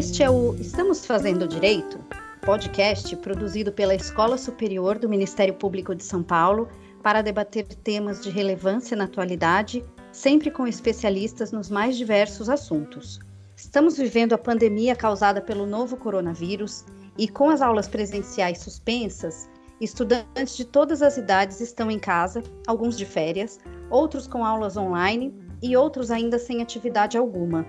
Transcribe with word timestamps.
Este 0.00 0.22
é 0.22 0.30
o 0.30 0.54
Estamos 0.54 1.04
Fazendo 1.04 1.46
Direito, 1.46 2.02
podcast 2.40 3.14
produzido 3.16 3.70
pela 3.70 3.94
Escola 3.94 4.38
Superior 4.38 4.98
do 4.98 5.06
Ministério 5.06 5.52
Público 5.52 5.94
de 5.94 6.02
São 6.02 6.22
Paulo 6.22 6.70
para 7.02 7.20
debater 7.20 7.66
temas 7.66 8.22
de 8.22 8.30
relevância 8.30 8.96
na 8.96 9.04
atualidade, 9.04 9.84
sempre 10.10 10.50
com 10.50 10.66
especialistas 10.66 11.52
nos 11.52 11.68
mais 11.68 11.98
diversos 11.98 12.48
assuntos. 12.48 13.20
Estamos 13.54 13.98
vivendo 13.98 14.32
a 14.32 14.38
pandemia 14.38 14.96
causada 14.96 15.38
pelo 15.38 15.66
novo 15.66 15.98
coronavírus 15.98 16.82
e, 17.18 17.28
com 17.28 17.50
as 17.50 17.60
aulas 17.60 17.86
presenciais 17.86 18.60
suspensas, 18.60 19.50
estudantes 19.82 20.56
de 20.56 20.64
todas 20.64 21.02
as 21.02 21.18
idades 21.18 21.60
estão 21.60 21.90
em 21.90 21.98
casa, 21.98 22.42
alguns 22.66 22.96
de 22.96 23.04
férias, 23.04 23.60
outros 23.90 24.26
com 24.26 24.46
aulas 24.46 24.78
online 24.78 25.34
e 25.62 25.76
outros 25.76 26.10
ainda 26.10 26.38
sem 26.38 26.62
atividade 26.62 27.18
alguma. 27.18 27.66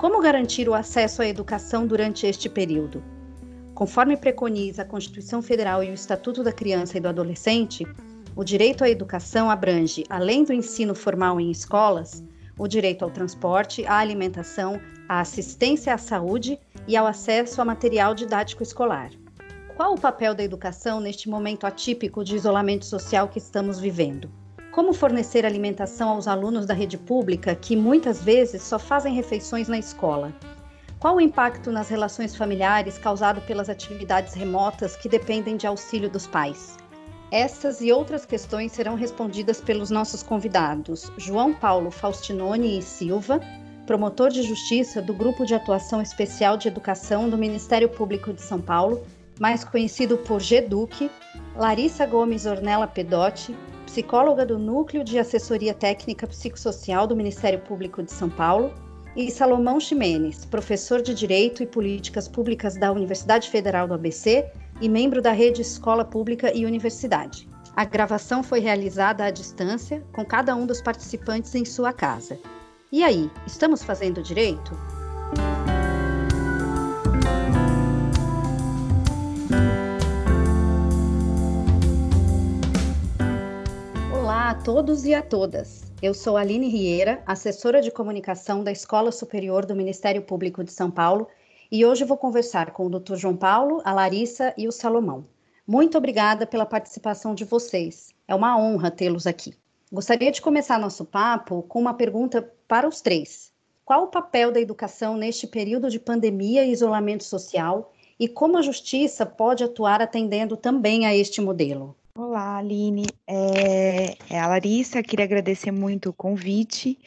Como 0.00 0.18
garantir 0.18 0.66
o 0.66 0.72
acesso 0.72 1.20
à 1.20 1.28
educação 1.28 1.86
durante 1.86 2.26
este 2.26 2.48
período? 2.48 3.04
Conforme 3.74 4.16
preconiza 4.16 4.80
a 4.80 4.84
Constituição 4.86 5.42
Federal 5.42 5.84
e 5.84 5.90
o 5.90 5.92
Estatuto 5.92 6.42
da 6.42 6.54
Criança 6.54 6.96
e 6.96 7.00
do 7.02 7.08
Adolescente, 7.08 7.86
o 8.34 8.42
direito 8.42 8.82
à 8.82 8.88
educação 8.88 9.50
abrange, 9.50 10.06
além 10.08 10.42
do 10.42 10.54
ensino 10.54 10.94
formal 10.94 11.38
em 11.38 11.50
escolas, 11.50 12.24
o 12.58 12.66
direito 12.66 13.04
ao 13.04 13.10
transporte, 13.10 13.84
à 13.84 13.98
alimentação, 13.98 14.80
à 15.06 15.20
assistência 15.20 15.92
à 15.92 15.98
saúde 15.98 16.58
e 16.88 16.96
ao 16.96 17.06
acesso 17.06 17.60
a 17.60 17.64
material 17.66 18.14
didático 18.14 18.62
escolar. 18.62 19.10
Qual 19.76 19.92
o 19.92 20.00
papel 20.00 20.34
da 20.34 20.42
educação 20.42 20.98
neste 20.98 21.28
momento 21.28 21.66
atípico 21.66 22.24
de 22.24 22.36
isolamento 22.36 22.86
social 22.86 23.28
que 23.28 23.36
estamos 23.36 23.78
vivendo? 23.78 24.30
Como 24.72 24.92
fornecer 24.92 25.44
alimentação 25.44 26.10
aos 26.10 26.28
alunos 26.28 26.64
da 26.64 26.72
rede 26.72 26.96
pública 26.96 27.56
que 27.56 27.74
muitas 27.74 28.22
vezes 28.22 28.62
só 28.62 28.78
fazem 28.78 29.12
refeições 29.12 29.66
na 29.66 29.76
escola? 29.76 30.32
Qual 31.00 31.16
o 31.16 31.20
impacto 31.20 31.72
nas 31.72 31.88
relações 31.88 32.36
familiares 32.36 32.96
causado 32.96 33.40
pelas 33.40 33.68
atividades 33.68 34.32
remotas 34.32 34.94
que 34.94 35.08
dependem 35.08 35.56
de 35.56 35.66
auxílio 35.66 36.08
dos 36.08 36.24
pais? 36.24 36.76
Essas 37.32 37.80
e 37.80 37.90
outras 37.90 38.24
questões 38.24 38.70
serão 38.70 38.94
respondidas 38.94 39.60
pelos 39.60 39.90
nossos 39.90 40.22
convidados, 40.22 41.10
João 41.16 41.52
Paulo 41.52 41.90
Faustinoni 41.90 42.78
e 42.78 42.82
Silva, 42.82 43.40
promotor 43.86 44.30
de 44.30 44.42
justiça 44.42 45.02
do 45.02 45.12
Grupo 45.12 45.44
de 45.44 45.54
Atuação 45.54 46.00
Especial 46.00 46.56
de 46.56 46.68
Educação 46.68 47.28
do 47.28 47.36
Ministério 47.36 47.88
Público 47.88 48.32
de 48.32 48.40
São 48.40 48.60
Paulo, 48.60 49.04
mais 49.40 49.64
conhecido 49.64 50.16
por 50.18 50.40
GEDUC, 50.40 51.10
Larissa 51.56 52.06
Gomes 52.06 52.46
Ornella 52.46 52.86
Pedotti, 52.86 53.56
psicóloga 53.90 54.46
do 54.46 54.56
Núcleo 54.56 55.02
de 55.02 55.18
Assessoria 55.18 55.74
Técnica 55.74 56.24
Psicossocial 56.24 57.08
do 57.08 57.16
Ministério 57.16 57.58
Público 57.58 58.00
de 58.04 58.12
São 58.12 58.30
Paulo, 58.30 58.72
e 59.16 59.28
Salomão 59.32 59.80
Ximenes, 59.80 60.44
professor 60.44 61.02
de 61.02 61.12
Direito 61.12 61.60
e 61.60 61.66
Políticas 61.66 62.28
Públicas 62.28 62.76
da 62.76 62.92
Universidade 62.92 63.50
Federal 63.50 63.88
do 63.88 63.94
ABC 63.94 64.48
e 64.80 64.88
membro 64.88 65.20
da 65.20 65.32
rede 65.32 65.62
Escola 65.62 66.04
Pública 66.04 66.56
e 66.56 66.64
Universidade. 66.64 67.48
A 67.74 67.84
gravação 67.84 68.44
foi 68.44 68.60
realizada 68.60 69.24
à 69.24 69.30
distância, 69.32 70.04
com 70.12 70.24
cada 70.24 70.54
um 70.54 70.66
dos 70.66 70.80
participantes 70.80 71.52
em 71.56 71.64
sua 71.64 71.92
casa. 71.92 72.38
E 72.92 73.02
aí, 73.02 73.28
estamos 73.44 73.82
fazendo 73.82 74.22
direito? 74.22 74.72
Todos 84.64 85.06
e 85.06 85.14
a 85.14 85.22
todas. 85.22 85.90
Eu 86.02 86.12
sou 86.12 86.36
Aline 86.36 86.68
Rieira, 86.68 87.22
assessora 87.24 87.80
de 87.80 87.90
comunicação 87.90 88.62
da 88.62 88.70
Escola 88.70 89.10
Superior 89.10 89.64
do 89.64 89.74
Ministério 89.74 90.20
Público 90.20 90.62
de 90.62 90.70
São 90.70 90.90
Paulo 90.90 91.26
e 91.72 91.86
hoje 91.86 92.04
vou 92.04 92.18
conversar 92.18 92.72
com 92.72 92.84
o 92.84 92.90
Dr. 92.90 93.16
João 93.16 93.34
Paulo, 93.34 93.80
a 93.86 93.92
Larissa 93.94 94.52
e 94.58 94.68
o 94.68 94.72
Salomão. 94.72 95.24
Muito 95.66 95.96
obrigada 95.96 96.46
pela 96.46 96.66
participação 96.66 97.34
de 97.34 97.42
vocês. 97.42 98.10
É 98.28 98.34
uma 98.34 98.58
honra 98.58 98.90
tê-los 98.90 99.26
aqui. 99.26 99.54
Gostaria 99.90 100.30
de 100.30 100.42
começar 100.42 100.78
nosso 100.78 101.06
papo 101.06 101.62
com 101.62 101.80
uma 101.80 101.94
pergunta 101.94 102.52
para 102.68 102.86
os 102.86 103.00
três. 103.00 103.50
Qual 103.82 104.04
o 104.04 104.08
papel 104.08 104.52
da 104.52 104.60
educação 104.60 105.16
neste 105.16 105.46
período 105.46 105.88
de 105.88 105.98
pandemia 105.98 106.66
e 106.66 106.72
isolamento 106.72 107.24
social 107.24 107.94
e 108.18 108.28
como 108.28 108.58
a 108.58 108.62
justiça 108.62 109.24
pode 109.24 109.64
atuar 109.64 110.02
atendendo 110.02 110.54
também 110.54 111.06
a 111.06 111.16
este 111.16 111.40
modelo? 111.40 111.96
Olá, 112.16 112.58
Aline. 112.58 113.06
É, 113.26 114.16
é 114.34 114.40
a 114.40 114.48
Larissa, 114.48 115.02
queria 115.02 115.24
agradecer 115.24 115.70
muito 115.70 116.10
o 116.10 116.12
convite. 116.12 116.98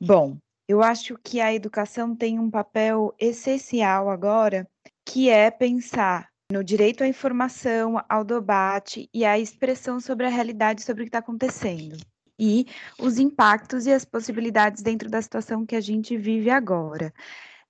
Bom, 0.00 0.38
eu 0.68 0.82
acho 0.82 1.18
que 1.22 1.40
a 1.40 1.52
educação 1.52 2.14
tem 2.14 2.38
um 2.38 2.48
papel 2.48 3.12
essencial 3.18 4.08
agora, 4.08 4.68
que 5.04 5.28
é 5.28 5.50
pensar 5.50 6.28
no 6.50 6.62
direito 6.62 7.02
à 7.02 7.08
informação, 7.08 8.00
ao 8.08 8.24
debate 8.24 9.08
e 9.12 9.24
à 9.24 9.38
expressão 9.38 10.00
sobre 10.00 10.26
a 10.26 10.30
realidade 10.30 10.82
sobre 10.82 11.02
o 11.02 11.04
que 11.04 11.08
está 11.08 11.18
acontecendo. 11.18 11.96
E 12.38 12.66
os 12.98 13.18
impactos 13.18 13.86
e 13.86 13.92
as 13.92 14.04
possibilidades 14.04 14.82
dentro 14.82 15.10
da 15.10 15.20
situação 15.20 15.66
que 15.66 15.76
a 15.76 15.80
gente 15.80 16.16
vive 16.16 16.50
agora. 16.50 17.12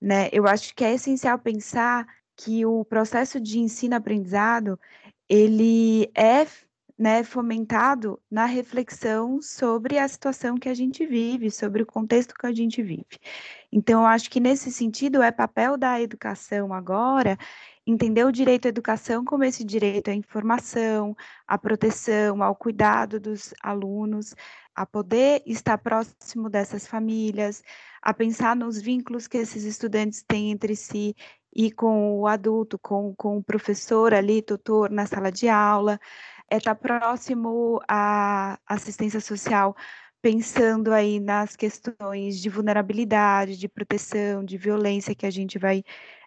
Né? 0.00 0.28
Eu 0.31 0.47
acho 0.47 0.75
que 0.75 0.84
é 0.84 0.94
essencial 0.94 1.38
pensar 1.38 2.06
que 2.37 2.65
o 2.65 2.84
processo 2.84 3.38
de 3.38 3.59
ensino-aprendizado 3.59 4.78
ele 5.30 6.10
é 6.12 6.44
né, 6.98 7.22
fomentado 7.22 8.20
na 8.28 8.46
reflexão 8.46 9.41
sobre 9.41 9.96
a 9.96 10.06
situação 10.08 10.56
que 10.58 10.68
a 10.68 10.74
gente 10.74 11.06
vive, 11.06 11.50
sobre 11.50 11.82
o 11.82 11.86
contexto 11.86 12.34
que 12.34 12.46
a 12.46 12.52
gente 12.52 12.82
vive. 12.82 13.18
Então, 13.72 14.00
eu 14.02 14.06
acho 14.06 14.28
que 14.28 14.41
nesse 14.41 14.72
sentido 14.72 15.22
é 15.22 15.30
papel 15.30 15.78
da 15.78 16.00
educação 16.00 16.74
agora 16.74 17.38
entender 17.86 18.24
o 18.24 18.32
direito 18.32 18.66
à 18.66 18.68
educação 18.68 19.24
como 19.24 19.44
esse 19.44 19.64
direito 19.64 20.10
à 20.10 20.14
informação, 20.14 21.16
à 21.47 21.56
proteção, 21.56 22.42
ao 22.42 22.54
cuidado 22.54 23.18
dos 23.18 23.54
alunos, 23.62 24.34
a 24.74 24.84
poder 24.84 25.42
estar 25.47 25.78
próximo 25.78 26.50
dessas 26.50 26.86
famílias, 26.86 27.62
a 28.02 28.12
pensar 28.12 28.54
nos 28.56 28.80
vínculos 28.80 29.26
que 29.26 29.38
esses 29.38 29.64
estudantes 29.64 30.22
têm 30.22 30.50
entre 30.50 30.76
si 30.76 31.14
e 31.54 31.70
com 31.70 32.20
o 32.20 32.26
adulto, 32.26 32.78
com, 32.78 33.14
com 33.14 33.38
o 33.38 33.42
professor 33.42 34.14
ali, 34.14 34.42
tutor 34.42 34.90
na 34.90 35.06
sala 35.06 35.30
de 35.30 35.48
aula, 35.48 35.98
é 36.50 36.56
estar 36.56 36.74
tá 36.74 36.80
próximo 36.80 37.80
à 37.88 38.58
assistência 38.66 39.20
social, 39.20 39.76
pensando 40.22 40.92
aí 40.92 41.20
nas 41.20 41.56
questões 41.56 42.40
de 42.40 42.48
vulnerabilidade, 42.48 43.56
de 43.56 43.68
proteção, 43.68 44.44
de 44.44 44.56
violência 44.58 45.14
que 45.14 45.26
a 45.26 45.30
gente 45.30 45.58
vai 45.58 45.82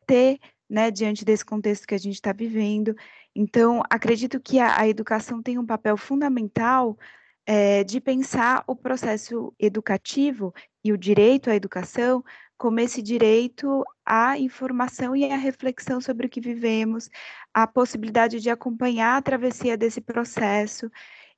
ter, 0.07 0.39
né, 0.69 0.89
diante 0.89 1.23
desse 1.23 1.45
contexto 1.45 1.87
que 1.87 1.95
a 1.95 1.99
gente 1.99 2.15
está 2.15 2.33
vivendo. 2.33 2.95
Então, 3.35 3.81
acredito 3.89 4.39
que 4.39 4.59
a, 4.59 4.79
a, 4.79 4.87
educação 4.87 5.41
tem 5.41 5.57
um 5.57 5.65
papel 5.65 5.97
fundamental 5.97 6.97
é, 7.45 7.83
de 7.83 7.99
pensar 7.99 8.63
o 8.67 8.75
processo 8.75 9.53
educativo 9.59 10.53
e 10.83 10.91
o 10.91 10.97
direito 10.97 11.49
à 11.49 11.55
educação 11.55 12.23
como 12.63 12.79
esse 12.79 13.01
direito 13.01 13.83
à 14.05 14.39
informação 14.39 15.13
e 15.13 15.29
à 15.29 15.35
reflexão 15.35 15.99
sobre 15.99 16.27
o 16.27 16.29
que 16.29 16.39
vivemos, 16.39 17.09
a 17.53 17.67
possibilidade 17.67 18.39
de 18.39 18.49
acompanhar 18.49 19.17
a 19.17 19.21
travessia 19.21 19.75
desse 19.75 19.99
processo 19.99 20.89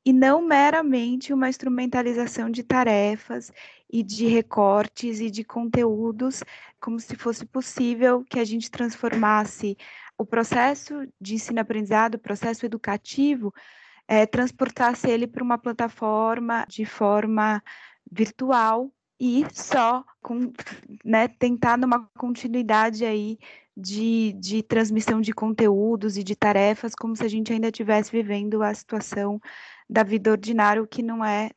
e 0.06 0.14
não 0.14 0.46
meramente 0.46 1.34
uma 1.34 1.50
instrumentalização 1.50 2.48
de 2.48 2.62
tarefas 2.62 3.52
e 3.92 4.04
de 4.04 4.28
recortes 4.28 5.20
e 5.20 5.32
de 5.32 5.44
conteúdos, 5.44 6.44
como 6.80 7.00
se 7.00 7.16
fosse 7.16 7.44
possível 7.44 8.24
que 8.30 8.40
a 8.40 8.46
gente 8.46 8.70
transformasse 8.70 9.76
o 10.16 10.28
processo 10.28 11.08
de 11.20 11.34
ensino-aprendizado, 11.34 12.16
o 12.16 12.20
processo 12.20 12.68
educativo, 12.68 13.52
é, 14.08 14.28
transportasse 14.28 15.10
ele 15.10 15.26
para 15.26 15.44
uma 15.44 15.58
plataforma 15.58 16.68
de 16.70 16.86
forma 16.86 17.64
virtual 18.12 18.92
e 19.20 19.46
só 19.54 20.04
com, 20.22 20.52
né, 21.04 21.28
tentar 21.28 21.78
numa 21.78 22.10
continuidade 22.18 23.06
aí 23.06 23.38
de, 23.76 24.34
de 24.34 24.64
transmissão 24.64 25.22
de 25.22 25.34
conteúdos 25.34 26.18
e 26.18 26.24
de 26.24 26.36
tarefas, 26.36 26.96
como 26.96 27.16
se 27.16 27.24
a 27.24 27.28
gente 27.28 27.52
ainda 27.52 27.68
estivesse 27.68 28.12
vivendo 28.12 28.64
a 28.64 28.74
situação 28.74 29.40
da 29.90 30.04
vida 30.04 30.32
ordinária, 30.32 30.82
o 30.82 30.88
que 30.88 31.04
não 31.04 31.24
é 31.24 31.52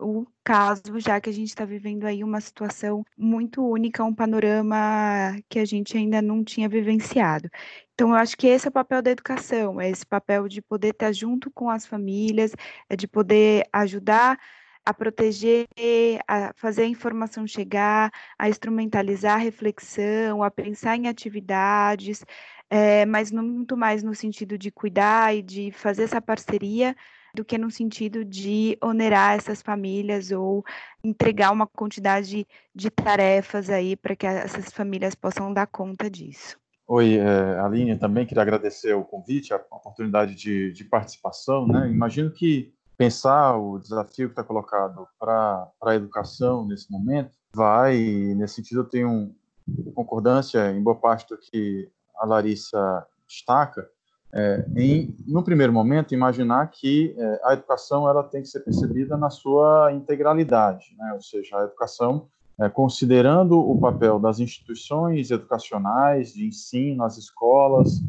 o 0.00 0.26
caso, 0.42 0.98
já 0.98 1.20
que 1.20 1.28
a 1.28 1.32
gente 1.32 1.48
está 1.48 1.64
vivendo 1.64 2.04
aí 2.04 2.24
uma 2.24 2.40
situação 2.40 3.04
muito 3.16 3.62
única, 3.62 4.02
um 4.02 4.14
panorama 4.14 5.36
que 5.48 5.58
a 5.58 5.64
gente 5.64 5.96
ainda 5.96 6.22
não 6.22 6.42
tinha 6.42 6.68
vivenciado. 6.68 7.50
Então, 7.94 8.10
eu 8.10 8.14
acho 8.16 8.36
que 8.36 8.46
esse 8.46 8.66
é 8.66 8.70
o 8.70 8.72
papel 8.72 9.02
da 9.02 9.10
educação, 9.10 9.78
é 9.78 9.90
esse 9.90 10.06
papel 10.06 10.48
de 10.48 10.62
poder 10.62 10.88
estar 10.88 11.12
junto 11.12 11.50
com 11.50 11.68
as 11.68 11.84
famílias, 11.84 12.52
é 12.88 12.96
de 12.96 13.06
poder 13.06 13.68
ajudar 13.72 14.38
a 14.84 14.94
proteger, 14.94 15.66
a 16.26 16.52
fazer 16.54 16.82
a 16.82 16.86
informação 16.86 17.46
chegar, 17.46 18.10
a 18.38 18.48
instrumentalizar 18.48 19.34
a 19.34 19.42
reflexão, 19.42 20.42
a 20.42 20.50
pensar 20.50 20.96
em 20.96 21.08
atividades, 21.08 22.24
é, 22.68 23.04
mas 23.04 23.30
muito 23.30 23.76
mais 23.76 24.02
no 24.02 24.14
sentido 24.14 24.56
de 24.56 24.70
cuidar 24.70 25.34
e 25.34 25.42
de 25.42 25.70
fazer 25.72 26.04
essa 26.04 26.20
parceria 26.20 26.96
do 27.34 27.44
que 27.44 27.56
no 27.56 27.70
sentido 27.70 28.24
de 28.24 28.76
onerar 28.82 29.36
essas 29.36 29.62
famílias 29.62 30.30
ou 30.32 30.64
entregar 31.02 31.52
uma 31.52 31.66
quantidade 31.66 32.46
de 32.74 32.90
tarefas 32.90 33.70
aí 33.70 33.96
para 33.96 34.16
que 34.16 34.26
essas 34.26 34.72
famílias 34.72 35.14
possam 35.14 35.52
dar 35.52 35.66
conta 35.66 36.10
disso. 36.10 36.58
Oi, 36.86 37.18
é, 37.18 37.60
Aline, 37.60 37.96
também 37.96 38.26
queria 38.26 38.42
agradecer 38.42 38.94
o 38.94 39.04
convite, 39.04 39.54
a 39.54 39.56
oportunidade 39.56 40.34
de, 40.34 40.72
de 40.72 40.84
participação. 40.84 41.66
Né? 41.66 41.88
Imagino 41.88 42.32
que 42.32 42.74
pensar 43.00 43.56
o 43.56 43.78
desafio 43.78 44.28
que 44.28 44.32
está 44.32 44.44
colocado 44.44 45.08
para 45.18 45.66
a 45.80 45.94
educação 45.94 46.66
nesse 46.66 46.92
momento 46.92 47.30
vai, 47.50 47.96
nesse 48.36 48.56
sentido, 48.56 48.80
eu 48.80 48.84
tenho 48.84 49.34
concordância 49.94 50.70
em 50.70 50.82
boa 50.82 50.96
parte 50.96 51.26
do 51.30 51.38
que 51.38 51.90
a 52.14 52.26
Larissa 52.26 53.06
destaca, 53.26 53.88
é, 54.34 54.66
em, 54.76 55.16
no 55.26 55.42
primeiro 55.42 55.72
momento, 55.72 56.12
imaginar 56.12 56.66
que 56.66 57.14
é, 57.16 57.40
a 57.44 57.54
educação 57.54 58.06
ela 58.06 58.22
tem 58.22 58.42
que 58.42 58.48
ser 58.48 58.60
percebida 58.60 59.16
na 59.16 59.30
sua 59.30 59.90
integralidade, 59.94 60.94
né? 60.98 61.14
ou 61.14 61.22
seja, 61.22 61.56
a 61.58 61.64
educação, 61.64 62.28
é, 62.60 62.68
considerando 62.68 63.58
o 63.58 63.80
papel 63.80 64.18
das 64.18 64.40
instituições 64.40 65.30
educacionais, 65.30 66.34
de 66.34 66.46
ensino, 66.46 67.02
as 67.02 67.16
escolas, 67.16 68.02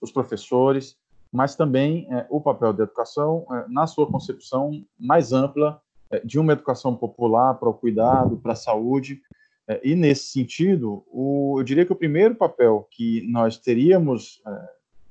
os 0.00 0.10
professores, 0.10 0.96
mas 1.32 1.56
também 1.56 2.06
é, 2.10 2.26
o 2.28 2.40
papel 2.40 2.72
da 2.72 2.84
educação 2.84 3.46
é, 3.50 3.64
na 3.68 3.86
sua 3.86 4.06
concepção 4.06 4.84
mais 4.98 5.32
ampla 5.32 5.80
é, 6.10 6.20
de 6.20 6.38
uma 6.38 6.52
educação 6.52 6.94
popular 6.94 7.54
para 7.54 7.70
o 7.70 7.74
cuidado, 7.74 8.36
para 8.36 8.52
a 8.52 8.56
saúde, 8.56 9.20
e 9.84 9.94
nesse 9.94 10.26
sentido, 10.26 11.04
o, 11.06 11.54
eu 11.58 11.62
diria 11.62 11.86
que 11.86 11.92
o 11.92 11.96
primeiro 11.96 12.34
papel 12.34 12.86
que 12.90 13.26
nós 13.30 13.56
teríamos 13.56 14.42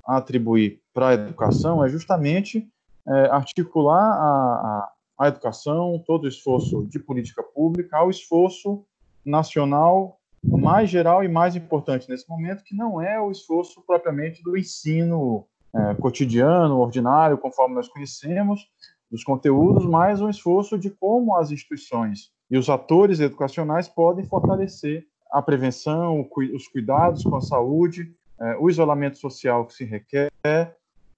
a 0.06 0.18
atribuir 0.18 0.80
para 0.92 1.08
a 1.08 1.14
educação 1.14 1.82
é 1.82 1.88
justamente 1.88 2.68
é, 3.08 3.12
articular 3.30 3.98
a, 3.98 4.22
a, 4.22 4.92
a, 5.24 5.28
educação, 5.28 6.02
todo 6.06 6.24
o 6.24 6.28
esforço 6.28 6.86
de 6.86 6.98
política 6.98 7.42
pública, 7.42 7.96
ao 7.96 8.10
esforço 8.10 8.84
nacional 9.24 10.20
mais 10.44 10.90
geral 10.90 11.22
e 11.22 11.28
mais 11.28 11.54
importante 11.54 12.08
nesse 12.08 12.28
momento, 12.28 12.64
que 12.64 12.74
não 12.74 13.00
é 13.00 13.20
o 13.20 13.30
esforço 13.30 13.82
propriamente 13.86 14.42
do 14.42 14.56
ensino 14.56 15.46
é, 15.74 15.94
cotidiano, 15.94 16.78
ordinário, 16.78 17.38
conforme 17.38 17.74
nós 17.74 17.88
conhecemos, 17.88 18.68
dos 19.10 19.24
conteúdos, 19.24 19.84
mas 19.84 20.20
um 20.20 20.28
esforço 20.28 20.78
de 20.78 20.90
como 20.90 21.36
as 21.36 21.50
instituições 21.50 22.30
e 22.50 22.56
os 22.56 22.68
atores 22.68 23.20
educacionais 23.20 23.88
podem 23.88 24.24
fortalecer 24.24 25.06
a 25.30 25.40
prevenção, 25.40 26.28
os 26.54 26.68
cuidados 26.68 27.22
com 27.22 27.36
a 27.36 27.40
saúde 27.40 28.14
é, 28.42 28.56
o 28.58 28.68
isolamento 28.68 29.18
social 29.18 29.64
que 29.64 29.74
se 29.74 29.84
requer 29.84 30.32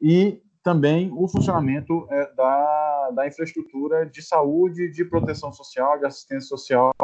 e 0.00 0.42
também 0.62 1.10
o 1.10 1.26
funcionamento 1.26 2.06
é, 2.10 2.34
da, 2.34 3.10
da 3.14 3.26
infraestrutura 3.26 4.04
de 4.04 4.20
saúde, 4.20 4.90
de 4.90 5.04
proteção 5.06 5.50
social, 5.50 5.98
de 5.98 6.04
assistência 6.04 6.48
social, 6.48 6.94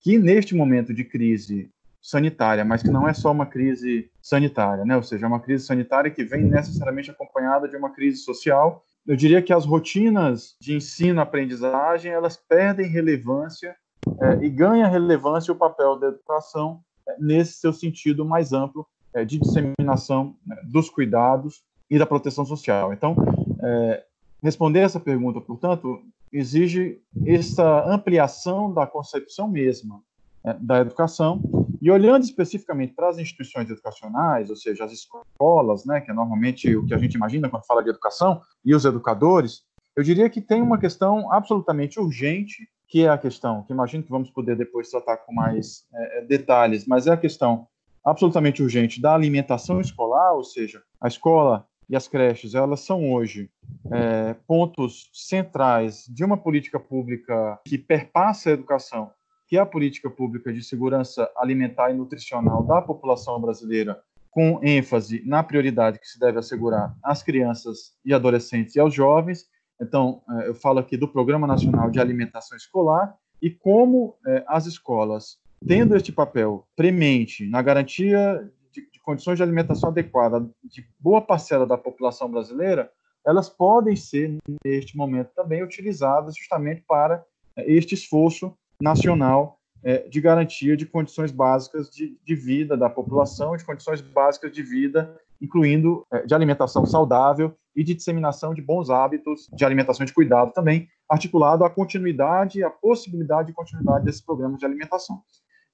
que 0.00 0.18
neste 0.18 0.56
momento 0.56 0.92
de 0.92 1.04
crise 1.04 1.70
sanitária, 2.00 2.64
mas 2.64 2.82
que 2.82 2.90
não 2.90 3.08
é 3.08 3.12
só 3.12 3.30
uma 3.30 3.46
crise 3.46 4.10
sanitária, 4.22 4.84
né? 4.84 4.96
ou 4.96 5.02
seja, 5.02 5.26
é 5.26 5.28
uma 5.28 5.40
crise 5.40 5.66
sanitária 5.66 6.10
que 6.10 6.24
vem 6.24 6.44
necessariamente 6.44 7.10
acompanhada 7.10 7.68
de 7.68 7.76
uma 7.76 7.90
crise 7.90 8.18
social. 8.18 8.82
Eu 9.06 9.16
diria 9.16 9.42
que 9.42 9.52
as 9.52 9.66
rotinas 9.66 10.56
de 10.60 10.74
ensino-aprendizagem 10.74 12.12
elas 12.12 12.36
perdem 12.36 12.88
relevância 12.88 13.76
é, 14.20 14.44
e 14.44 14.48
ganha 14.48 14.88
relevância 14.88 15.52
o 15.52 15.56
papel 15.56 15.98
da 15.98 16.08
educação 16.08 16.80
é, 17.06 17.16
nesse 17.18 17.54
seu 17.54 17.72
sentido 17.72 18.24
mais 18.24 18.52
amplo, 18.52 18.86
é, 19.12 19.24
de 19.24 19.38
disseminação 19.38 20.36
né, 20.46 20.56
dos 20.64 20.88
cuidados 20.88 21.62
e 21.90 21.98
da 21.98 22.06
proteção 22.06 22.44
social. 22.44 22.92
Então, 22.92 23.14
é, 23.62 24.04
responder 24.42 24.80
essa 24.80 25.00
pergunta, 25.00 25.40
portanto, 25.40 26.00
exige 26.32 27.00
essa 27.26 27.84
ampliação 27.86 28.72
da 28.72 28.86
concepção 28.86 29.48
mesma 29.48 30.00
é, 30.44 30.54
da 30.54 30.80
educação 30.80 31.40
e 31.80 31.90
olhando 31.90 32.22
especificamente 32.22 32.92
para 32.92 33.08
as 33.08 33.18
instituições 33.18 33.70
educacionais, 33.70 34.50
ou 34.50 34.56
seja, 34.56 34.84
as 34.84 34.92
escolas, 34.92 35.84
né, 35.84 36.00
que 36.00 36.10
é 36.10 36.14
normalmente 36.14 36.74
o 36.76 36.84
que 36.84 36.94
a 36.94 36.98
gente 36.98 37.14
imagina 37.14 37.48
quando 37.48 37.66
fala 37.66 37.82
de 37.82 37.90
educação, 37.90 38.42
e 38.64 38.74
os 38.74 38.84
educadores, 38.84 39.64
eu 39.96 40.02
diria 40.02 40.28
que 40.28 40.40
tem 40.40 40.62
uma 40.62 40.78
questão 40.78 41.32
absolutamente 41.32 41.98
urgente, 41.98 42.68
que 42.86 43.04
é 43.04 43.08
a 43.08 43.18
questão, 43.18 43.62
que 43.62 43.72
imagino 43.72 44.02
que 44.02 44.10
vamos 44.10 44.30
poder 44.30 44.56
depois 44.56 44.90
tratar 44.90 45.18
com 45.18 45.32
mais 45.32 45.84
é, 45.94 46.22
detalhes, 46.22 46.86
mas 46.86 47.06
é 47.06 47.12
a 47.12 47.16
questão 47.16 47.66
absolutamente 48.04 48.62
urgente 48.62 49.00
da 49.00 49.14
alimentação 49.14 49.80
escolar, 49.80 50.32
ou 50.32 50.44
seja, 50.44 50.82
a 51.00 51.08
escola 51.08 51.66
e 51.88 51.96
as 51.96 52.06
creches, 52.06 52.54
elas 52.54 52.80
são 52.80 53.12
hoje 53.12 53.50
é, 53.90 54.34
pontos 54.46 55.10
centrais 55.12 56.04
de 56.08 56.24
uma 56.24 56.36
política 56.36 56.78
pública 56.78 57.58
que 57.66 57.76
perpassa 57.76 58.50
a 58.50 58.52
educação, 58.52 59.10
que 59.50 59.56
é 59.56 59.60
a 59.60 59.66
política 59.66 60.08
pública 60.08 60.52
de 60.52 60.62
segurança 60.62 61.28
alimentar 61.36 61.90
e 61.90 61.94
nutricional 61.94 62.62
da 62.62 62.80
população 62.80 63.40
brasileira, 63.40 64.00
com 64.30 64.60
ênfase 64.62 65.24
na 65.26 65.42
prioridade 65.42 65.98
que 65.98 66.06
se 66.06 66.20
deve 66.20 66.38
assegurar 66.38 66.96
às 67.02 67.20
crianças 67.20 67.96
e 68.04 68.14
adolescentes 68.14 68.76
e 68.76 68.80
aos 68.80 68.94
jovens. 68.94 69.46
Então, 69.82 70.22
é, 70.30 70.48
eu 70.50 70.54
falo 70.54 70.78
aqui 70.78 70.96
do 70.96 71.08
Programa 71.08 71.48
Nacional 71.48 71.90
de 71.90 71.98
Alimentação 71.98 72.56
Escolar 72.56 73.12
e 73.42 73.50
como 73.50 74.16
é, 74.24 74.44
as 74.46 74.66
escolas 74.66 75.40
tendo 75.66 75.96
este 75.96 76.12
papel 76.12 76.64
premente 76.76 77.44
na 77.48 77.60
garantia 77.60 78.48
de, 78.72 78.88
de, 78.88 79.00
condições 79.00 79.36
de 79.36 79.42
alimentação 79.42 79.90
adequada 79.90 80.48
de 80.62 80.86
boa 80.96 81.20
parcela 81.20 81.66
da 81.66 81.76
população 81.76 82.30
brasileira, 82.30 82.88
elas 83.26 83.48
podem 83.48 83.96
ser, 83.96 84.38
neste 84.64 84.96
momento, 84.96 85.32
também 85.34 85.60
utilizadas 85.60 86.36
justamente 86.36 86.84
para 86.86 87.24
eh, 87.56 87.64
este 87.66 87.94
esforço 87.94 88.56
nacional 88.80 89.58
é, 89.82 90.08
de 90.08 90.20
garantia 90.20 90.76
de 90.76 90.86
condições 90.86 91.30
básicas 91.30 91.90
de, 91.90 92.18
de, 92.24 92.34
vida 92.34 92.76
da 92.76 92.88
população, 92.88 93.56
de 93.56 93.64
condições 93.64 94.00
básicas 94.00 94.52
de 94.52 94.62
vida, 94.62 95.16
incluindo 95.40 96.06
é, 96.12 96.26
de 96.26 96.34
alimentação 96.34 96.84
saudável 96.84 97.54
e 97.74 97.82
de 97.82 97.94
disseminação 97.94 98.52
de 98.52 98.60
bons 98.60 98.90
hábitos 98.90 99.48
de 99.52 99.64
alimentação 99.64 100.04
de 100.04 100.12
cuidado 100.12 100.52
também, 100.52 100.88
articulado 101.08 101.64
à 101.64 101.70
continuidade, 101.70 102.62
à 102.62 102.70
possibilidade 102.70 103.48
de 103.48 103.54
continuidade 103.54 104.04
desses 104.04 104.20
programas 104.20 104.58
de 104.58 104.66
alimentação. 104.66 105.22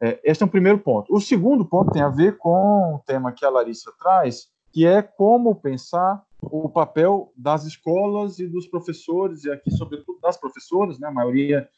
É, 0.00 0.20
este 0.23 0.43
é 0.43 0.47
o 0.47 0.50
primeiro 0.50 0.79
ponto. 0.79 1.12
O 1.14 1.20
segundo 1.20 1.64
ponto 1.64 1.91
tem 1.91 2.02
a 2.02 2.09
ver 2.09 2.37
com 2.37 2.94
o 2.94 3.02
tema 3.06 3.32
que 3.32 3.44
a 3.44 3.50
Larissa 3.50 3.93
traz, 3.99 4.49
que 4.73 4.87
é 4.87 5.02
como 5.02 5.55
pensar 5.55 6.23
o 6.43 6.69
papel 6.69 7.32
das 7.37 7.64
escolas 7.64 8.38
e 8.38 8.47
dos 8.47 8.67
professores, 8.67 9.44
e 9.44 9.50
aqui, 9.50 9.70
sobretudo, 9.70 10.21
das 10.21 10.37
professoras, 10.37 10.99
né, 10.99 11.09
a 11.09 11.12
maioria 11.12 11.69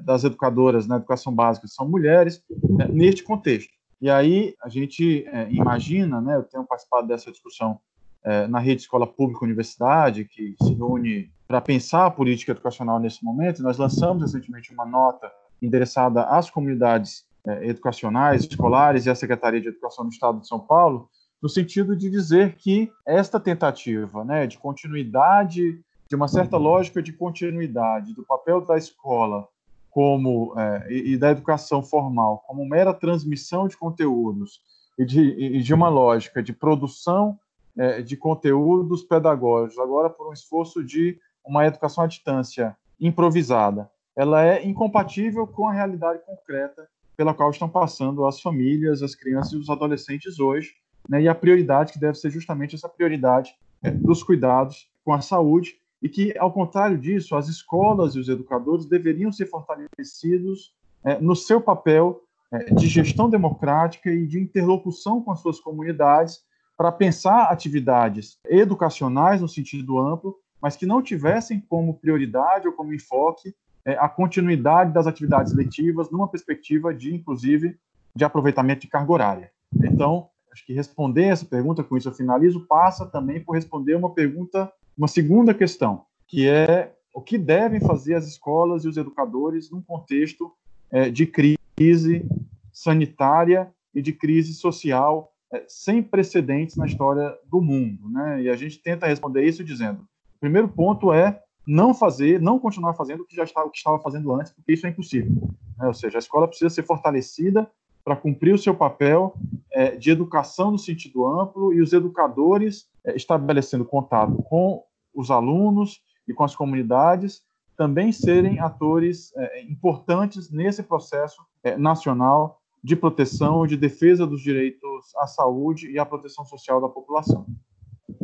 das 0.00 0.24
educadoras 0.24 0.86
na 0.86 0.96
educação 0.96 1.34
básica 1.34 1.66
são 1.68 1.88
mulheres, 1.88 2.42
é, 2.80 2.88
neste 2.88 3.22
contexto. 3.22 3.72
E 4.00 4.10
aí 4.10 4.54
a 4.62 4.68
gente 4.68 5.24
é, 5.28 5.48
imagina, 5.50 6.20
né, 6.20 6.36
eu 6.36 6.42
tenho 6.42 6.64
participado 6.64 7.06
dessa 7.06 7.30
discussão 7.30 7.78
é, 8.24 8.46
na 8.46 8.58
rede 8.58 8.82
Escola 8.82 9.06
Pública 9.06 9.44
Universidade, 9.44 10.24
que 10.24 10.54
se 10.62 10.74
reúne 10.74 11.30
para 11.46 11.60
pensar 11.60 12.06
a 12.06 12.10
política 12.10 12.52
educacional 12.52 12.98
nesse 12.98 13.24
momento, 13.24 13.62
nós 13.62 13.78
lançamos 13.78 14.22
recentemente 14.22 14.72
uma 14.72 14.86
nota 14.86 15.30
endereçada 15.60 16.22
às 16.24 16.48
comunidades 16.48 17.24
é, 17.46 17.68
educacionais, 17.68 18.42
escolares 18.42 19.06
e 19.06 19.10
a 19.10 19.14
Secretaria 19.14 19.60
de 19.60 19.68
Educação 19.68 20.04
do 20.04 20.12
Estado 20.12 20.40
de 20.40 20.48
São 20.48 20.60
Paulo, 20.60 21.08
no 21.42 21.48
sentido 21.48 21.96
de 21.96 22.08
dizer 22.08 22.54
que 22.54 22.90
esta 23.06 23.40
tentativa 23.40 24.24
né, 24.24 24.46
de 24.46 24.58
continuidade, 24.58 25.80
de 26.08 26.16
uma 26.16 26.28
certa 26.28 26.56
lógica 26.56 27.02
de 27.02 27.12
continuidade 27.12 28.14
do 28.14 28.24
papel 28.24 28.60
da 28.60 28.76
escola 28.76 29.48
como 29.92 30.58
é, 30.58 30.86
e, 30.90 31.12
e, 31.12 31.16
da 31.18 31.30
educação 31.30 31.82
formal 31.82 32.42
como 32.46 32.66
mera 32.66 32.94
transmissão 32.94 33.68
de 33.68 33.76
conteúdos 33.76 34.62
e 34.98 35.04
de, 35.04 35.20
e 35.20 35.62
de 35.62 35.74
uma 35.74 35.90
lógica 35.90 36.42
de 36.42 36.52
produção 36.52 37.38
é, 37.76 38.00
de 38.00 38.16
conteúdos 38.16 39.02
pedagógicos, 39.02 39.78
agora 39.78 40.08
por 40.08 40.30
um 40.30 40.32
esforço 40.32 40.82
de 40.82 41.18
uma 41.44 41.66
educação 41.66 42.04
à 42.04 42.06
distância 42.06 42.74
improvisada, 42.98 43.90
ela 44.16 44.42
é 44.44 44.66
incompatível 44.66 45.46
com 45.46 45.68
a 45.68 45.72
realidade 45.72 46.20
concreta 46.24 46.88
pela 47.14 47.34
qual 47.34 47.50
estão 47.50 47.68
passando 47.68 48.24
as 48.24 48.40
famílias, 48.40 49.02
as 49.02 49.14
crianças 49.14 49.52
e 49.52 49.56
os 49.56 49.68
adolescentes 49.68 50.40
hoje, 50.40 50.74
né, 51.06 51.20
e 51.20 51.28
a 51.28 51.34
prioridade 51.34 51.92
que 51.92 51.98
deve 51.98 52.14
ser 52.16 52.30
justamente 52.30 52.74
essa 52.74 52.88
prioridade 52.88 53.54
é, 53.82 53.90
dos 53.90 54.22
cuidados 54.22 54.88
com 55.04 55.12
a 55.12 55.20
saúde 55.20 55.76
e 56.02 56.08
que, 56.08 56.36
ao 56.36 56.52
contrário 56.52 56.98
disso, 56.98 57.36
as 57.36 57.48
escolas 57.48 58.14
e 58.14 58.18
os 58.18 58.28
educadores 58.28 58.86
deveriam 58.86 59.30
ser 59.30 59.46
fortalecidos 59.46 60.74
é, 61.04 61.18
no 61.20 61.36
seu 61.36 61.60
papel 61.60 62.20
é, 62.52 62.74
de 62.74 62.88
gestão 62.88 63.30
democrática 63.30 64.10
e 64.10 64.26
de 64.26 64.40
interlocução 64.40 65.22
com 65.22 65.30
as 65.30 65.40
suas 65.40 65.60
comunidades 65.60 66.40
para 66.76 66.90
pensar 66.90 67.44
atividades 67.44 68.38
educacionais 68.48 69.40
no 69.40 69.48
sentido 69.48 69.98
amplo, 69.98 70.36
mas 70.60 70.76
que 70.76 70.86
não 70.86 71.02
tivessem 71.02 71.60
como 71.60 71.94
prioridade 71.94 72.66
ou 72.66 72.74
como 72.74 72.92
enfoque 72.92 73.54
é, 73.84 73.92
a 73.92 74.08
continuidade 74.08 74.92
das 74.92 75.06
atividades 75.06 75.52
letivas 75.52 76.10
numa 76.10 76.28
perspectiva 76.28 76.92
de, 76.92 77.14
inclusive, 77.14 77.76
de 78.14 78.24
aproveitamento 78.24 78.82
de 78.82 78.88
carga 78.88 79.12
horária. 79.12 79.50
Então, 79.74 80.28
acho 80.52 80.64
que 80.66 80.72
responder 80.72 81.24
essa 81.24 81.44
pergunta, 81.44 81.82
com 81.82 81.96
isso 81.96 82.08
eu 82.08 82.14
finalizo, 82.14 82.66
passa 82.66 83.06
também 83.06 83.40
por 83.40 83.54
responder 83.54 83.94
uma 83.94 84.12
pergunta, 84.12 84.70
uma 84.96 85.08
segunda 85.08 85.54
questão, 85.54 86.04
que 86.26 86.48
é 86.48 86.94
o 87.14 87.20
que 87.20 87.36
devem 87.36 87.80
fazer 87.80 88.14
as 88.14 88.26
escolas 88.26 88.84
e 88.84 88.88
os 88.88 88.96
educadores 88.96 89.70
num 89.70 89.82
contexto 89.82 90.52
é, 90.90 91.10
de 91.10 91.26
crise 91.26 92.26
sanitária 92.72 93.72
e 93.94 94.00
de 94.00 94.12
crise 94.12 94.54
social 94.54 95.32
é, 95.52 95.64
sem 95.68 96.02
precedentes 96.02 96.76
na 96.76 96.86
história 96.86 97.36
do 97.44 97.60
mundo. 97.60 98.08
Né? 98.08 98.42
E 98.42 98.48
a 98.48 98.56
gente 98.56 98.78
tenta 98.78 99.06
responder 99.06 99.44
isso 99.44 99.62
dizendo: 99.62 100.02
o 100.36 100.40
primeiro 100.40 100.68
ponto 100.68 101.12
é 101.12 101.42
não 101.66 101.94
fazer, 101.94 102.40
não 102.40 102.58
continuar 102.58 102.94
fazendo 102.94 103.22
o 103.22 103.26
que 103.26 103.36
já 103.36 103.44
estava, 103.44 103.66
o 103.66 103.70
que 103.70 103.78
estava 103.78 103.98
fazendo 104.00 104.34
antes, 104.34 104.52
porque 104.52 104.72
isso 104.72 104.86
é 104.86 104.90
impossível. 104.90 105.30
Né? 105.78 105.86
Ou 105.86 105.94
seja, 105.94 106.18
a 106.18 106.20
escola 106.20 106.48
precisa 106.48 106.70
ser 106.70 106.84
fortalecida 106.84 107.70
para 108.04 108.16
cumprir 108.16 108.54
o 108.54 108.58
seu 108.58 108.74
papel 108.74 109.34
é, 109.70 109.94
de 109.96 110.10
educação 110.10 110.72
no 110.72 110.78
sentido 110.78 111.24
amplo 111.24 111.72
e 111.72 111.80
os 111.80 111.92
educadores 111.92 112.88
estabelecendo 113.06 113.84
contato 113.84 114.42
com 114.44 114.82
os 115.14 115.30
alunos 115.30 116.00
e 116.26 116.32
com 116.32 116.44
as 116.44 116.54
comunidades 116.54 117.42
também 117.76 118.12
serem 118.12 118.60
atores 118.60 119.32
é, 119.36 119.62
importantes 119.62 120.50
nesse 120.50 120.82
processo 120.82 121.42
é, 121.64 121.76
nacional 121.76 122.60
de 122.82 122.96
proteção, 122.96 123.66
de 123.66 123.76
defesa 123.76 124.26
dos 124.26 124.40
direitos 124.40 125.14
à 125.16 125.26
saúde 125.26 125.90
e 125.90 125.98
à 125.98 126.04
proteção 126.04 126.44
social 126.44 126.80
da 126.80 126.88
população. 126.88 127.46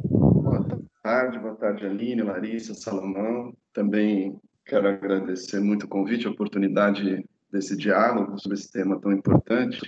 Boa 0.04 0.64
tarde, 1.02 1.38
boa 1.38 1.54
tarde, 1.54 1.86
Aline, 1.86 2.22
Larissa, 2.22 2.74
Salomão. 2.74 3.52
Também 3.72 4.38
quero 4.64 4.88
agradecer 4.88 5.60
muito 5.60 5.84
o 5.84 5.88
convite, 5.88 6.26
a 6.26 6.30
oportunidade 6.30 7.24
desse 7.50 7.76
diálogo 7.76 8.38
sobre 8.38 8.58
esse 8.58 8.70
tema 8.70 9.00
tão 9.00 9.12
importante. 9.12 9.80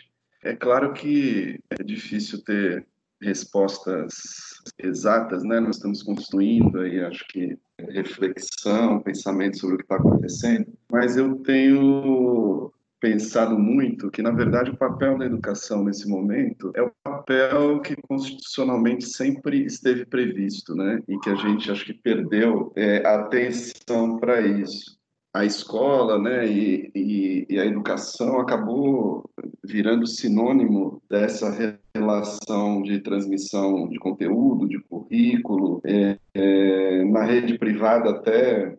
É 0.42 0.54
claro 0.54 0.92
que 0.94 1.60
é 1.68 1.82
difícil 1.82 2.42
ter 2.42 2.86
respostas 3.20 4.14
exatas, 4.78 5.42
né? 5.44 5.60
Nós 5.60 5.76
estamos 5.76 6.02
construindo 6.02 6.80
aí, 6.80 7.00
acho 7.00 7.26
que 7.28 7.58
reflexão, 7.88 9.00
pensamento 9.00 9.58
sobre 9.58 9.76
o 9.76 9.78
que 9.78 9.84
está 9.84 9.96
acontecendo, 9.96 10.66
mas 10.90 11.16
eu 11.16 11.36
tenho 11.36 12.72
pensado 13.00 13.58
muito 13.58 14.10
que, 14.10 14.20
na 14.20 14.30
verdade, 14.30 14.70
o 14.70 14.76
papel 14.76 15.16
da 15.16 15.24
educação 15.24 15.82
nesse 15.82 16.06
momento 16.06 16.70
é 16.74 16.82
o 16.82 16.92
papel 17.02 17.80
que 17.80 17.96
constitucionalmente 17.96 19.06
sempre 19.06 19.64
esteve 19.64 20.04
previsto, 20.04 20.74
né? 20.74 21.02
E 21.08 21.18
que 21.18 21.30
a 21.30 21.34
gente 21.34 21.70
acho 21.70 21.84
que 21.86 21.94
perdeu 21.94 22.72
é, 22.76 22.98
atenção 23.06 24.18
para 24.18 24.40
isso. 24.42 25.00
A 25.32 25.44
escola, 25.44 26.18
né, 26.18 26.46
e, 26.46 26.90
e, 26.92 27.46
e, 27.48 27.60
a 27.60 27.64
educação 27.64 28.40
acabou 28.40 29.30
virando 29.62 30.04
sinônimo 30.04 31.00
dessa 31.08 31.50
relação 32.00 32.82
de 32.82 33.00
transmissão 33.00 33.88
de 33.88 33.98
conteúdo, 33.98 34.68
de 34.68 34.78
currículo, 34.80 35.80
é, 35.84 36.18
é, 36.34 37.04
na 37.04 37.24
rede 37.24 37.58
privada 37.58 38.10
até 38.10 38.76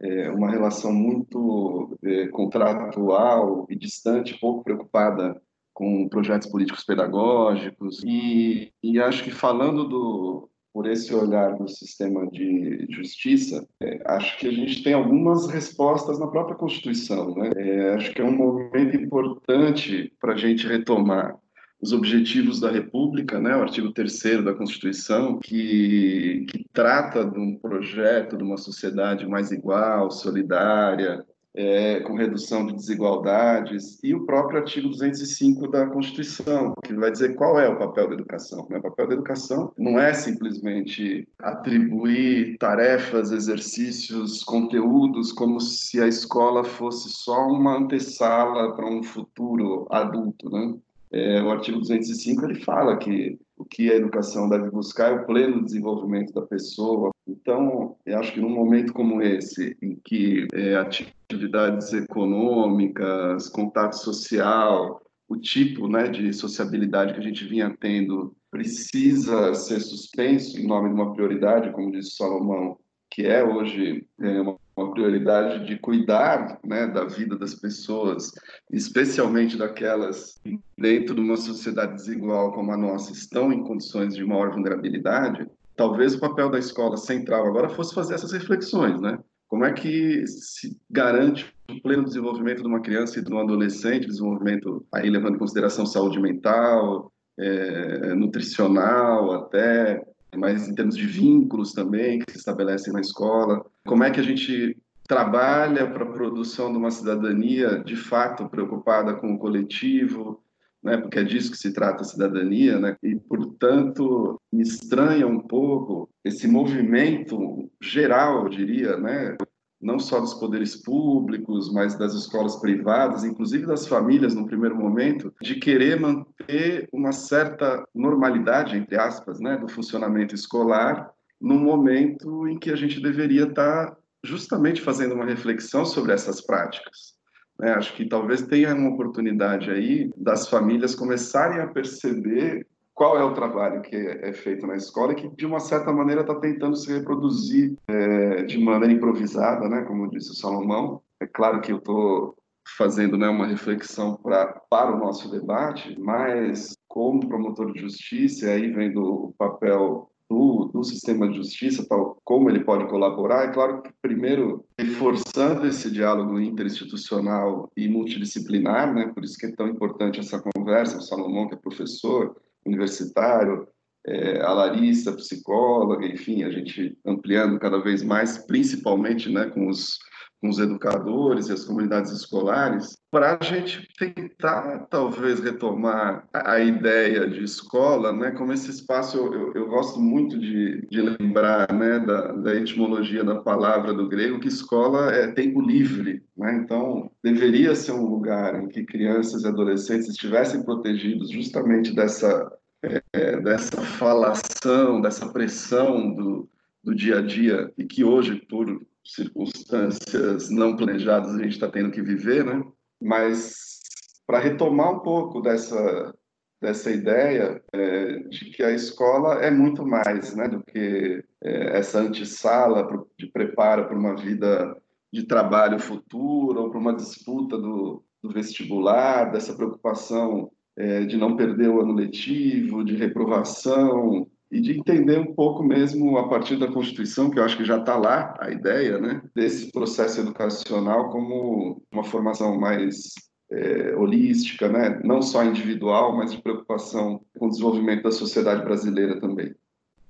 é, 0.00 0.30
uma 0.30 0.50
relação 0.50 0.92
muito 0.92 1.96
é, 2.02 2.28
contratual 2.28 3.66
e 3.68 3.76
distante, 3.76 4.38
pouco 4.40 4.64
preocupada 4.64 5.40
com 5.72 6.08
projetos 6.08 6.48
políticos 6.48 6.84
pedagógicos 6.84 8.02
e, 8.04 8.72
e 8.82 9.00
acho 9.00 9.24
que 9.24 9.30
falando 9.30 9.88
do 9.88 10.48
por 10.72 10.88
esse 10.88 11.14
olhar 11.14 11.54
do 11.56 11.68
sistema 11.68 12.26
de 12.30 12.86
justiça, 12.88 13.68
é, 13.78 14.00
acho 14.06 14.38
que 14.38 14.48
a 14.48 14.50
gente 14.50 14.82
tem 14.82 14.94
algumas 14.94 15.46
respostas 15.46 16.18
na 16.18 16.26
própria 16.26 16.56
Constituição. 16.56 17.34
Né? 17.34 17.50
É, 17.56 17.94
acho 17.94 18.12
que 18.14 18.22
é 18.22 18.24
um 18.24 18.34
momento 18.34 18.96
importante 18.96 20.10
para 20.18 20.32
a 20.32 20.36
gente 20.36 20.66
retomar 20.66 21.38
os 21.82 21.92
objetivos 21.92 22.60
da 22.60 22.70
República, 22.70 23.40
né, 23.40 23.56
o 23.56 23.62
artigo 23.62 23.92
3 23.92 24.44
da 24.44 24.54
Constituição, 24.54 25.40
que, 25.40 26.46
que 26.48 26.64
trata 26.72 27.24
de 27.24 27.40
um 27.40 27.58
projeto 27.58 28.36
de 28.36 28.44
uma 28.44 28.56
sociedade 28.56 29.26
mais 29.26 29.50
igual, 29.50 30.08
solidária, 30.08 31.26
é, 31.54 32.00
com 32.00 32.14
redução 32.14 32.66
de 32.66 32.74
desigualdades, 32.74 33.98
e 34.02 34.14
o 34.14 34.24
próprio 34.24 34.60
artigo 34.60 34.88
205 34.88 35.68
da 35.68 35.86
Constituição, 35.86 36.72
que 36.84 36.94
vai 36.94 37.10
dizer 37.10 37.34
qual 37.34 37.58
é 37.58 37.68
o 37.68 37.76
papel 37.76 38.08
da 38.08 38.14
educação. 38.14 38.66
Né? 38.70 38.78
O 38.78 38.82
papel 38.82 39.08
da 39.08 39.14
educação 39.14 39.72
não 39.76 39.98
é 39.98 40.14
simplesmente 40.14 41.28
atribuir 41.38 42.56
tarefas, 42.58 43.32
exercícios, 43.32 44.42
conteúdos, 44.44 45.32
como 45.32 45.60
se 45.60 46.00
a 46.00 46.06
escola 46.06 46.64
fosse 46.64 47.10
só 47.10 47.48
uma 47.48 47.76
antessala 47.76 48.74
para 48.74 48.86
um 48.86 49.02
futuro 49.02 49.86
adulto. 49.90 50.48
Né? 50.48 50.74
É, 51.12 51.42
o 51.42 51.50
artigo 51.50 51.78
205 51.78 52.44
ele 52.46 52.64
fala 52.64 52.96
que 52.96 53.38
o 53.56 53.64
que 53.64 53.90
a 53.90 53.96
educação 53.96 54.48
deve 54.48 54.70
buscar 54.70 55.12
é 55.12 55.14
o 55.14 55.26
pleno 55.26 55.62
desenvolvimento 55.62 56.32
da 56.32 56.42
pessoa. 56.42 57.10
Então, 57.28 57.96
eu 58.04 58.18
acho 58.18 58.32
que 58.32 58.40
num 58.40 58.50
momento 58.50 58.92
como 58.92 59.22
esse, 59.22 59.76
em 59.80 59.96
que 60.02 60.46
é, 60.52 60.74
atividades 60.74 61.92
econômicas, 61.92 63.48
contato 63.48 63.92
social, 63.92 65.00
o 65.28 65.36
tipo 65.36 65.86
né, 65.86 66.08
de 66.08 66.32
sociabilidade 66.32 67.14
que 67.14 67.20
a 67.20 67.22
gente 67.22 67.44
vinha 67.46 67.74
tendo 67.78 68.34
precisa 68.50 69.54
ser 69.54 69.80
suspenso 69.80 70.58
em 70.58 70.66
nome 70.66 70.88
de 70.88 70.94
uma 70.94 71.12
prioridade, 71.12 71.72
como 71.72 71.92
disse 71.92 72.16
Salomão, 72.16 72.78
que 73.10 73.26
é 73.26 73.44
hoje 73.44 74.06
é, 74.20 74.40
uma 74.40 74.58
uma 74.76 74.90
prioridade 74.92 75.66
de 75.66 75.78
cuidar 75.78 76.58
né, 76.64 76.86
da 76.86 77.04
vida 77.04 77.36
das 77.36 77.54
pessoas, 77.54 78.32
especialmente 78.70 79.56
daquelas 79.56 80.40
dentro 80.78 81.14
de 81.14 81.20
uma 81.20 81.36
sociedade 81.36 81.94
desigual 81.94 82.52
como 82.52 82.72
a 82.72 82.76
nossa 82.76 83.12
estão 83.12 83.52
em 83.52 83.62
condições 83.62 84.14
de 84.14 84.24
maior 84.24 84.50
vulnerabilidade, 84.50 85.46
talvez 85.76 86.14
o 86.14 86.20
papel 86.20 86.50
da 86.50 86.58
escola 86.58 86.96
central 86.96 87.46
agora 87.46 87.68
fosse 87.68 87.94
fazer 87.94 88.14
essas 88.14 88.32
reflexões, 88.32 89.00
né? 89.00 89.18
Como 89.48 89.64
é 89.66 89.72
que 89.72 90.26
se 90.26 90.80
garante 90.90 91.52
o 91.70 91.82
pleno 91.82 92.04
desenvolvimento 92.04 92.62
de 92.62 92.68
uma 92.68 92.80
criança 92.80 93.18
e 93.18 93.22
de 93.22 93.32
um 93.32 93.38
adolescente, 93.38 94.06
desenvolvimento 94.06 94.86
aí 94.90 95.10
levando 95.10 95.34
em 95.34 95.38
consideração 95.38 95.84
saúde 95.84 96.18
mental, 96.18 97.12
é, 97.38 98.14
nutricional, 98.14 99.32
até 99.32 100.02
mas 100.36 100.68
em 100.68 100.74
termos 100.74 100.96
de 100.96 101.06
vínculos 101.06 101.72
também 101.72 102.20
que 102.20 102.32
se 102.32 102.38
estabelecem 102.38 102.92
na 102.92 103.00
escola. 103.00 103.64
Como 103.86 104.04
é 104.04 104.10
que 104.10 104.20
a 104.20 104.22
gente 104.22 104.76
trabalha 105.06 105.90
para 105.90 106.04
a 106.04 106.12
produção 106.12 106.70
de 106.72 106.78
uma 106.78 106.90
cidadania 106.90 107.82
de 107.84 107.96
fato 107.96 108.48
preocupada 108.48 109.14
com 109.14 109.34
o 109.34 109.38
coletivo, 109.38 110.42
né? 110.82 110.96
Porque 110.96 111.18
é 111.18 111.24
disso 111.24 111.50
que 111.50 111.58
se 111.58 111.72
trata 111.72 112.02
a 112.02 112.06
cidadania, 112.06 112.78
né? 112.78 112.96
E 113.02 113.16
portanto 113.16 114.40
me 114.52 114.62
estranha 114.62 115.26
um 115.26 115.38
pouco 115.38 116.08
esse 116.24 116.48
movimento 116.48 117.70
geral, 117.80 118.44
eu 118.44 118.48
diria, 118.48 118.96
né? 118.96 119.36
Não 119.82 119.98
só 119.98 120.20
dos 120.20 120.32
poderes 120.34 120.76
públicos, 120.76 121.72
mas 121.72 121.96
das 121.96 122.14
escolas 122.14 122.56
privadas, 122.56 123.24
inclusive 123.24 123.66
das 123.66 123.86
famílias, 123.86 124.34
no 124.34 124.46
primeiro 124.46 124.76
momento, 124.76 125.34
de 125.42 125.56
querer 125.56 125.98
manter 125.98 126.88
uma 126.92 127.10
certa 127.10 127.84
normalidade, 127.92 128.76
entre 128.76 128.96
aspas, 128.96 129.40
né, 129.40 129.56
do 129.56 129.68
funcionamento 129.68 130.34
escolar, 130.34 131.10
no 131.40 131.56
momento 131.56 132.46
em 132.46 132.56
que 132.56 132.70
a 132.70 132.76
gente 132.76 133.00
deveria 133.00 133.44
estar 133.44 133.96
justamente 134.22 134.80
fazendo 134.80 135.16
uma 135.16 135.24
reflexão 135.24 135.84
sobre 135.84 136.12
essas 136.12 136.40
práticas. 136.40 137.14
Né? 137.58 137.72
Acho 137.72 137.94
que 137.94 138.08
talvez 138.08 138.42
tenha 138.42 138.72
uma 138.74 138.90
oportunidade 138.90 139.68
aí 139.68 140.10
das 140.16 140.48
famílias 140.48 140.94
começarem 140.94 141.60
a 141.60 141.66
perceber 141.66 142.66
qual 143.02 143.18
é 143.18 143.24
o 143.24 143.34
trabalho 143.34 143.82
que 143.82 143.96
é 143.96 144.32
feito 144.32 144.64
na 144.64 144.76
escola 144.76 145.10
e 145.10 145.16
que, 145.16 145.28
de 145.30 145.44
uma 145.44 145.58
certa 145.58 145.92
maneira, 145.92 146.20
está 146.20 146.36
tentando 146.36 146.76
se 146.76 146.92
reproduzir 146.92 147.76
é, 147.88 148.44
de 148.44 148.56
maneira 148.60 148.94
improvisada, 148.94 149.68
né? 149.68 149.82
como 149.82 150.08
disse 150.08 150.30
o 150.30 150.36
Salomão. 150.36 151.02
É 151.18 151.26
claro 151.26 151.60
que 151.60 151.72
eu 151.72 151.78
estou 151.78 152.36
fazendo 152.78 153.18
né, 153.18 153.28
uma 153.28 153.44
reflexão 153.44 154.14
pra, 154.14 154.46
para 154.70 154.94
o 154.94 155.00
nosso 155.00 155.28
debate, 155.32 155.98
mas 155.98 156.76
como 156.86 157.28
promotor 157.28 157.72
de 157.72 157.80
justiça, 157.80 158.46
aí 158.46 158.70
vem 158.70 158.92
do 158.92 159.34
papel 159.36 160.08
do, 160.30 160.70
do, 160.72 160.84
sistema 160.84 161.28
de 161.28 161.38
justiça, 161.38 161.84
tal 161.88 162.16
como 162.22 162.48
ele 162.48 162.62
pode 162.62 162.86
colaborar, 162.86 163.46
é 163.46 163.52
claro 163.52 163.82
que 163.82 163.90
primeiro 164.00 164.64
reforçando 164.78 165.66
esse 165.66 165.90
diálogo 165.90 166.40
interinstitucional 166.40 167.68
e 167.76 167.88
multidisciplinar, 167.88 168.94
né? 168.94 169.10
Por 169.12 169.24
isso 169.24 169.36
que 169.36 169.46
é 169.46 169.52
tão 169.52 169.66
importante 169.66 170.20
essa 170.20 170.40
conversa. 170.40 170.98
O 170.98 171.02
Salomão, 171.02 171.48
que 171.48 171.54
é 171.54 171.58
professor, 171.58 172.36
universitário, 172.64 173.66
é, 174.06 174.40
a 174.40 174.52
Larissa, 174.52 175.12
psicóloga, 175.12 176.06
enfim, 176.06 176.42
a 176.42 176.50
gente 176.50 176.98
ampliando 177.06 177.58
cada 177.58 177.78
vez 177.78 178.02
mais, 178.02 178.38
principalmente 178.38 179.30
né, 179.30 179.46
com, 179.46 179.68
os, 179.68 179.98
com 180.42 180.48
os 180.48 180.58
educadores 180.58 181.48
e 181.48 181.52
as 181.52 181.64
comunidades 181.64 182.10
escolares, 182.10 182.98
para 183.12 183.38
a 183.40 183.44
gente 183.44 183.88
tentar, 183.96 184.88
talvez, 184.90 185.38
retomar 185.38 186.26
a, 186.34 186.58
ideia 186.58 187.28
de 187.28 187.44
escola, 187.44 188.12
né, 188.12 188.32
como 188.32 188.52
esse 188.52 188.68
espaço, 188.68 189.16
eu, 189.16 189.32
eu, 189.32 189.52
eu 189.54 189.68
gosto 189.68 190.00
muito 190.00 190.36
de, 190.36 190.84
de 190.90 191.00
lembrar 191.00 191.72
né, 191.72 192.00
da, 192.00 192.32
da, 192.32 192.56
etimologia 192.56 193.22
da 193.22 193.36
palavra 193.36 193.94
do 193.94 194.08
grego, 194.08 194.40
que 194.40 194.48
escola 194.48 195.12
é 195.12 195.28
tempo 195.28 195.60
livre, 195.60 196.24
né, 196.36 196.56
então 196.56 197.08
deveria 197.22 197.76
ser 197.76 197.92
um 197.92 198.06
lugar 198.06 198.60
em 198.60 198.66
que 198.66 198.82
crianças 198.82 199.44
e 199.44 199.46
adolescentes 199.46 200.08
estivessem 200.08 200.64
protegidos 200.64 201.30
justamente 201.30 201.94
dessa 201.94 202.50
é, 202.82 203.40
dessa 203.40 203.80
falação, 203.80 205.00
dessa 205.00 205.32
pressão 205.32 206.12
do, 206.12 206.48
do 206.82 206.92
dia 206.92 207.18
a 207.18 207.22
dia 207.22 207.72
e 207.78 207.84
que 207.84 208.02
hoje, 208.02 208.44
por 208.48 208.82
circunstâncias 209.04 210.50
não 210.50 210.76
planejadas, 210.76 211.34
a 211.34 211.42
gente 211.42 211.52
está 211.52 211.68
tendo 211.68 211.90
que 211.90 212.02
viver, 212.02 212.44
né? 212.44 212.62
Mas 213.00 213.80
para 214.26 214.38
retomar 214.38 214.92
um 214.92 215.00
pouco 215.00 215.40
dessa 215.40 216.14
dessa 216.62 216.92
ideia 216.92 217.60
é, 217.72 218.18
de 218.20 218.44
que 218.50 218.62
a 218.62 218.70
escola 218.70 219.42
é 219.42 219.50
muito 219.50 219.84
mais, 219.84 220.32
né, 220.36 220.46
do 220.46 220.62
que 220.62 221.24
é, 221.42 221.76
essa 221.76 221.98
antessala 221.98 222.86
de 223.18 223.26
preparo 223.26 223.86
para 223.88 223.98
uma 223.98 224.14
vida 224.14 224.80
de 225.12 225.24
trabalho 225.24 225.80
futuro 225.80 226.62
ou 226.62 226.70
para 226.70 226.78
uma 226.78 226.94
disputa 226.94 227.58
do, 227.58 228.04
do 228.22 228.32
vestibular, 228.32 229.32
dessa 229.32 229.54
preocupação 229.54 230.52
é, 230.76 231.04
de 231.04 231.16
não 231.16 231.36
perder 231.36 231.68
o 231.68 231.80
ano 231.80 231.94
letivo, 231.94 232.84
de 232.84 232.94
reprovação, 232.94 234.30
e 234.52 234.60
de 234.60 234.78
entender 234.78 235.18
um 235.18 235.34
pouco 235.34 235.62
mesmo 235.62 236.18
a 236.18 236.28
partir 236.28 236.56
da 236.56 236.70
Constituição, 236.70 237.30
que 237.30 237.38
eu 237.38 237.44
acho 237.44 237.56
que 237.56 237.64
já 237.64 237.78
está 237.78 237.96
lá 237.96 238.36
a 238.38 238.50
ideia, 238.50 238.98
né, 238.98 239.22
desse 239.34 239.72
processo 239.72 240.20
educacional 240.20 241.08
como 241.08 241.82
uma 241.90 242.04
formação 242.04 242.60
mais 242.60 243.14
é, 243.50 243.96
holística, 243.96 244.68
né, 244.68 245.00
não 245.02 245.22
só 245.22 245.42
individual, 245.42 246.14
mas 246.14 246.32
de 246.32 246.42
preocupação 246.42 247.22
com 247.38 247.46
o 247.46 247.48
desenvolvimento 247.48 248.02
da 248.02 248.12
sociedade 248.12 248.62
brasileira 248.62 249.18
também. 249.18 249.54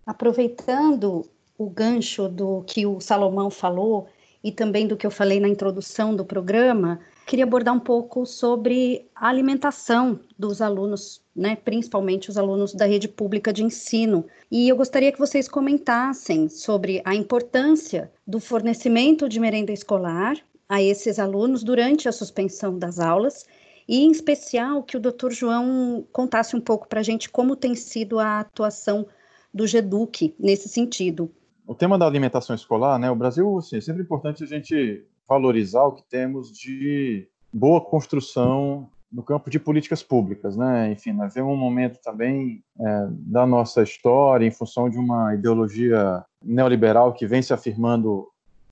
Aproveitando 0.05 1.25
o 1.57 1.71
gancho 1.71 2.29
do 2.29 2.65
que 2.67 2.85
o 2.85 2.99
Salomão 2.99 3.49
falou 3.49 4.09
e 4.43 4.51
também 4.51 4.87
do 4.87 4.97
que 4.97 5.07
eu 5.07 5.11
falei 5.11 5.39
na 5.39 5.49
introdução 5.49 6.15
do 6.15 6.25
programa, 6.25 7.01
queria 7.27 7.45
abordar 7.45 7.75
um 7.75 7.81
pouco 7.81 8.27
sobre 8.27 9.09
a 9.15 9.29
alimentação 9.29 10.19
dos 10.39 10.61
alunos, 10.61 11.23
né, 11.35 11.57
principalmente 11.57 12.29
os 12.29 12.37
alunos 12.37 12.75
da 12.75 12.85
rede 12.85 13.09
pública 13.09 13.53
de 13.53 13.63
ensino. 13.63 14.27
E 14.51 14.69
eu 14.69 14.77
gostaria 14.77 15.13
que 15.13 15.19
vocês 15.19 15.49
comentassem 15.49 16.49
sobre 16.49 17.01
a 17.05 17.15
importância 17.15 18.11
do 18.27 18.41
fornecimento 18.41 19.29
de 19.29 19.39
merenda 19.39 19.73
escolar 19.73 20.37
a 20.69 20.83
esses 20.83 21.19
alunos 21.19 21.63
durante 21.63 22.09
a 22.09 22.13
suspensão 22.13 22.79
das 22.79 22.99
aulas 22.99 23.47
e, 23.87 24.05
em 24.05 24.11
especial, 24.11 24.83
que 24.83 24.97
o 24.97 25.01
Dr. 25.01 25.31
João 25.31 26.05
contasse 26.13 26.57
um 26.57 26.61
pouco 26.61 26.89
para 26.89 27.01
a 27.01 27.03
gente 27.03 27.29
como 27.29 27.55
tem 27.55 27.75
sido 27.75 28.19
a 28.19 28.41
atuação 28.41 29.07
do 29.53 29.67
GEDUC 29.67 30.35
nesse 30.39 30.69
sentido. 30.69 31.31
O 31.67 31.75
tema 31.75 31.99
da 31.99 32.07
alimentação 32.07 32.55
escolar, 32.55 32.99
né, 32.99 33.11
o 33.11 33.17
Brasil, 33.17 33.59
assim, 33.59 33.77
é 33.77 33.81
sempre 33.81 34.03
importante 34.03 34.43
a 34.43 34.47
gente 34.47 35.07
valorizar 35.29 35.85
o 35.85 35.93
que 35.93 36.03
temos 36.03 36.51
de 36.51 37.29
boa 37.53 37.81
construção 37.81 38.89
no 39.11 39.23
campo 39.23 39.51
de 39.51 39.61
políticas 39.61 40.03
públicas, 40.03 40.57
né? 40.57 40.91
Enfim, 40.91 41.13
nós 41.13 41.35
vemos 41.35 41.53
um 41.53 41.57
momento 41.57 42.01
também 42.03 42.65
é, 42.81 43.07
da 43.11 43.47
nossa 43.47 43.83
história 43.83 44.47
em 44.47 44.51
função 44.51 44.89
de 44.89 44.97
uma 44.97 45.35
ideologia 45.35 46.25
neoliberal 46.43 47.13
que 47.13 47.27
vem 47.27 47.43
se 47.43 47.53
afirmando 47.53 48.27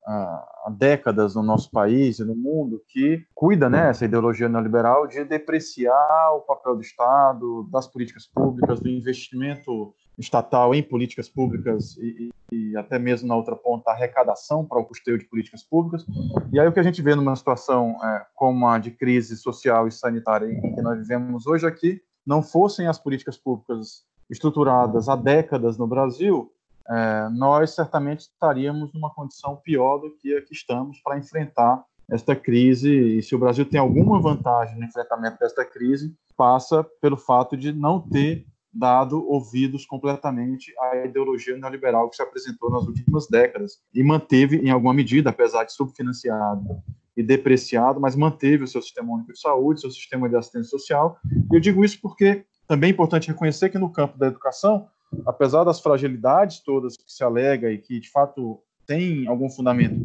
há, 0.04 0.64
há 0.64 0.70
décadas 0.70 1.34
no 1.34 1.42
nosso 1.42 1.70
país 1.70 2.18
e 2.18 2.24
no 2.24 2.34
mundo, 2.34 2.82
que 2.88 3.22
cuida, 3.34 3.68
né, 3.68 3.90
essa 3.90 4.06
ideologia 4.06 4.48
neoliberal 4.48 5.06
de 5.06 5.24
depreciar 5.24 6.32
o 6.34 6.40
papel 6.40 6.76
do 6.76 6.82
Estado, 6.82 7.68
das 7.70 7.86
políticas 7.86 8.26
públicas, 8.26 8.80
do 8.80 8.88
investimento 8.88 9.94
estatal 10.20 10.74
em 10.74 10.82
políticas 10.82 11.28
públicas 11.28 11.96
e, 11.96 12.30
e, 12.52 12.76
até 12.76 12.98
mesmo 12.98 13.26
na 13.26 13.34
outra 13.34 13.56
ponta 13.56 13.90
arrecadação 13.90 14.64
para 14.64 14.78
o 14.78 14.84
custeio 14.84 15.18
de 15.18 15.24
políticas 15.24 15.62
públicas. 15.62 16.06
E 16.52 16.60
aí 16.60 16.68
o 16.68 16.72
que 16.72 16.80
a 16.80 16.82
gente 16.82 17.00
vê 17.00 17.14
numa 17.14 17.34
situação 17.34 17.96
é, 18.04 18.26
como 18.34 18.66
a 18.68 18.78
de 18.78 18.90
crise 18.90 19.36
social 19.36 19.88
e 19.88 19.92
sanitária 19.92 20.46
em 20.46 20.74
que 20.74 20.82
nós 20.82 20.98
vivemos 20.98 21.46
hoje 21.46 21.66
aqui, 21.66 22.00
não 22.26 22.42
fossem 22.42 22.86
as 22.86 22.98
políticas 22.98 23.36
públicas 23.38 24.04
estruturadas 24.28 25.08
há 25.08 25.16
décadas 25.16 25.78
no 25.78 25.86
Brasil, 25.86 26.52
é, 26.88 27.28
nós 27.30 27.70
certamente 27.70 28.20
estaríamos 28.20 28.92
numa 28.92 29.10
condição 29.10 29.56
pior 29.56 29.98
do 29.98 30.10
que 30.16 30.36
a 30.36 30.42
que 30.42 30.52
estamos 30.52 31.00
para 31.00 31.18
enfrentar 31.18 31.82
esta 32.10 32.34
crise. 32.34 32.90
E 32.90 33.22
se 33.22 33.34
o 33.34 33.38
Brasil 33.38 33.64
tem 33.64 33.80
alguma 33.80 34.20
vantagem 34.20 34.78
no 34.78 34.84
enfrentamento 34.84 35.38
desta 35.38 35.64
crise, 35.64 36.14
passa 36.36 36.84
pelo 37.00 37.16
fato 37.16 37.56
de 37.56 37.72
não 37.72 38.00
ter 38.00 38.44
dado 38.72 39.24
ouvidos 39.28 39.84
completamente 39.84 40.72
à 40.78 41.04
ideologia 41.04 41.56
neoliberal 41.56 42.08
que 42.08 42.16
se 42.16 42.22
apresentou 42.22 42.70
nas 42.70 42.86
últimas 42.86 43.26
décadas 43.28 43.80
e 43.92 44.02
manteve, 44.02 44.58
em 44.58 44.70
alguma 44.70 44.94
medida, 44.94 45.30
apesar 45.30 45.64
de 45.64 45.72
subfinanciado 45.72 46.80
e 47.16 47.22
depreciado, 47.22 48.00
mas 48.00 48.14
manteve 48.14 48.64
o 48.64 48.68
seu 48.68 48.80
sistema 48.80 49.12
único 49.12 49.32
de 49.32 49.40
saúde, 49.40 49.80
seu 49.80 49.90
sistema 49.90 50.28
de 50.28 50.36
assistência 50.36 50.70
social. 50.70 51.18
E 51.50 51.56
eu 51.56 51.60
digo 51.60 51.84
isso 51.84 51.98
porque 52.00 52.44
também 52.66 52.90
é 52.90 52.92
importante 52.92 53.28
reconhecer 53.28 53.68
que 53.68 53.78
no 53.78 53.92
campo 53.92 54.16
da 54.16 54.28
educação, 54.28 54.86
apesar 55.26 55.64
das 55.64 55.80
fragilidades 55.80 56.60
todas 56.60 56.96
que 56.96 57.12
se 57.12 57.24
alega 57.24 57.70
e 57.72 57.78
que 57.78 57.98
de 57.98 58.08
fato 58.08 58.60
tem 58.86 59.26
algum 59.26 59.50
fundamento 59.50 60.00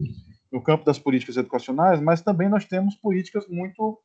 no 0.51 0.62
campo 0.62 0.84
das 0.84 0.97
políticas 0.97 1.38
educacionais, 1.38 1.99
mas 1.99 2.21
também 2.21 2.49
nós 2.49 2.65
temos 2.65 2.95
políticas 2.95 3.47
muito 3.47 3.99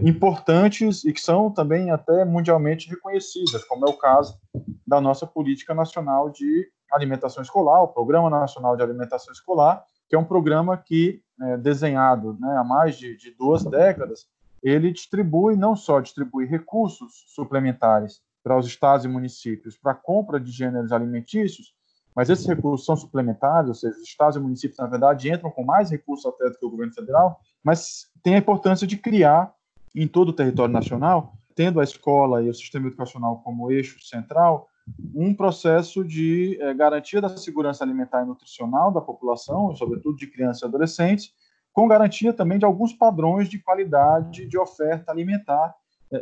importantes 0.00 1.04
e 1.04 1.12
que 1.12 1.20
são 1.20 1.50
também 1.50 1.90
até 1.90 2.24
mundialmente 2.24 2.88
reconhecidas, 2.88 3.64
como 3.64 3.86
é 3.86 3.90
o 3.90 3.96
caso 3.96 4.38
da 4.86 5.00
nossa 5.00 5.26
política 5.26 5.74
nacional 5.74 6.30
de 6.30 6.68
alimentação 6.90 7.42
escolar, 7.42 7.82
o 7.82 7.88
Programa 7.88 8.28
Nacional 8.30 8.76
de 8.76 8.82
Alimentação 8.82 9.32
Escolar, 9.32 9.84
que 10.08 10.14
é 10.14 10.18
um 10.18 10.24
programa 10.24 10.76
que, 10.76 11.22
é, 11.40 11.56
desenhado 11.56 12.36
né, 12.38 12.56
há 12.56 12.64
mais 12.64 12.96
de, 12.96 13.16
de 13.16 13.30
duas 13.30 13.64
décadas, 13.64 14.26
ele 14.62 14.92
distribui, 14.92 15.56
não 15.56 15.74
só 15.74 16.00
distribui 16.00 16.46
recursos 16.46 17.24
suplementares 17.28 18.20
para 18.44 18.58
os 18.58 18.66
estados 18.66 19.04
e 19.04 19.08
municípios 19.08 19.76
para 19.76 19.92
a 19.92 19.96
compra 19.96 20.38
de 20.38 20.50
gêneros 20.50 20.92
alimentícios, 20.92 21.74
mas 22.14 22.28
esses 22.28 22.46
recursos 22.46 22.84
são 22.84 22.96
suplementares, 22.96 23.68
ou 23.68 23.74
seja, 23.74 23.96
os 23.96 24.02
estados 24.02 24.36
e 24.36 24.40
municípios, 24.40 24.78
na 24.78 24.86
verdade, 24.86 25.30
entram 25.30 25.50
com 25.50 25.64
mais 25.64 25.90
recursos 25.90 26.26
até 26.26 26.50
do 26.50 26.58
que 26.58 26.66
o 26.66 26.70
governo 26.70 26.92
federal, 26.92 27.40
mas 27.62 28.10
tem 28.22 28.34
a 28.34 28.38
importância 28.38 28.86
de 28.86 28.96
criar 28.96 29.52
em 29.94 30.06
todo 30.06 30.30
o 30.30 30.32
território 30.32 30.72
nacional, 30.72 31.34
tendo 31.54 31.80
a 31.80 31.84
escola 31.84 32.42
e 32.42 32.48
o 32.48 32.54
sistema 32.54 32.86
educacional 32.86 33.40
como 33.42 33.70
eixo 33.70 34.02
central, 34.02 34.68
um 35.14 35.34
processo 35.34 36.04
de 36.04 36.58
é, 36.60 36.74
garantia 36.74 37.20
da 37.20 37.28
segurança 37.36 37.84
alimentar 37.84 38.22
e 38.22 38.26
nutricional 38.26 38.90
da 38.90 39.00
população, 39.00 39.74
sobretudo 39.76 40.16
de 40.16 40.26
crianças 40.26 40.62
e 40.62 40.64
adolescentes, 40.64 41.32
com 41.72 41.88
garantia 41.88 42.32
também 42.32 42.58
de 42.58 42.64
alguns 42.64 42.92
padrões 42.92 43.48
de 43.48 43.58
qualidade 43.58 44.46
de 44.46 44.58
oferta 44.58 45.10
alimentar 45.10 45.74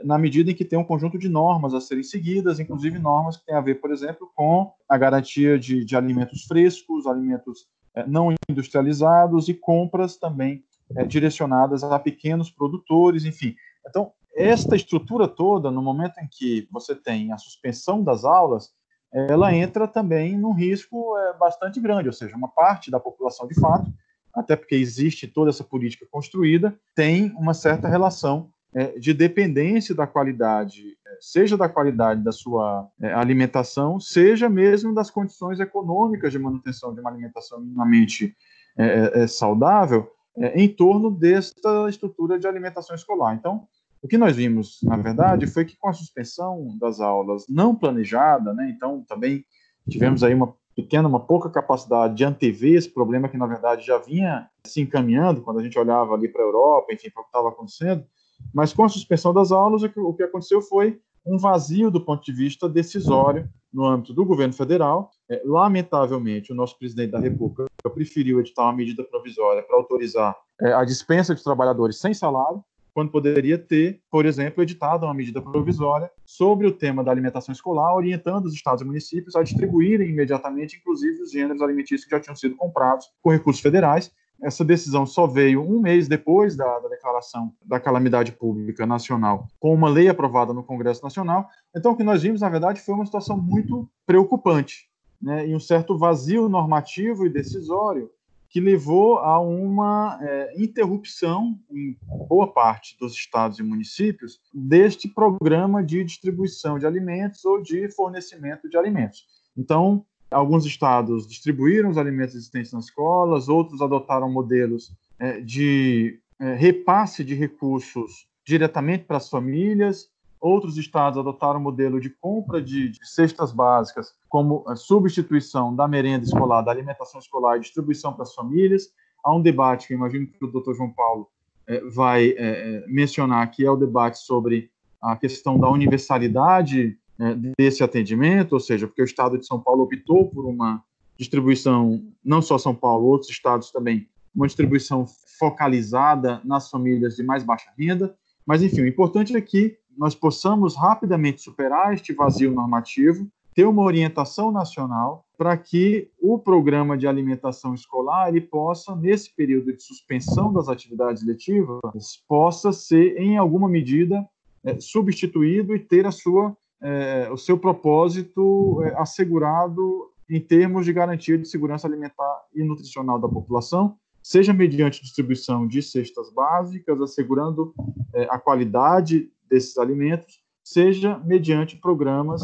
na 0.05 0.16
medida 0.16 0.50
em 0.50 0.55
que 0.55 0.64
tem 0.64 0.79
um 0.79 0.85
conjunto 0.85 1.18
de 1.18 1.29
normas 1.29 1.74
a 1.74 1.81
serem 1.81 2.05
seguidas, 2.05 2.61
inclusive 2.61 2.98
normas 2.98 3.37
que 3.37 3.46
têm 3.46 3.55
a 3.55 3.61
ver, 3.61 3.81
por 3.81 3.90
exemplo, 3.90 4.31
com 4.35 4.72
a 4.88 4.96
garantia 4.96 5.59
de, 5.59 5.85
de 5.85 5.96
alimentos 5.96 6.44
frescos, 6.44 7.07
alimentos 7.07 7.66
é, 7.94 8.07
não 8.07 8.33
industrializados 8.48 9.48
e 9.48 9.55
compras 9.55 10.16
também 10.16 10.64
é, 10.96 11.05
direcionadas 11.05 11.83
a 11.83 11.98
pequenos 11.98 12.50
produtores, 12.50 13.24
enfim. 13.24 13.57
Então, 13.87 14.12
esta 14.35 14.76
estrutura 14.76 15.26
toda, 15.26 15.70
no 15.70 15.83
momento 15.83 16.18
em 16.20 16.29
que 16.31 16.68
você 16.70 16.94
tem 16.94 17.33
a 17.33 17.38
suspensão 17.38 18.03
das 18.03 18.24
aulas, 18.24 18.70
ela 19.12 19.53
entra 19.53 19.88
também 19.88 20.38
num 20.38 20.53
risco 20.53 21.18
é, 21.18 21.37
bastante 21.37 21.81
grande, 21.81 22.09
ou 22.09 22.12
seja, 22.12 22.37
uma 22.37 22.48
parte 22.48 22.92
da 22.92 23.00
população, 23.00 23.48
de 23.48 23.59
fato, 23.59 23.92
até 24.33 24.55
porque 24.55 24.76
existe 24.76 25.26
toda 25.26 25.50
essa 25.50 25.64
política 25.64 26.07
construída, 26.09 26.79
tem 26.94 27.33
uma 27.37 27.53
certa 27.53 27.88
relação 27.88 28.53
de 28.99 29.13
dependência 29.13 29.95
da 29.95 30.07
qualidade, 30.07 30.97
é, 31.07 31.19
seja 31.21 31.57
da 31.57 31.69
qualidade 31.69 32.23
da 32.23 32.31
sua 32.31 32.89
é, 33.01 33.13
alimentação, 33.13 33.99
seja 33.99 34.49
mesmo 34.49 34.95
das 34.95 35.11
condições 35.11 35.59
econômicas 35.59 36.31
de 36.31 36.39
manutenção 36.39 36.95
de 36.95 37.01
uma 37.01 37.11
alimentação 37.11 37.61
minimamente 37.61 38.37
é, 38.79 39.23
é, 39.23 39.27
saudável, 39.27 40.09
em 40.55 40.69
torno 40.69 41.11
desta 41.11 41.89
estrutura 41.89 42.39
de 42.39 42.47
alimentação 42.47 42.95
escolar. 42.95 43.35
Então, 43.35 43.67
o 44.01 44.07
que 44.07 44.17
nós 44.17 44.37
vimos, 44.37 44.79
na 44.83 44.97
verdade, 44.97 45.47
foi 45.47 45.65
que 45.65 45.77
com 45.77 45.89
a 45.89 45.93
suspensão 45.93 46.79
das 46.79 47.01
aulas 47.01 47.45
não 47.49 47.75
planejada, 47.75 48.55
né, 48.55 48.73
então 48.75 49.05
também 49.07 49.45
tivemos 49.89 50.23
aí 50.23 50.33
uma 50.33 50.55
pequena, 50.75 51.09
uma 51.09 51.21
pouca 51.21 51.51
capacidade 51.51 52.15
de 52.15 52.25
antever 52.25 52.75
esse 52.75 52.89
problema 52.89 53.29
que, 53.29 53.37
na 53.37 53.47
verdade, 53.47 53.85
já 53.85 53.99
vinha 53.99 54.49
se 54.65 54.81
encaminhando 54.81 55.43
quando 55.43 55.59
a 55.59 55.63
gente 55.63 55.79
olhava 55.79 56.15
ali 56.15 56.29
para 56.29 56.43
a 56.43 56.47
Europa, 56.47 56.93
enfim, 56.93 57.11
para 57.11 57.21
o 57.21 57.25
que 57.25 57.29
estava 57.29 57.49
acontecendo, 57.49 58.05
mas 58.53 58.72
com 58.72 58.85
a 58.85 58.88
suspensão 58.88 59.33
das 59.33 59.53
aulas, 59.53 59.83
o 59.83 60.14
que 60.14 60.22
aconteceu 60.22 60.61
foi 60.61 61.00
um 61.24 61.38
vazio 61.38 61.90
do 61.90 62.00
ponto 62.00 62.24
de 62.24 62.33
vista 62.33 62.68
decisório 62.68 63.48
no 63.72 63.85
âmbito 63.85 64.12
do 64.12 64.24
governo 64.24 64.55
federal. 64.55 65.11
É, 65.29 65.40
lamentavelmente, 65.44 66.53
o 66.53 66.55
nosso 66.55 66.79
presidente 66.79 67.11
da 67.11 67.20
República 67.20 67.66
preferiu 67.94 68.40
editar 68.40 68.64
uma 68.64 68.72
medida 68.72 69.05
provisória 69.05 69.62
para 69.62 69.76
autorizar 69.76 70.37
é, 70.61 70.72
a 70.72 70.85
dispensa 70.85 71.35
de 71.35 71.42
trabalhadores 71.42 71.98
sem 71.98 72.12
salário, 72.12 72.62
quando 72.92 73.11
poderia 73.11 73.57
ter, 73.57 74.00
por 74.11 74.26
exemplo, 74.26 74.62
editado 74.62 75.07
uma 75.07 75.14
medida 75.14 75.40
provisória 75.40 76.11
sobre 76.26 76.66
o 76.66 76.72
tema 76.72 77.03
da 77.03 77.11
alimentação 77.11 77.53
escolar, 77.53 77.94
orientando 77.94 78.46
os 78.46 78.55
estados 78.55 78.83
e 78.83 78.85
municípios 78.85 79.37
a 79.37 79.42
distribuírem 79.42 80.11
imediatamente, 80.11 80.76
inclusive, 80.76 81.22
os 81.22 81.31
gêneros 81.31 81.62
alimentícios 81.62 82.05
que 82.05 82.11
já 82.11 82.20
tinham 82.20 82.37
sido 82.37 82.57
comprados 82.57 83.07
com 83.22 83.31
recursos 83.31 83.62
federais, 83.62 84.12
essa 84.42 84.64
decisão 84.64 85.05
só 85.07 85.26
veio 85.26 85.62
um 85.62 85.81
mês 85.81 86.09
depois 86.09 86.57
da, 86.57 86.79
da, 86.79 86.88
declaração 86.88 87.53
da 87.64 87.79
calamidade 87.79 88.33
pública 88.33 88.87
nacional, 88.87 89.46
com 89.59 89.74
uma 89.74 89.88
lei 89.88 90.09
aprovada 90.09 90.53
no 90.53 90.62
Congresso 90.62 91.03
Nacional. 91.03 91.48
Então, 91.76 91.92
o 91.92 91.96
que 91.96 92.03
nós 92.03 92.22
vimos, 92.22 92.40
na 92.40 92.48
verdade, 92.48 92.81
foi 92.81 92.94
uma 92.94 93.07
situação 93.07 93.37
muito 93.37 93.88
preocupante. 94.07 94.88
né, 95.20 95.46
e 95.46 95.55
um 95.55 95.61
certo 95.61 95.98
vazio 95.98 96.48
normativo 96.48 97.26
e 97.26 97.31
decisório 97.31 98.11
que 98.50 98.61
levou 98.61 99.18
a 99.18 99.38
uma 99.38 100.18
é, 100.20 100.55
interrupção 100.61 101.57
em 101.70 101.96
boa 102.29 102.53
parte 102.53 102.96
dos 102.98 103.12
estados 103.12 103.61
e 103.61 103.62
municípios 103.62 104.40
deste 104.53 105.09
programa 105.09 105.85
de 105.85 106.03
distribuição 106.03 106.76
de 106.76 106.85
alimentos 106.85 107.44
ou 107.44 107.62
de 107.62 107.88
fornecimento 107.92 108.68
de 108.68 108.76
alimentos. 108.76 109.24
Então, 109.57 110.05
alguns 110.31 110.64
estados 110.64 111.27
distribuíram 111.27 111.90
os 111.90 111.99
alimentos 111.99 112.35
existentes 112.35 112.73
nas 112.73 112.85
escolas, 112.85 113.49
outros 113.49 113.83
adotaram 113.83 114.31
modelos 114.31 114.93
é, 115.19 115.40
de 115.40 116.19
é, 116.38 116.55
repasse 116.55 117.25
de 117.25 117.35
recursos 117.35 118.29
diretamente 118.45 119.05
para 119.05 119.19
as 119.19 119.29
famílias, 119.29 120.11
Outros 120.40 120.79
estados 120.79 121.19
adotaram 121.19 121.61
o 121.61 121.62
modelo 121.62 122.01
de 122.01 122.09
compra 122.09 122.62
de, 122.62 122.88
de 122.88 123.07
cestas 123.07 123.53
básicas 123.53 124.14
como 124.27 124.64
eh, 124.69 124.75
substituição 124.75 125.77
da 125.77 125.87
merenda 125.87 126.25
escolar, 126.25 126.62
da 126.62 126.71
alimentação 126.71 127.21
escolar 127.21 127.59
e 127.59 127.61
distribuição 127.61 128.14
para 128.14 128.23
as 128.23 128.35
famílias. 128.35 128.90
Há 129.23 129.35
um 129.35 129.43
debate 129.43 129.87
que 129.87 129.93
imagino 129.93 130.27
que 130.27 130.43
o 130.43 130.51
doutor 130.51 130.75
João 130.75 130.90
Paulo 130.90 131.29
é, 131.66 131.81
vai 131.81 132.35
é, 132.38 132.85
mencionar, 132.88 133.51
que 133.51 133.66
é 133.66 133.71
o 133.71 133.77
debate 133.77 134.19
sobre 134.19 134.71
a 135.03 135.14
questão 135.14 135.59
da 135.59 135.69
universalidade 135.69 136.99
é, 137.10 137.10
desse 137.59 137.83
atendimento, 137.83 138.53
ou 138.53 138.61
seja, 138.61 138.87
porque 138.87 139.03
o 139.03 139.05
estado 139.05 139.39
de 139.39 139.47
São 139.47 139.61
Paulo 139.61 139.85
optou 139.85 140.29
por 140.29 140.47
uma 140.47 140.83
distribuição, 141.19 142.03
não 142.25 142.41
só 142.41 142.57
São 142.57 142.75
Paulo, 142.75 143.07
outros 143.07 143.31
estados 143.31 143.71
também, 143.71 144.09
uma 144.35 144.47
distribuição 144.47 145.07
focalizada 145.39 146.41
nas 146.45 146.71
famílias 146.71 147.17
de 147.17 147.23
mais 147.23 147.43
baixa 147.43 147.71
renda. 147.79 148.15
Mas, 148.47 148.63
enfim, 148.63 148.83
o 148.83 148.87
importante 148.87 149.37
é 149.37 149.41
que 149.41 149.77
nós 149.97 150.15
possamos 150.15 150.77
rapidamente 150.77 151.43
superar 151.43 151.93
este 151.93 152.13
vazio 152.13 152.53
normativo, 152.53 153.29
ter 153.55 153.65
uma 153.65 153.83
orientação 153.83 154.51
nacional 154.51 155.27
para 155.37 155.57
que 155.57 156.09
o 156.21 156.39
programa 156.39 156.97
de 156.97 157.07
alimentação 157.07 157.75
escolar 157.75 158.29
ele 158.29 158.41
possa, 158.41 158.95
nesse 158.95 159.35
período 159.35 159.73
de 159.73 159.83
suspensão 159.83 160.53
das 160.53 160.69
atividades 160.69 161.25
letivas, 161.25 161.81
possa 162.29 162.73
ser, 162.73 163.19
em 163.19 163.37
alguma 163.37 163.69
medida, 163.69 164.27
é, 164.63 164.79
substituído 164.79 165.75
e 165.75 165.79
ter 165.79 166.07
a 166.07 166.11
sua, 166.11 166.57
é, 166.83 167.29
o 167.31 167.37
seu 167.37 167.59
propósito 167.59 168.83
é, 168.83 168.95
assegurado 168.99 170.11
em 170.29 170.40
termos 170.40 170.85
de 170.85 170.93
garantia 170.93 171.37
de 171.37 171.49
segurança 171.49 171.87
alimentar 171.87 172.43
e 172.55 172.62
nutricional 172.62 173.19
da 173.19 173.29
população, 173.29 173.97
seja 174.23 174.53
mediante 174.53 175.03
distribuição 175.03 175.66
de 175.66 175.83
cestas 175.83 176.33
básicas, 176.33 177.01
assegurando 177.01 177.75
é, 178.14 178.29
a 178.31 178.38
qualidade 178.38 179.31
desses 179.49 179.77
alimentos, 179.77 180.40
seja 180.62 181.19
mediante 181.25 181.77
programas 181.77 182.43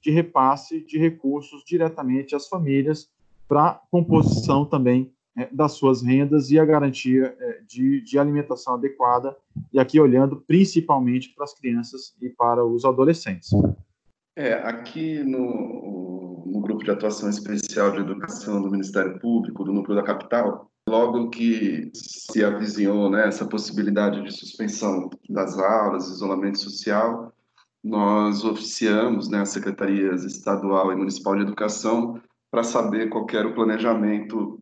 de 0.00 0.10
repasse 0.10 0.84
de 0.84 0.98
recursos 0.98 1.62
diretamente 1.64 2.34
às 2.34 2.48
famílias 2.48 3.08
para 3.46 3.80
composição 3.90 4.64
também 4.64 5.12
das 5.52 5.72
suas 5.72 6.02
rendas 6.02 6.50
e 6.50 6.58
a 6.58 6.64
garantia 6.64 7.36
é, 7.38 7.60
de, 7.66 8.00
de, 8.02 8.18
alimentação 8.18 8.74
adequada, 8.74 9.36
e 9.72 9.78
aqui 9.78 10.00
olhando 10.00 10.42
principalmente 10.46 11.32
para 11.34 11.44
as 11.44 11.54
crianças 11.54 12.14
e 12.20 12.28
para 12.28 12.64
os 12.64 12.84
adolescentes. 12.84 13.50
É, 14.36 14.54
aqui 14.54 15.22
no, 15.22 16.44
no 16.46 16.60
Grupo 16.60 16.82
de 16.82 16.90
Atuação 16.90 17.28
Especial 17.28 17.92
de 17.92 17.98
Educação 17.98 18.62
do 18.62 18.70
Ministério 18.70 19.18
Público, 19.18 19.64
do 19.64 19.72
Núcleo 19.72 19.96
da 19.96 20.02
Capital, 20.02 20.70
logo 20.88 21.28
que 21.28 21.90
se 21.94 22.42
avizinhou 22.42 23.10
né, 23.10 23.28
essa 23.28 23.46
possibilidade 23.46 24.22
de 24.22 24.32
suspensão 24.32 25.10
das 25.28 25.58
aulas, 25.58 26.08
isolamento 26.08 26.58
social, 26.58 27.32
nós 27.84 28.44
oficiamos 28.44 29.28
né, 29.28 29.40
as 29.40 29.50
secretarias 29.50 30.24
estadual 30.24 30.92
e 30.92 30.96
municipal 30.96 31.36
de 31.36 31.42
educação 31.42 32.20
para 32.50 32.62
saber 32.62 33.08
qual 33.08 33.26
era 33.32 33.46
o 33.46 33.54
planejamento 33.54 34.60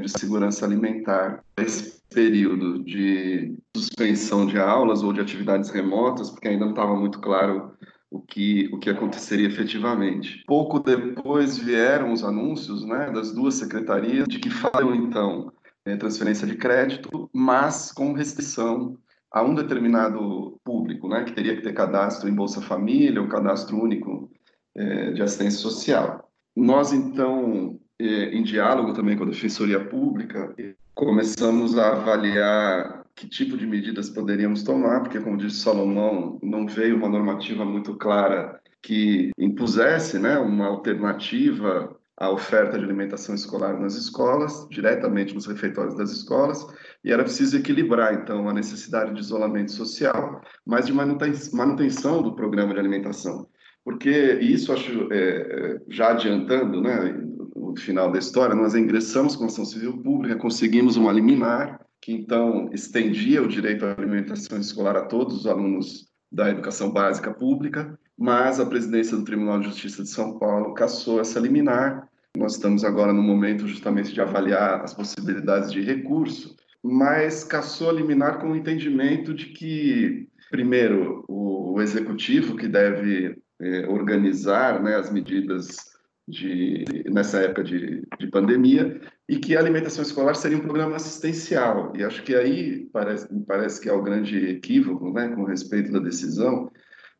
de 0.00 0.08
segurança 0.08 0.64
alimentar 0.64 1.42
nesse 1.56 1.98
período 2.10 2.82
de 2.82 3.56
suspensão 3.76 4.46
de 4.46 4.58
aulas 4.58 5.02
ou 5.02 5.12
de 5.12 5.20
atividades 5.20 5.70
remotas, 5.70 6.30
porque 6.30 6.48
ainda 6.48 6.64
não 6.64 6.72
estava 6.72 6.96
muito 6.96 7.20
claro 7.20 7.72
o 8.10 8.20
que, 8.20 8.68
o 8.72 8.78
que 8.78 8.90
aconteceria 8.90 9.46
efetivamente. 9.46 10.42
Pouco 10.46 10.80
depois 10.80 11.58
vieram 11.58 12.12
os 12.12 12.24
anúncios 12.24 12.84
né, 12.84 13.10
das 13.10 13.32
duas 13.32 13.54
secretarias 13.54 14.26
de 14.26 14.38
que 14.38 14.50
fariam, 14.50 14.94
então, 14.94 15.52
é, 15.84 15.96
transferência 15.96 16.46
de 16.46 16.56
crédito, 16.56 17.28
mas 17.32 17.92
com 17.92 18.12
restrição 18.12 18.96
a 19.30 19.42
um 19.42 19.54
determinado 19.54 20.58
público, 20.64 21.08
né, 21.08 21.24
que 21.24 21.32
teria 21.32 21.54
que 21.54 21.62
ter 21.62 21.74
cadastro 21.74 22.28
em 22.28 22.34
Bolsa 22.34 22.62
Família, 22.62 23.20
ou 23.20 23.28
cadastro 23.28 23.78
único 23.78 24.30
é, 24.74 25.12
de 25.12 25.22
assistência 25.22 25.60
social. 25.60 26.30
Nós, 26.56 26.92
então, 26.92 27.78
em 28.00 28.42
diálogo 28.42 28.92
também 28.92 29.16
com 29.16 29.24
a 29.24 29.28
Defensoria 29.28 29.84
Pública, 29.84 30.54
começamos 30.94 31.76
a 31.76 31.92
avaliar 31.92 33.04
que 33.14 33.28
tipo 33.28 33.56
de 33.56 33.66
medidas 33.66 34.08
poderíamos 34.08 34.62
tomar, 34.62 35.00
porque, 35.00 35.18
como 35.18 35.36
disse 35.36 35.56
Salomão, 35.56 36.38
não 36.40 36.66
veio 36.66 36.96
uma 36.96 37.08
normativa 37.08 37.64
muito 37.64 37.96
clara 37.96 38.60
que 38.80 39.32
impusesse 39.36 40.18
né, 40.18 40.38
uma 40.38 40.66
alternativa 40.66 41.96
à 42.16 42.30
oferta 42.30 42.78
de 42.78 42.84
alimentação 42.84 43.34
escolar 43.34 43.78
nas 43.78 43.94
escolas, 43.94 44.66
diretamente 44.70 45.34
nos 45.34 45.46
refeitórios 45.46 45.96
das 45.96 46.10
escolas, 46.10 46.64
e 47.04 47.12
era 47.12 47.22
preciso 47.24 47.56
equilibrar, 47.56 48.14
então, 48.14 48.48
a 48.48 48.52
necessidade 48.52 49.12
de 49.14 49.20
isolamento 49.20 49.72
social, 49.72 50.40
mas 50.64 50.86
de 50.86 50.92
manutenção 50.92 52.22
do 52.22 52.34
programa 52.34 52.72
de 52.72 52.80
alimentação. 52.80 53.48
Porque 53.84 54.10
isso, 54.40 54.72
acho, 54.72 55.08
é, 55.12 55.80
já 55.88 56.10
adiantando, 56.10 56.80
né, 56.80 57.27
final 57.80 58.10
da 58.10 58.18
história, 58.18 58.54
nós 58.54 58.74
ingressamos 58.74 59.36
com 59.36 59.44
ação 59.44 59.64
civil 59.64 59.98
pública, 60.02 60.36
conseguimos 60.36 60.96
uma 60.96 61.12
liminar, 61.12 61.80
que 62.00 62.12
então 62.12 62.70
estendia 62.72 63.42
o 63.42 63.48
direito 63.48 63.84
à 63.84 63.92
alimentação 63.92 64.58
escolar 64.58 64.96
a 64.96 65.06
todos 65.06 65.40
os 65.40 65.46
alunos 65.46 66.08
da 66.30 66.50
educação 66.50 66.90
básica 66.90 67.32
pública, 67.32 67.98
mas 68.16 68.60
a 68.60 68.66
presidência 68.66 69.16
do 69.16 69.24
Tribunal 69.24 69.60
de 69.60 69.66
Justiça 69.66 70.02
de 70.02 70.08
São 70.08 70.38
Paulo 70.38 70.74
cassou 70.74 71.20
essa 71.20 71.40
liminar. 71.40 72.08
Nós 72.36 72.54
estamos 72.54 72.84
agora 72.84 73.12
no 73.12 73.22
momento 73.22 73.66
justamente 73.66 74.12
de 74.12 74.20
avaliar 74.20 74.82
as 74.82 74.92
possibilidades 74.92 75.72
de 75.72 75.80
recurso, 75.80 76.56
mas 76.82 77.44
cassou 77.44 77.90
a 77.90 77.92
liminar 77.92 78.40
com 78.40 78.50
o 78.50 78.56
entendimento 78.56 79.32
de 79.34 79.46
que, 79.46 80.28
primeiro, 80.50 81.24
o, 81.28 81.80
executivo 81.80 82.56
que 82.56 82.66
deve 82.66 83.38
eh, 83.60 83.86
organizar 83.88 84.82
né, 84.82 84.96
as 84.96 85.12
medidas 85.12 85.76
de, 86.28 86.84
nessa 87.10 87.40
época 87.40 87.64
de, 87.64 88.06
de 88.18 88.26
pandemia 88.26 89.00
e 89.26 89.38
que 89.38 89.56
a 89.56 89.60
alimentação 89.60 90.02
escolar 90.02 90.34
seria 90.34 90.58
um 90.58 90.62
programa 90.62 90.96
assistencial. 90.96 91.92
E 91.96 92.04
acho 92.04 92.22
que 92.22 92.34
aí 92.34 92.86
parece, 92.92 93.32
me 93.32 93.44
parece 93.44 93.80
que 93.80 93.88
é 93.88 93.92
o 93.92 94.02
grande 94.02 94.36
equívoco 94.50 95.10
né, 95.10 95.28
com 95.28 95.44
respeito 95.44 95.90
da 95.90 95.98
decisão, 95.98 96.70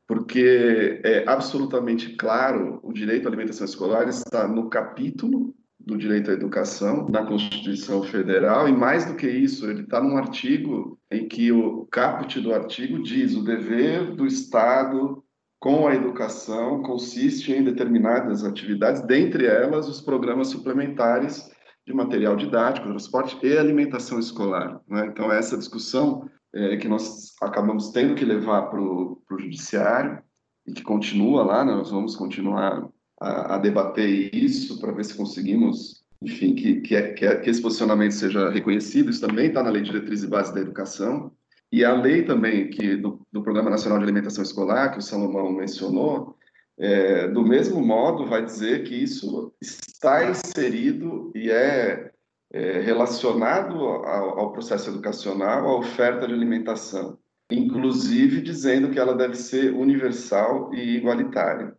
porque 0.06 1.00
é 1.02 1.24
absolutamente 1.26 2.16
claro 2.16 2.80
o 2.82 2.92
direito 2.92 3.26
à 3.26 3.30
alimentação 3.30 3.64
escolar 3.64 4.08
está 4.08 4.46
no 4.46 4.68
capítulo 4.68 5.54
do 5.80 5.96
direito 5.96 6.30
à 6.30 6.34
educação 6.34 7.08
na 7.08 7.24
Constituição 7.24 8.02
Federal 8.02 8.68
e 8.68 8.72
mais 8.72 9.06
do 9.06 9.14
que 9.14 9.26
isso, 9.26 9.70
ele 9.70 9.82
está 9.82 10.02
num 10.02 10.18
artigo 10.18 10.98
em 11.10 11.26
que 11.26 11.50
o 11.50 11.86
caput 11.86 12.38
do 12.40 12.52
artigo 12.52 13.02
diz 13.02 13.34
o 13.34 13.42
dever 13.42 14.14
do 14.14 14.26
Estado 14.26 15.24
com 15.60 15.88
a 15.88 15.94
educação 15.94 16.82
consiste 16.82 17.52
em 17.52 17.64
determinadas 17.64 18.44
atividades, 18.44 19.02
dentre 19.02 19.46
elas 19.46 19.88
os 19.88 20.00
programas 20.00 20.48
suplementares 20.48 21.50
de 21.86 21.92
material 21.92 22.36
didático, 22.36 22.88
transporte 22.88 23.38
e 23.44 23.56
alimentação 23.56 24.18
escolar. 24.18 24.80
Né? 24.86 25.06
Então, 25.06 25.32
essa 25.32 25.56
discussão 25.56 26.28
é, 26.54 26.76
que 26.76 26.86
nós 26.86 27.34
acabamos 27.40 27.90
tendo 27.90 28.14
que 28.14 28.24
levar 28.24 28.62
para 28.68 28.80
o 28.80 29.20
judiciário 29.38 30.22
e 30.66 30.72
que 30.72 30.82
continua 30.82 31.42
lá, 31.42 31.64
né? 31.64 31.74
nós 31.74 31.90
vamos 31.90 32.14
continuar 32.14 32.88
a, 33.20 33.54
a 33.54 33.58
debater 33.58 34.34
isso 34.34 34.78
para 34.78 34.92
ver 34.92 35.04
se 35.04 35.16
conseguimos, 35.16 36.04
enfim, 36.22 36.54
que, 36.54 36.80
que, 36.82 36.94
é, 36.94 37.12
que, 37.14 37.24
é, 37.24 37.36
que 37.36 37.50
esse 37.50 37.60
posicionamento 37.60 38.12
seja 38.12 38.50
reconhecido. 38.50 39.10
Isso 39.10 39.26
também 39.26 39.48
está 39.48 39.62
na 39.62 39.70
Lei 39.70 39.82
de 39.82 39.90
Diretriz 39.90 40.22
e 40.22 40.28
Base 40.28 40.54
da 40.54 40.60
Educação, 40.60 41.32
e 41.70 41.84
a 41.84 41.92
lei 41.92 42.24
também 42.24 42.70
que 42.70 42.96
do, 42.96 43.20
do, 43.30 43.42
Programa 43.42 43.70
Nacional 43.70 43.98
de 43.98 44.04
Alimentação 44.04 44.42
Escolar, 44.42 44.92
que 44.92 44.98
o 44.98 45.02
Salomão 45.02 45.52
mencionou, 45.52 46.34
é, 46.78 47.28
do 47.28 47.42
mesmo 47.42 47.84
modo 47.84 48.26
vai 48.26 48.44
dizer 48.44 48.84
que 48.84 48.94
isso 48.94 49.52
está 49.60 50.30
inserido 50.30 51.30
e 51.34 51.50
é, 51.50 52.10
é 52.52 52.80
relacionado 52.80 53.84
ao, 53.84 54.38
ao, 54.38 54.52
processo 54.52 54.88
educacional, 54.88 55.66
à 55.68 55.76
oferta 55.76 56.26
de 56.26 56.32
alimentação, 56.32 57.18
inclusive 57.50 58.40
dizendo 58.40 58.90
que 58.90 58.98
ela 58.98 59.14
deve 59.14 59.34
ser 59.34 59.74
universal 59.74 60.72
e 60.72 60.96
igualitária. 60.96 61.76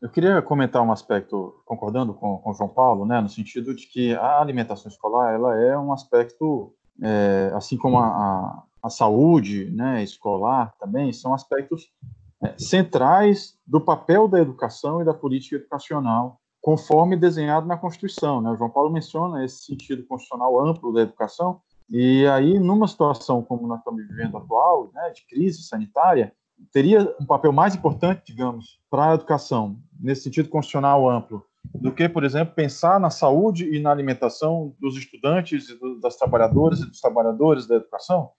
Eu 0.00 0.10
queria 0.10 0.40
comentar 0.42 0.82
um 0.82 0.92
aspecto, 0.92 1.62
concordando 1.64 2.12
com, 2.14 2.36
com 2.38 2.50
o 2.50 2.54
João 2.54 2.68
Paulo, 2.68 3.06
né, 3.06 3.20
no 3.20 3.28
sentido 3.28 3.74
de 3.74 3.86
que 3.86 4.14
a 4.14 4.40
alimentação 4.40 4.90
escolar 4.90 5.32
ela 5.32 5.58
é 5.58 5.76
um 5.76 5.92
aspecto, 5.92 6.74
é, 7.02 7.50
assim 7.54 7.78
como 7.78 7.98
a, 7.98 8.06
a 8.06 8.62
a 8.86 8.90
saúde 8.90 9.70
né, 9.70 10.02
escolar 10.02 10.74
também, 10.78 11.12
são 11.12 11.34
aspectos 11.34 11.90
é, 12.42 12.54
centrais 12.56 13.58
do 13.66 13.80
papel 13.80 14.28
da 14.28 14.40
educação 14.40 15.02
e 15.02 15.04
da 15.04 15.12
política 15.12 15.56
educacional 15.56 16.40
conforme 16.60 17.16
desenhado 17.16 17.66
na 17.66 17.76
Constituição. 17.76 18.40
Né? 18.40 18.50
O 18.50 18.56
João 18.56 18.70
Paulo 18.70 18.90
menciona 18.90 19.44
esse 19.44 19.64
sentido 19.64 20.04
constitucional 20.04 20.66
amplo 20.66 20.92
da 20.92 21.02
educação, 21.02 21.60
e 21.88 22.26
aí, 22.26 22.58
numa 22.58 22.88
situação 22.88 23.40
como 23.40 23.68
nós 23.68 23.78
estamos 23.78 24.04
vivendo 24.08 24.36
atual, 24.36 24.90
né, 24.92 25.10
de 25.10 25.24
crise 25.28 25.62
sanitária, 25.62 26.32
teria 26.72 27.14
um 27.20 27.24
papel 27.24 27.52
mais 27.52 27.76
importante, 27.76 28.22
digamos, 28.26 28.80
para 28.90 29.12
a 29.12 29.14
educação, 29.14 29.78
nesse 30.00 30.22
sentido 30.22 30.48
constitucional 30.48 31.08
amplo, 31.08 31.44
do 31.72 31.92
que, 31.92 32.08
por 32.08 32.24
exemplo, 32.24 32.54
pensar 32.54 32.98
na 32.98 33.10
saúde 33.10 33.72
e 33.72 33.80
na 33.80 33.92
alimentação 33.92 34.74
dos 34.80 34.96
estudantes, 34.96 35.68
das 36.02 36.16
trabalhadoras 36.16 36.80
e 36.80 36.86
dos 36.86 37.00
trabalhadores 37.00 37.66
da 37.66 37.76
educação? 37.76 38.30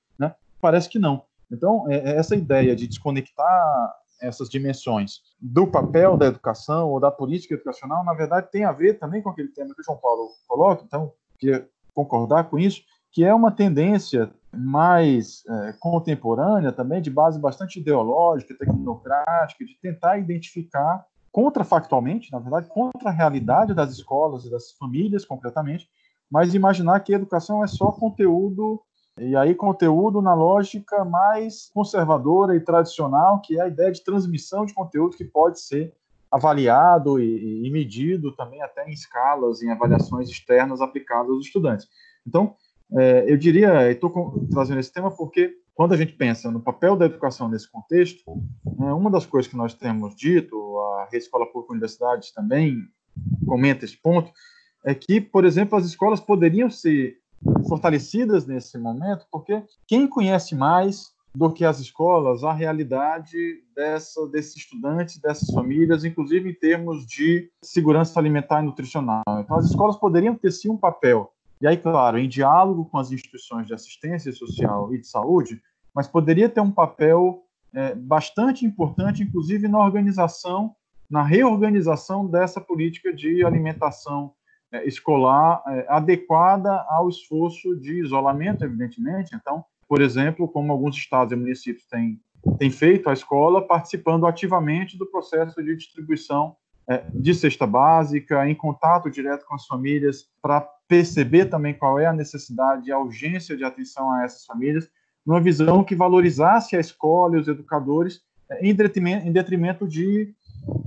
Parece 0.61 0.89
que 0.89 0.99
não. 0.99 1.23
Então, 1.51 1.89
é, 1.89 2.11
é 2.11 2.17
essa 2.17 2.35
ideia 2.35 2.75
de 2.75 2.87
desconectar 2.87 3.93
essas 4.21 4.49
dimensões 4.49 5.21
do 5.39 5.67
papel 5.67 6.17
da 6.17 6.25
educação 6.25 6.89
ou 6.89 6.99
da 6.99 7.11
política 7.11 7.53
educacional, 7.53 8.03
na 8.03 8.13
verdade, 8.13 8.49
tem 8.51 8.65
a 8.65 8.71
ver 8.71 8.95
também 8.95 9.21
com 9.21 9.29
aquele 9.29 9.49
tema 9.49 9.73
que 9.75 9.81
o 9.81 9.83
João 9.83 9.97
Paulo 9.97 10.29
coloca, 10.47 10.83
então, 10.83 11.13
queria 11.37 11.67
concordar 11.93 12.45
com 12.45 12.57
isso, 12.57 12.81
que 13.11 13.23
é 13.23 13.33
uma 13.33 13.51
tendência 13.51 14.31
mais 14.51 15.43
é, 15.47 15.73
contemporânea 15.79 16.71
também, 16.71 17.01
de 17.01 17.09
base 17.09 17.39
bastante 17.39 17.79
ideológica, 17.79 18.57
tecnocrática, 18.57 19.65
de 19.65 19.75
tentar 19.79 20.17
identificar 20.17 21.05
contrafactualmente, 21.31 22.31
na 22.31 22.39
verdade, 22.39 22.67
contra 22.67 23.09
a 23.09 23.13
realidade 23.13 23.73
das 23.73 23.91
escolas 23.91 24.45
e 24.45 24.49
das 24.49 24.71
famílias, 24.71 25.25
concretamente, 25.25 25.87
mas 26.29 26.53
imaginar 26.53 26.99
que 27.01 27.13
a 27.13 27.17
educação 27.17 27.63
é 27.63 27.67
só 27.67 27.91
conteúdo, 27.91 28.81
e 29.19 29.35
aí 29.35 29.55
conteúdo 29.55 30.21
na 30.21 30.33
lógica 30.33 31.03
mais 31.03 31.69
conservadora 31.73 32.55
e 32.55 32.59
tradicional, 32.59 33.41
que 33.41 33.59
é 33.59 33.63
a 33.63 33.67
ideia 33.67 33.91
de 33.91 34.03
transmissão 34.03 34.65
de 34.65 34.73
conteúdo 34.73 35.17
que 35.17 35.25
pode 35.25 35.59
ser 35.59 35.93
avaliado 36.31 37.19
e, 37.19 37.65
e 37.65 37.71
medido 37.71 38.31
também 38.33 38.61
até 38.61 38.87
em 38.87 38.91
escalas, 38.91 39.61
em 39.61 39.71
avaliações 39.71 40.29
externas 40.29 40.81
aplicadas 40.81 41.31
aos 41.31 41.45
estudantes. 41.45 41.87
Então, 42.25 42.55
é, 42.91 43.25
eu 43.27 43.37
diria, 43.37 43.89
estou 43.91 44.45
trazendo 44.51 44.79
esse 44.79 44.91
tema 44.91 45.09
porque 45.09 45.57
quando 45.73 45.93
a 45.93 45.97
gente 45.97 46.13
pensa 46.13 46.49
no 46.51 46.59
papel 46.59 46.95
da 46.95 47.05
educação 47.05 47.47
nesse 47.47 47.69
contexto, 47.69 48.23
né, 48.77 48.91
uma 48.93 49.09
das 49.09 49.25
coisas 49.25 49.49
que 49.49 49.57
nós 49.57 49.73
temos 49.73 50.15
dito, 50.15 50.79
a 50.79 51.05
Rede 51.11 51.25
Escola 51.25 51.45
Pública 51.45 51.73
Universidades 51.73 52.31
também 52.31 52.81
comenta 53.45 53.85
esse 53.85 53.97
ponto, 53.97 54.31
é 54.83 54.93
que, 54.95 55.19
por 55.21 55.45
exemplo, 55.45 55.77
as 55.77 55.85
escolas 55.85 56.19
poderiam 56.19 56.69
ser 56.69 57.17
fortalecidas 57.67 58.45
nesse 58.45 58.77
momento, 58.77 59.25
porque 59.31 59.63
quem 59.87 60.07
conhece 60.07 60.55
mais 60.55 61.15
do 61.35 61.51
que 61.51 61.63
as 61.63 61.79
escolas 61.79 62.43
a 62.43 62.51
realidade 62.51 63.37
dessa, 63.75 64.27
desses 64.27 64.55
estudantes, 64.57 65.19
dessas 65.19 65.49
famílias, 65.51 66.03
inclusive 66.03 66.49
em 66.49 66.53
termos 66.53 67.05
de 67.05 67.51
segurança 67.61 68.19
alimentar 68.19 68.61
e 68.61 68.65
nutricional. 68.65 69.23
Então, 69.39 69.57
as 69.57 69.65
escolas 69.65 69.97
poderiam 69.97 70.35
ter 70.35 70.51
sim 70.51 70.69
um 70.69 70.77
papel 70.77 71.31
e 71.59 71.67
aí, 71.67 71.75
claro, 71.75 72.19
em 72.19 72.29
diálogo 72.29 72.85
com 72.85 72.97
as 72.97 73.11
instituições 73.11 73.65
de 73.65 73.73
assistência 73.73 74.31
social 74.31 74.93
e 74.93 74.99
de 74.99 75.07
saúde, 75.07 75.59
mas 75.93 76.07
poderia 76.07 76.47
ter 76.47 76.61
um 76.61 76.71
papel 76.71 77.43
é, 77.73 77.95
bastante 77.95 78.65
importante, 78.65 79.23
inclusive 79.23 79.67
na 79.67 79.79
organização, 79.79 80.75
na 81.09 81.23
reorganização 81.23 82.27
dessa 82.27 82.61
política 82.61 83.13
de 83.13 83.43
alimentação 83.43 84.33
escolar 84.85 85.61
é, 85.67 85.85
adequada 85.89 86.85
ao 86.89 87.09
esforço 87.09 87.75
de 87.75 88.01
isolamento, 88.01 88.63
evidentemente. 88.63 89.35
Então, 89.35 89.63
por 89.87 90.01
exemplo, 90.01 90.47
como 90.47 90.71
alguns 90.71 90.95
estados 90.97 91.31
e 91.31 91.35
municípios 91.35 91.85
têm, 91.85 92.19
têm 92.57 92.69
feito 92.69 93.09
a 93.09 93.13
escola, 93.13 93.65
participando 93.65 94.25
ativamente 94.25 94.97
do 94.97 95.05
processo 95.05 95.63
de 95.63 95.75
distribuição 95.75 96.55
é, 96.89 97.03
de 97.13 97.33
cesta 97.33 97.67
básica, 97.67 98.47
em 98.49 98.55
contato 98.55 99.09
direto 99.09 99.45
com 99.45 99.55
as 99.55 99.65
famílias, 99.65 100.29
para 100.41 100.61
perceber 100.87 101.45
também 101.45 101.73
qual 101.73 101.99
é 101.99 102.05
a 102.05 102.13
necessidade 102.13 102.87
e 102.87 102.91
a 102.91 102.99
urgência 102.99 103.57
de 103.57 103.63
atenção 103.63 104.11
a 104.11 104.23
essas 104.23 104.45
famílias, 104.45 104.89
numa 105.25 105.41
visão 105.41 105.83
que 105.83 105.95
valorizasse 105.95 106.77
a 106.77 106.79
escola 106.79 107.35
e 107.35 107.39
os 107.39 107.47
educadores 107.47 108.21
é, 108.49 108.65
em 108.65 108.73
detrimento, 108.73 109.27
em 109.27 109.31
detrimento 109.31 109.87
de 109.87 110.33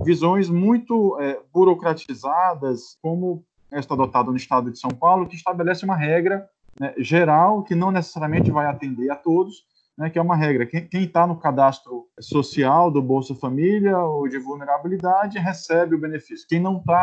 visões 0.03 0.49
muito 0.49 1.19
é, 1.19 1.39
burocratizadas, 1.53 2.97
como 3.01 3.45
esta 3.71 3.93
adotada 3.93 4.29
no 4.29 4.37
estado 4.37 4.69
de 4.69 4.79
São 4.79 4.91
Paulo, 4.91 5.27
que 5.27 5.35
estabelece 5.35 5.85
uma 5.85 5.95
regra 5.95 6.47
né, 6.79 6.93
geral 6.97 7.63
que 7.63 7.75
não 7.75 7.91
necessariamente 7.91 8.51
vai 8.51 8.65
atender 8.65 9.09
a 9.09 9.15
todos, 9.15 9.65
né, 9.97 10.09
que 10.09 10.19
é 10.19 10.21
uma 10.21 10.35
regra. 10.35 10.65
Quem 10.65 11.03
está 11.03 11.25
no 11.25 11.37
cadastro 11.37 12.07
social 12.19 12.91
do 12.91 13.01
Bolsa 13.01 13.35
Família 13.35 13.97
ou 13.97 14.27
de 14.27 14.37
vulnerabilidade 14.37 15.39
recebe 15.39 15.95
o 15.95 15.99
benefício. 15.99 16.47
Quem 16.47 16.59
não 16.59 16.77
está, 16.77 17.01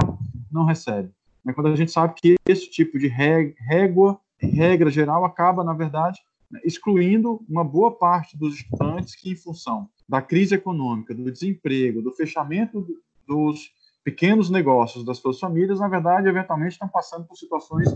não 0.50 0.64
recebe. 0.64 1.10
Né, 1.44 1.52
quando 1.52 1.68
a 1.68 1.76
gente 1.76 1.90
sabe 1.90 2.14
que 2.14 2.36
esse 2.46 2.70
tipo 2.70 2.98
de 2.98 3.08
régua, 3.08 4.20
regra 4.38 4.90
geral, 4.90 5.24
acaba, 5.24 5.64
na 5.64 5.72
verdade, 5.72 6.20
excluindo 6.64 7.40
uma 7.48 7.62
boa 7.64 7.90
parte 7.90 8.36
dos 8.36 8.54
estudantes 8.54 9.14
que, 9.14 9.30
em 9.30 9.36
função 9.36 9.88
da 10.08 10.22
crise 10.22 10.54
econômica, 10.54 11.14
do 11.14 11.30
desemprego, 11.30 12.00
do 12.00 12.12
fechamento 12.12 12.86
dos 13.26 13.70
pequenos 14.08 14.48
negócios 14.48 15.04
das 15.04 15.18
suas 15.18 15.38
famílias, 15.38 15.80
na 15.80 15.86
verdade, 15.86 16.28
eventualmente 16.28 16.72
estão 16.72 16.88
passando 16.88 17.26
por 17.26 17.36
situações 17.36 17.86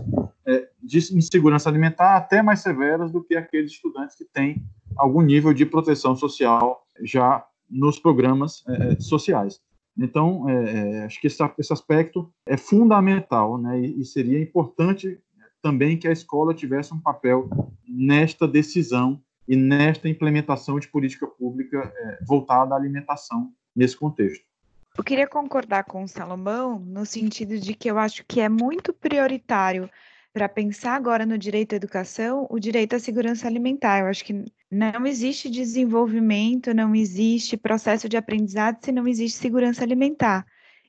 é, 0.45 0.69
de 0.79 0.99
insegurança 1.17 1.67
alimentar 1.67 2.15
até 2.15 2.39
mais 2.39 2.59
severas 2.59 3.11
do 3.11 3.23
que 3.23 3.35
aqueles 3.35 3.71
estudantes 3.71 4.15
que 4.15 4.23
têm 4.23 4.63
algum 4.95 5.21
nível 5.21 5.51
de 5.55 5.65
proteção 5.65 6.15
social 6.15 6.85
já 7.01 7.43
nos 7.67 7.97
programas 7.97 8.63
é, 8.67 8.99
sociais. 8.99 9.59
Então, 9.97 10.47
é, 10.47 10.53
é, 10.53 11.05
acho 11.05 11.19
que 11.19 11.25
esse, 11.25 11.41
esse, 11.57 11.73
aspecto 11.73 12.31
é 12.45 12.57
fundamental, 12.57 13.57
né, 13.57 13.79
e, 13.81 14.01
e, 14.01 14.05
seria 14.05 14.39
importante 14.39 15.19
também 15.63 15.97
que 15.97 16.07
a 16.07 16.11
escola 16.11 16.53
tivesse 16.53 16.93
um 16.93 16.99
papel 16.99 17.49
nesta 17.87 18.47
decisão 18.47 19.19
e 19.47 19.55
nesta 19.55 20.07
implementação 20.07 20.79
de 20.79 20.87
política 20.89 21.25
pública 21.25 21.91
é, 21.95 22.23
voltada 22.23 22.75
à 22.75 22.77
alimentação 22.77 23.51
nesse 23.75 23.97
contexto. 23.97 24.52
Eu 24.95 25.03
queria 25.03 25.27
concordar 25.27 25.85
com 25.85 26.03
o 26.03 26.07
Salomão 26.07 26.77
no 26.79 27.03
sentido 27.03 27.57
de 27.57 27.73
que 27.73 27.89
eu 27.89 27.97
acho 27.97 28.23
que 28.25 28.39
é 28.39 28.47
muito 28.47 28.93
prioritário 28.93 29.89
para 30.31 30.47
pensar 30.47 30.95
agora 30.95 31.25
no 31.25 31.35
direito 31.37 31.73
à 31.73 31.75
educação, 31.75 32.45
o 32.49 32.59
direito 32.59 32.95
à 32.95 32.99
segurança 32.99 33.47
alimentar. 33.47 34.01
Eu 34.01 34.07
acho 34.07 34.23
que 34.23 34.45
não 34.69 35.05
existe 35.07 35.49
desenvolvimento, 35.49 36.75
não 36.75 36.93
existe 36.95 37.57
processo 37.57 38.07
de 38.07 38.17
aprendizado 38.17 38.83
se 38.83 38.91
não 38.91 39.07
existe 39.07 39.39
segurança 39.39 39.83
alimentar. 39.83 40.45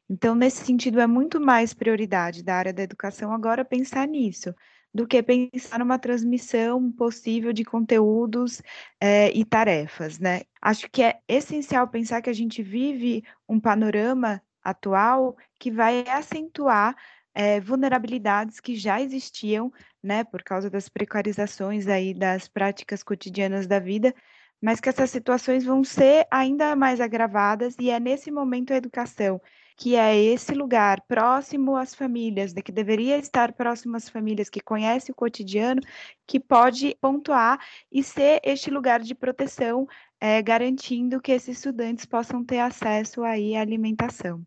Então, 0.09 0.35
nesse 0.35 0.65
sentido, 0.67 1.01
é 1.01 1.07
muito 1.07 1.41
mais 1.41 1.73
prioridade 1.73 2.43
da 2.43 2.57
área 2.57 2.75
da 2.75 2.83
educação 2.83 3.33
agora 3.33 3.65
pensar 3.65 4.07
nisso, 4.07 4.55
do 4.95 5.07
que 5.07 5.21
pensar 5.23 5.81
numa 5.81 5.99
transmissão 5.99 6.93
possível 6.93 7.53
de 7.53 7.65
conteúdos 7.65 8.63
é, 9.01 9.33
e 9.33 9.45
tarefas, 9.45 10.21
né? 10.21 10.43
Acho 10.63 10.89
que 10.89 11.03
é 11.03 11.19
essencial 11.27 11.89
pensar 11.89 12.23
que 12.23 12.31
a 12.31 12.35
gente 12.35 12.63
vive 12.63 13.25
um 13.49 13.59
panorama 13.59 14.41
atual 14.63 15.37
que 15.59 15.71
vai 15.71 16.05
acentuar 16.09 16.95
é, 17.35 17.61
vulnerabilidades 17.61 18.61
que 18.61 18.77
já 18.77 19.01
existiam, 19.01 19.73
né, 20.01 20.23
por 20.23 20.43
causa 20.45 20.71
das 20.71 20.89
precarizações 20.89 21.89
aí 21.89 22.15
das 22.15 22.47
práticas 22.47 23.03
cotidianas 23.03 23.67
da 23.67 23.81
vida, 23.81 24.15
mas 24.63 24.81
que 24.81 24.89
essas 24.89 25.11
situações 25.11 25.65
vão 25.65 25.83
ser 25.83 26.27
ainda 26.31 26.77
mais 26.77 27.01
agravadas 27.01 27.75
e 27.81 27.91
é 27.91 27.99
nesse 27.99 28.31
momento 28.31 28.73
a 28.73 28.77
educação, 28.77 29.41
que 29.77 29.97
é 29.97 30.17
esse 30.17 30.55
lugar 30.55 31.01
próximo 31.09 31.77
às 31.77 31.95
famílias, 31.95 32.53
que 32.53 32.73
deveria 32.73 33.19
estar 33.19 33.53
próximo 33.53 33.97
às 33.97 34.09
famílias, 34.09 34.49
que 34.49 34.61
conhece 34.61 35.11
o 35.11 35.15
cotidiano, 35.15 35.81
que 36.27 36.39
pode 36.39 36.97
pontuar 37.01 37.59
e 37.91 38.03
ser 38.03 38.41
este 38.45 38.71
lugar 38.71 39.01
de 39.01 39.15
proteção, 39.15 39.87
é, 40.21 40.41
garantindo 40.41 41.21
que 41.21 41.33
esses 41.33 41.59
estudantes 41.59 42.05
possam 42.05 42.45
ter 42.45 42.61
acesso 42.61 43.23
aí 43.23 43.57
à 43.57 43.61
alimentação. 43.61 44.43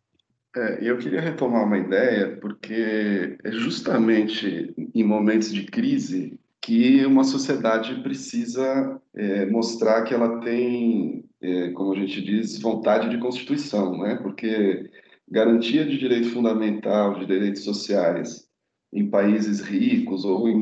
É, 0.56 0.80
eu 0.82 0.98
queria 0.98 1.22
retomar 1.22 1.66
uma 1.66 1.78
ideia, 1.78 2.38
porque 2.38 3.38
é 3.44 3.52
justamente 3.52 4.74
em 4.96 5.04
momentos 5.04 5.54
de 5.54 5.66
crise 5.66 6.40
que 6.62 7.06
uma 7.06 7.24
sociedade 7.24 8.02
precisa 8.02 9.00
é, 9.14 9.46
mostrar 9.46 10.04
que 10.04 10.14
ela 10.14 10.40
tem, 10.42 11.24
é, 11.42 11.70
como 11.70 11.94
a 11.94 11.96
gente 11.96 12.22
diz, 12.22 12.60
vontade 12.60 13.10
de 13.10 13.18
constituição, 13.20 13.98
né? 14.00 14.16
Porque 14.16 14.90
garantia 15.30 15.86
de 15.86 15.98
direito 15.98 16.30
fundamental, 16.30 17.20
de 17.20 17.26
direitos 17.26 17.64
sociais 17.64 18.48
em 18.94 19.10
países 19.10 19.60
ricos 19.62 20.24
ou 20.24 20.48
em 20.48 20.58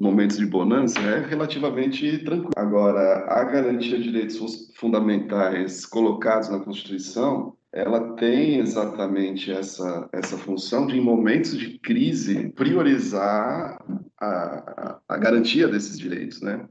momentos 0.00 0.38
de 0.38 0.46
bonança 0.46 0.98
é 1.00 1.24
relativamente 1.24 2.18
tranquilo. 2.24 2.50
Agora, 2.56 3.26
a 3.28 3.44
garantia 3.44 3.96
de 3.96 4.04
direitos 4.04 4.72
fundamentais 4.76 5.86
colocados 5.86 6.48
na 6.48 6.58
Constituição 6.58 7.56
ela 7.74 8.14
tem 8.14 8.60
exatamente 8.60 9.50
essa, 9.50 10.08
essa 10.12 10.38
função 10.38 10.86
de, 10.86 10.96
em 10.96 11.00
momentos 11.00 11.58
de 11.58 11.76
crise, 11.80 12.50
priorizar 12.50 13.84
a, 14.20 15.00
a, 15.08 15.18
garantia 15.18 15.66
desses 15.66 15.98
direitos, 15.98 16.40
né? 16.40 16.68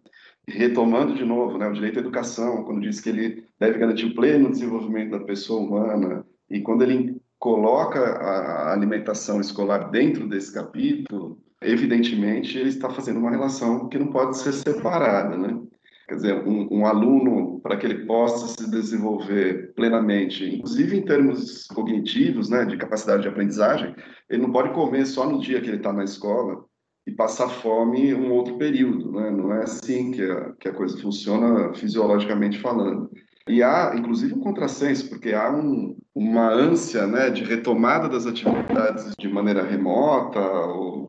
Retomando 0.47 1.13
de 1.13 1.25
novo, 1.25 1.57
né, 1.57 1.67
o 1.67 1.73
direito 1.73 1.99
à 1.99 2.01
educação, 2.01 2.63
quando 2.63 2.81
diz 2.81 3.01
que 3.01 3.09
ele 3.09 3.45
deve 3.59 3.79
garantir 3.79 4.05
o 4.05 4.15
pleno 4.15 4.49
desenvolvimento 4.49 5.11
da 5.11 5.25
pessoa 5.25 5.61
humana, 5.61 6.25
e 6.53 6.61
quando 6.61 6.83
ele 6.83 7.19
coloca 7.39 7.99
a 7.99 8.71
alimentação 8.71 9.41
escolar 9.41 9.89
dentro 9.89 10.29
desse 10.29 10.53
capítulo, 10.53 11.39
evidentemente 11.61 12.57
ele 12.59 12.69
está 12.69 12.91
fazendo 12.91 13.19
uma 13.19 13.31
relação 13.31 13.89
que 13.89 13.97
não 13.97 14.07
pode 14.07 14.37
ser 14.37 14.53
separada, 14.53 15.35
né? 15.35 15.59
Quer 16.07 16.15
dizer, 16.15 16.47
um, 16.47 16.67
um 16.71 16.85
aluno, 16.85 17.59
para 17.61 17.75
que 17.75 17.87
ele 17.87 18.05
possa 18.05 18.47
se 18.47 18.69
desenvolver 18.69 19.73
plenamente, 19.73 20.45
inclusive 20.45 20.97
em 20.97 21.05
termos 21.05 21.65
cognitivos, 21.67 22.49
né, 22.49 22.65
de 22.65 22.77
capacidade 22.77 23.23
de 23.23 23.29
aprendizagem, 23.29 23.95
ele 24.29 24.41
não 24.43 24.51
pode 24.51 24.73
comer 24.73 25.05
só 25.07 25.27
no 25.27 25.39
dia 25.39 25.59
que 25.59 25.67
ele 25.67 25.77
está 25.77 25.91
na 25.91 26.03
escola 26.03 26.65
e 27.07 27.11
passar 27.11 27.49
fome 27.49 28.13
um 28.13 28.31
outro 28.31 28.57
período, 28.57 29.11
né? 29.11 29.31
Não 29.31 29.51
é 29.53 29.63
assim 29.63 30.11
que 30.11 30.21
a, 30.21 30.53
que 30.59 30.69
a 30.69 30.73
coisa 30.73 31.01
funciona 31.01 31.73
fisiologicamente 31.73 32.59
falando. 32.59 33.09
E 33.47 33.61
há, 33.61 33.93
inclusive, 33.97 34.33
um 34.33 34.39
contrassenso, 34.39 35.09
porque 35.09 35.33
há 35.33 35.51
um, 35.51 35.97
uma 36.15 36.49
ânsia 36.49 37.05
né, 37.05 37.29
de 37.29 37.43
retomada 37.43 38.07
das 38.07 38.25
atividades 38.25 39.13
de 39.17 39.27
maneira 39.27 39.63
remota, 39.63 40.39
ou, 40.39 41.07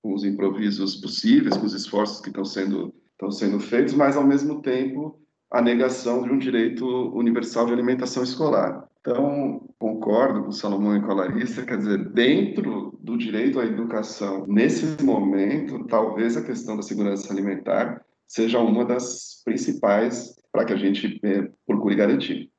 com 0.00 0.14
os 0.14 0.24
improvisos 0.24 0.96
possíveis, 0.96 1.56
com 1.56 1.66
os 1.66 1.74
esforços 1.74 2.20
que 2.20 2.28
estão 2.28 2.44
sendo, 2.44 2.94
estão 3.12 3.30
sendo 3.30 3.60
feitos, 3.60 3.92
mas, 3.92 4.16
ao 4.16 4.24
mesmo 4.24 4.62
tempo, 4.62 5.20
a 5.50 5.60
negação 5.60 6.22
de 6.22 6.30
um 6.30 6.38
direito 6.38 6.86
universal 7.14 7.66
de 7.66 7.72
alimentação 7.72 8.22
escolar. 8.22 8.88
Então, 9.00 9.68
concordo 9.78 10.42
com 10.42 10.48
o 10.48 10.52
Salomão 10.52 10.96
e 10.96 11.02
com 11.02 11.10
a 11.10 11.14
Larissa, 11.14 11.64
quer 11.64 11.78
dizer, 11.78 12.12
dentro 12.12 12.98
do 13.00 13.16
direito 13.16 13.60
à 13.60 13.64
educação, 13.64 14.46
nesse 14.46 15.02
momento, 15.02 15.84
talvez 15.86 16.36
a 16.36 16.42
questão 16.42 16.76
da 16.76 16.82
segurança 16.82 17.32
alimentar 17.32 18.02
seja 18.26 18.58
uma 18.58 18.84
das 18.84 19.40
principais 19.44 20.37
para 20.52 20.64
que 20.64 20.72
a 20.72 20.76
gente 20.76 21.20
é, 21.22 21.48
procure 21.66 21.94
garantir. 21.94 22.50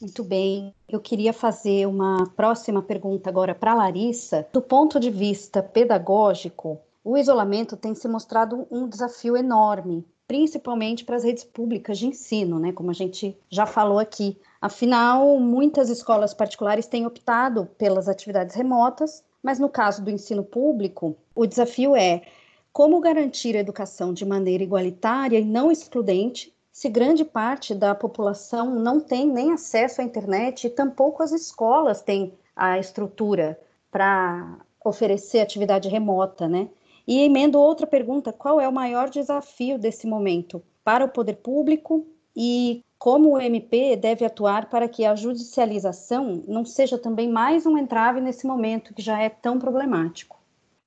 Muito 0.00 0.24
bem. 0.24 0.74
Eu 0.88 1.00
queria 1.00 1.32
fazer 1.32 1.86
uma 1.86 2.26
próxima 2.34 2.82
pergunta 2.82 3.30
agora 3.30 3.54
para 3.54 3.74
Larissa. 3.74 4.46
Do 4.52 4.60
ponto 4.60 4.98
de 4.98 5.10
vista 5.10 5.62
pedagógico, 5.62 6.80
o 7.04 7.16
isolamento 7.16 7.76
tem 7.76 7.94
se 7.94 8.08
mostrado 8.08 8.66
um 8.70 8.88
desafio 8.88 9.36
enorme, 9.36 10.04
principalmente 10.26 11.04
para 11.04 11.16
as 11.16 11.24
redes 11.24 11.44
públicas 11.44 11.98
de 11.98 12.06
ensino, 12.06 12.58
né? 12.58 12.72
Como 12.72 12.90
a 12.90 12.94
gente 12.94 13.36
já 13.50 13.66
falou 13.66 13.98
aqui. 13.98 14.36
Afinal, 14.60 15.38
muitas 15.38 15.88
escolas 15.88 16.32
particulares 16.32 16.86
têm 16.86 17.06
optado 17.06 17.68
pelas 17.78 18.08
atividades 18.08 18.54
remotas, 18.54 19.22
mas 19.42 19.58
no 19.58 19.68
caso 19.68 20.02
do 20.02 20.10
ensino 20.10 20.42
público, 20.42 21.16
o 21.34 21.46
desafio 21.46 21.94
é 21.94 22.22
como 22.72 23.00
garantir 23.00 23.56
a 23.56 23.60
educação 23.60 24.12
de 24.12 24.24
maneira 24.24 24.64
igualitária 24.64 25.38
e 25.38 25.44
não 25.44 25.70
excludente 25.70 26.52
se 26.72 26.88
grande 26.88 27.22
parte 27.22 27.74
da 27.74 27.94
população 27.94 28.74
não 28.74 28.98
tem 28.98 29.26
nem 29.26 29.52
acesso 29.52 30.00
à 30.00 30.04
internet 30.04 30.66
e 30.66 30.70
tampouco 30.70 31.22
as 31.22 31.30
escolas 31.30 32.00
têm 32.00 32.32
a 32.56 32.78
estrutura 32.78 33.60
para 33.90 34.58
oferecer 34.82 35.40
atividade 35.40 35.88
remota, 35.88 36.48
né? 36.48 36.70
E 37.06 37.20
emendo 37.20 37.58
outra 37.58 37.86
pergunta: 37.86 38.32
qual 38.32 38.58
é 38.58 38.66
o 38.66 38.72
maior 38.72 39.10
desafio 39.10 39.78
desse 39.78 40.06
momento 40.06 40.62
para 40.82 41.04
o 41.04 41.08
poder 41.08 41.36
público 41.36 42.06
e 42.34 42.82
como 42.98 43.32
o 43.32 43.40
MP 43.40 43.96
deve 43.96 44.24
atuar 44.24 44.70
para 44.70 44.88
que 44.88 45.04
a 45.04 45.14
judicialização 45.14 46.42
não 46.48 46.64
seja 46.64 46.96
também 46.96 47.28
mais 47.28 47.66
um 47.66 47.76
entrave 47.76 48.20
nesse 48.20 48.46
momento 48.46 48.94
que 48.94 49.02
já 49.02 49.20
é 49.20 49.28
tão 49.28 49.58
problemático? 49.58 50.40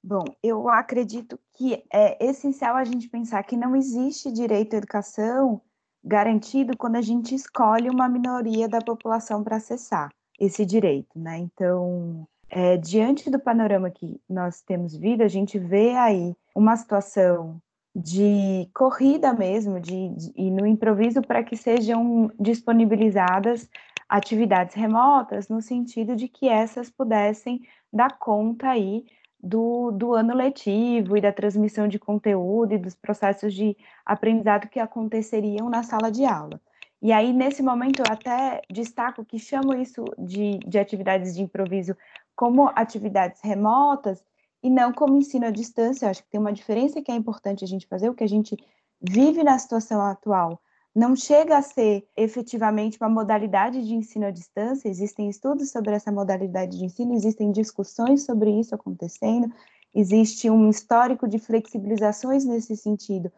Bom, 0.04 0.24
eu 0.42 0.70
acredito 0.70 1.40
que 1.54 1.84
é 1.92 2.24
essencial 2.26 2.76
a 2.76 2.84
gente 2.84 3.08
pensar 3.10 3.44
que 3.44 3.58
não 3.58 3.76
existe 3.76 4.32
direito 4.32 4.76
à 4.76 4.78
educação 4.78 5.62
garantido 6.06 6.78
quando 6.78 6.98
a 6.98 7.02
gente 7.02 7.34
escolhe 7.34 7.90
uma 7.90 8.08
minoria 8.08 8.70
da 8.70 8.80
população 8.80 9.44
para 9.44 9.58
acessar 9.58 10.10
esse 10.40 10.66
direito, 10.66 11.18
né? 11.18 11.40
Então, 11.40 12.28
é, 12.50 12.78
diante 12.78 13.30
do 13.30 13.40
panorama 13.40 13.90
que 13.90 14.22
nós 14.30 14.62
temos 14.62 14.96
vindo, 14.96 15.24
a 15.24 15.28
gente 15.28 15.58
vê 15.58 15.96
aí 15.96 16.36
uma 16.56 16.76
situação 16.78 17.60
de 17.96 18.70
corrida 18.74 19.34
mesmo, 19.34 19.80
de, 19.80 20.10
de 20.10 20.32
e 20.36 20.52
no 20.52 20.68
improviso 20.68 21.22
para 21.22 21.44
que 21.44 21.56
sejam 21.56 22.30
disponibilizadas 22.40 23.70
atividades 24.08 24.76
remotas, 24.76 25.50
no 25.50 25.62
sentido 25.62 26.16
de 26.16 26.28
que 26.28 26.48
essas 26.48 26.90
pudessem 26.90 27.62
dar 27.92 28.18
conta 28.20 28.70
aí 28.70 29.06
do, 29.46 29.92
do 29.92 30.16
ano 30.16 30.34
letivo 30.34 31.16
e 31.16 31.22
da 31.22 31.32
transmissão 31.32 31.88
de 31.88 32.00
conteúdo 32.00 32.74
e 32.74 32.80
dos 32.80 32.96
processos 32.96 33.54
de 33.54 33.78
aprendizado 34.04 34.68
que 34.68 34.80
aconteceriam 34.80 35.70
na 35.70 35.84
sala 35.84 36.12
de 36.12 36.26
aula. 36.26 36.60
E 37.00 37.12
aí, 37.12 37.32
nesse 37.32 37.62
momento, 37.62 38.00
eu 38.00 38.06
até 38.12 38.62
destaco 38.72 39.24
que 39.24 39.38
chamo 39.38 39.76
isso 39.76 40.04
de, 40.18 40.58
de 40.66 40.80
atividades 40.80 41.36
de 41.36 41.44
improviso 41.44 41.96
como 42.36 42.72
atividades 42.74 43.40
remotas 43.44 44.26
e 44.64 44.70
não 44.70 44.92
como 44.92 45.16
ensino 45.16 45.46
à 45.46 45.52
distância. 45.52 46.08
Eu 46.08 46.10
acho 46.10 46.24
que 46.24 46.30
tem 46.32 46.40
uma 46.40 46.52
diferença 46.52 47.00
que 47.00 47.12
é 47.12 47.16
importante 47.16 47.64
a 47.64 47.68
gente 47.68 47.86
fazer, 47.86 48.10
o 48.10 48.16
que 48.16 48.24
a 48.24 48.30
gente 48.30 48.58
vive 49.00 49.44
na 49.44 49.60
situação 49.60 50.02
atual 50.02 50.60
não 50.96 51.14
chega 51.14 51.58
a 51.58 51.62
ser 51.62 52.08
efetivamente 52.16 52.98
uma 53.02 53.10
modalidade 53.10 53.86
de 53.86 53.94
ensino 53.94 54.28
à 54.28 54.32
distância, 54.32 54.88
existem 54.88 55.30
estudos 55.30 55.70
sobre 55.70 55.94
essa 55.94 56.10
modalidade 56.10 56.78
de 56.78 56.86
ensino, 56.86 57.14
existem 57.14 57.52
discussões 57.52 58.24
sobre 58.24 58.50
isso 58.58 58.74
acontecendo, 58.74 59.54
existe 59.94 60.50
um 60.50 60.70
histórico 60.70 61.28
de 61.28 61.38
flexibilizações 61.38 62.46
nesse 62.46 62.78
sentido 62.78 63.30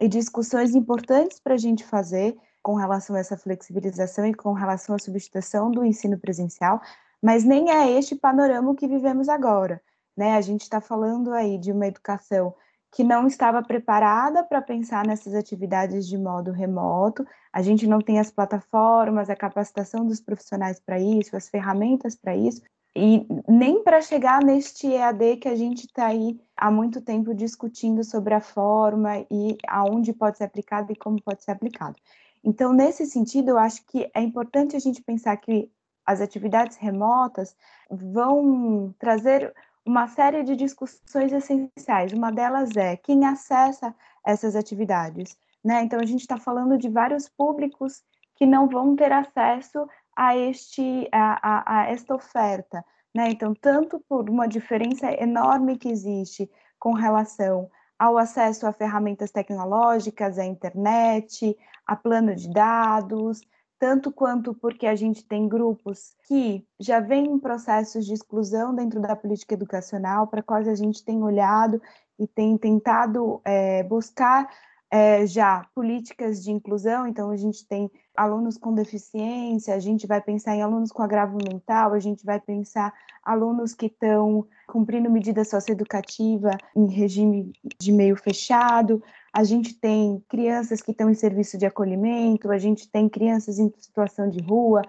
e 0.00 0.08
discussões 0.08 0.74
importantes 0.74 1.38
para 1.38 1.52
a 1.52 1.58
gente 1.58 1.84
fazer 1.84 2.34
com 2.62 2.74
relação 2.74 3.14
a 3.14 3.18
essa 3.18 3.36
flexibilização 3.36 4.26
e 4.26 4.32
com 4.32 4.52
relação 4.52 4.94
à 4.94 4.98
substituição 4.98 5.70
do 5.70 5.84
ensino 5.84 6.18
presencial, 6.18 6.80
mas 7.20 7.44
nem 7.44 7.70
é 7.70 7.90
este 7.90 8.16
panorama 8.16 8.74
que 8.74 8.88
vivemos 8.88 9.28
agora. 9.28 9.82
Né? 10.16 10.34
A 10.34 10.40
gente 10.40 10.62
está 10.62 10.80
falando 10.80 11.32
aí 11.34 11.58
de 11.58 11.72
uma 11.72 11.86
educação 11.86 12.54
que 12.92 13.02
não 13.02 13.26
estava 13.26 13.62
preparada 13.62 14.44
para 14.44 14.60
pensar 14.60 15.06
nessas 15.06 15.34
atividades 15.34 16.06
de 16.06 16.18
modo 16.18 16.52
remoto. 16.52 17.26
A 17.50 17.62
gente 17.62 17.86
não 17.86 18.00
tem 18.00 18.20
as 18.20 18.30
plataformas, 18.30 19.30
a 19.30 19.34
capacitação 19.34 20.04
dos 20.04 20.20
profissionais 20.20 20.78
para 20.78 21.00
isso, 21.00 21.34
as 21.34 21.48
ferramentas 21.48 22.14
para 22.14 22.36
isso, 22.36 22.60
e 22.94 23.26
nem 23.48 23.82
para 23.82 24.02
chegar 24.02 24.44
neste 24.44 24.86
EAD 24.86 25.38
que 25.38 25.48
a 25.48 25.56
gente 25.56 25.86
está 25.86 26.08
aí 26.08 26.38
há 26.54 26.70
muito 26.70 27.00
tempo 27.00 27.34
discutindo 27.34 28.04
sobre 28.04 28.34
a 28.34 28.40
forma 28.40 29.20
e 29.30 29.56
aonde 29.66 30.12
pode 30.12 30.36
ser 30.36 30.44
aplicado 30.44 30.92
e 30.92 30.96
como 30.96 31.20
pode 31.22 31.42
ser 31.42 31.52
aplicado. 31.52 31.96
Então, 32.44 32.74
nesse 32.74 33.06
sentido, 33.06 33.50
eu 33.50 33.58
acho 33.58 33.86
que 33.86 34.10
é 34.14 34.20
importante 34.20 34.76
a 34.76 34.78
gente 34.78 35.02
pensar 35.02 35.34
que 35.38 35.70
as 36.04 36.20
atividades 36.20 36.76
remotas 36.76 37.56
vão 37.88 38.94
trazer 38.98 39.54
uma 39.84 40.06
série 40.08 40.42
de 40.42 40.56
discussões 40.56 41.32
essenciais. 41.32 42.12
Uma 42.12 42.30
delas 42.30 42.70
é 42.76 42.96
quem 42.96 43.24
acessa 43.24 43.94
essas 44.24 44.54
atividades. 44.54 45.36
Né? 45.64 45.82
Então, 45.82 46.00
a 46.00 46.06
gente 46.06 46.20
está 46.20 46.36
falando 46.36 46.78
de 46.78 46.88
vários 46.88 47.28
públicos 47.28 48.02
que 48.36 48.46
não 48.46 48.68
vão 48.68 48.96
ter 48.96 49.12
acesso 49.12 49.86
a, 50.16 50.36
este, 50.36 51.08
a, 51.12 51.38
a, 51.42 51.80
a 51.80 51.90
esta 51.90 52.14
oferta. 52.14 52.84
Né? 53.14 53.30
Então, 53.30 53.54
tanto 53.54 54.00
por 54.08 54.30
uma 54.30 54.46
diferença 54.46 55.10
enorme 55.12 55.76
que 55.76 55.88
existe 55.88 56.50
com 56.78 56.92
relação 56.92 57.70
ao 57.98 58.18
acesso 58.18 58.66
a 58.66 58.72
ferramentas 58.72 59.30
tecnológicas, 59.30 60.38
à 60.38 60.44
internet, 60.44 61.56
a 61.86 61.94
plano 61.94 62.34
de 62.34 62.48
dados, 62.50 63.40
tanto 63.82 64.12
quanto 64.12 64.54
porque 64.54 64.86
a 64.86 64.94
gente 64.94 65.24
tem 65.24 65.48
grupos 65.48 66.14
que 66.28 66.64
já 66.78 67.00
vêm 67.00 67.24
em 67.24 67.36
processos 67.36 68.06
de 68.06 68.12
exclusão 68.12 68.72
dentro 68.72 69.00
da 69.00 69.16
política 69.16 69.54
educacional, 69.54 70.28
para 70.28 70.40
quais 70.40 70.68
a 70.68 70.74
gente 70.76 71.04
tem 71.04 71.20
olhado 71.20 71.82
e 72.16 72.24
tem 72.24 72.56
tentado 72.56 73.40
é, 73.44 73.82
buscar 73.82 74.48
é, 74.92 75.26
já 75.26 75.66
políticas 75.74 76.44
de 76.44 76.50
inclusão, 76.50 77.06
então 77.06 77.30
a 77.30 77.36
gente 77.36 77.66
tem 77.66 77.90
alunos 78.14 78.58
com 78.58 78.74
deficiência, 78.74 79.74
a 79.74 79.78
gente 79.78 80.06
vai 80.06 80.20
pensar 80.20 80.54
em 80.54 80.60
alunos 80.60 80.92
com 80.92 81.02
agravo 81.02 81.38
mental, 81.38 81.94
a 81.94 81.98
gente 81.98 82.22
vai 82.26 82.38
pensar 82.38 82.92
alunos 83.24 83.72
que 83.72 83.86
estão 83.86 84.46
cumprindo 84.66 85.10
medida 85.10 85.44
socioeducativa 85.44 86.50
em 86.76 86.90
regime 86.90 87.52
de 87.80 87.90
meio 87.90 88.16
fechado, 88.16 89.02
a 89.32 89.42
gente 89.42 89.72
tem 89.72 90.22
crianças 90.28 90.82
que 90.82 90.90
estão 90.90 91.08
em 91.08 91.14
serviço 91.14 91.56
de 91.56 91.64
acolhimento, 91.64 92.52
a 92.52 92.58
gente 92.58 92.86
tem 92.86 93.08
crianças 93.08 93.58
em 93.58 93.72
situação 93.78 94.28
de 94.28 94.42
rua, 94.42 94.82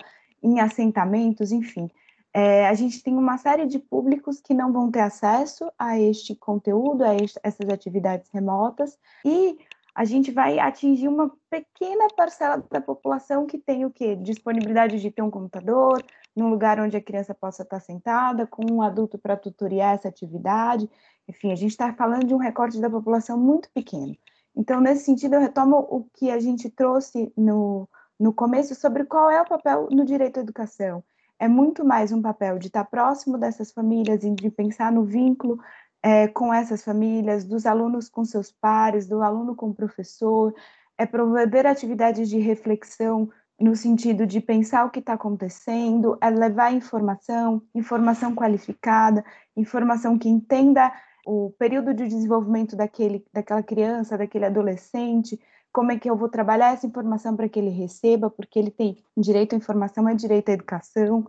em 0.44 0.60
assentamentos, 0.60 1.54
enfim. 1.54 1.90
É, 2.34 2.68
a 2.68 2.74
gente 2.74 3.02
tem 3.02 3.16
uma 3.16 3.38
série 3.38 3.68
de 3.68 3.80
públicos 3.80 4.42
que 4.42 4.54
não 4.54 4.74
vão 4.74 4.92
ter 4.92 5.02
acesso 5.02 5.72
a 5.80 5.98
este 5.98 6.36
conteúdo, 6.36 7.06
a 7.06 7.16
este, 7.16 7.40
essas 7.44 7.70
atividades 7.70 8.28
remotas, 8.34 8.98
e 9.24 9.60
a 9.96 10.06
gente 10.06 10.32
vai 10.32 10.58
atingir 10.60 11.08
uma 11.08 11.32
pequena 11.50 12.08
parcela 12.18 12.64
da 12.70 12.82
população 12.82 13.46
que 13.46 13.60
tem 13.60 13.86
o 13.86 13.92
quê? 13.92 14.16
Disponibilidade 14.16 15.00
de 15.00 15.12
ter 15.12 15.22
um 15.22 15.30
computador, 15.30 16.04
num 16.36 16.50
lugar 16.50 16.80
onde 16.80 16.98
a 16.98 17.02
criança 17.02 17.34
possa 17.36 17.62
estar 17.62 17.80
sentada, 17.80 18.48
com 18.48 18.64
um 18.72 18.82
adulto 18.82 19.20
para 19.20 19.38
tutoriar 19.38 19.96
essa 19.96 20.08
atividade. 20.08 20.90
Enfim, 21.28 21.52
a 21.52 21.56
gente 21.56 21.72
está 21.72 21.94
falando 21.94 22.26
de 22.26 22.34
um 22.34 22.38
recorte 22.38 22.82
da 22.82 22.90
população 22.90 23.38
muito 23.38 23.70
pequeno. 23.72 24.16
Então, 24.56 24.82
nesse 24.82 25.06
sentido, 25.06 25.36
eu 25.36 25.42
retomo 25.42 25.78
o 25.90 26.06
que 26.16 26.32
a 26.32 26.40
gente 26.40 26.70
trouxe 26.70 27.32
no, 27.38 27.88
no 28.20 28.34
começo 28.34 28.74
sobre 28.76 29.06
qual 29.06 29.30
é 29.30 29.42
o 29.42 29.48
papel 29.48 29.88
no 29.92 30.06
direito 30.06 30.40
à 30.40 30.42
educação. 30.42 31.04
é 31.40 31.48
muito 31.48 31.84
mais 31.84 32.12
um 32.12 32.22
papel 32.22 32.58
de 32.58 32.68
estar 32.68 32.86
próximo 32.86 33.38
dessas 33.38 33.72
famílias 33.72 34.24
e 34.24 34.32
de 34.32 34.50
pensar 34.50 34.92
no 34.92 35.04
vínculo 35.04 35.60
é, 36.04 36.28
com 36.28 36.54
essas 36.54 36.84
famílias, 36.84 37.46
dos 37.46 37.66
alunos 37.66 38.10
com 38.10 38.26
seus 38.26 38.52
pares, 38.52 39.08
do 39.08 39.24
aluno 39.24 39.56
com 39.56 39.70
o 39.70 39.74
professor, 39.74 40.54
é 40.98 41.06
promover 41.06 41.66
atividades 41.66 42.30
de 42.30 42.38
reflexão 42.38 43.30
no 43.60 43.76
sentido 43.76 44.28
de 44.28 44.42
pensar 44.42 44.86
o 44.86 44.90
que 44.90 45.00
está 45.00 45.14
acontecendo, 45.14 46.18
é 46.22 46.30
levar 46.30 46.74
informação, 46.74 47.62
informação 47.74 48.36
qualificada, 48.36 49.24
informação 49.56 50.18
que 50.18 50.28
entenda 50.28 50.92
o 51.26 51.52
período 51.58 51.94
de 51.94 52.06
desenvolvimento 52.06 52.76
daquele, 52.76 53.26
daquela 53.32 53.64
criança, 53.64 54.18
daquele 54.18 54.46
adolescente, 54.46 55.40
como 55.72 55.92
é 55.92 55.98
que 55.98 56.10
eu 56.10 56.16
vou 56.16 56.30
trabalhar 56.30 56.74
essa 56.74 56.86
informação 56.86 57.36
para 57.36 57.48
que 57.48 57.58
ele 57.58 57.70
receba, 57.70 58.30
porque 58.30 58.60
ele 58.60 58.70
tem 58.70 58.98
direito 59.18 59.54
à 59.54 59.58
informação, 59.58 60.08
é 60.08 60.14
direito 60.14 60.50
à 60.50 60.54
educação. 60.54 61.28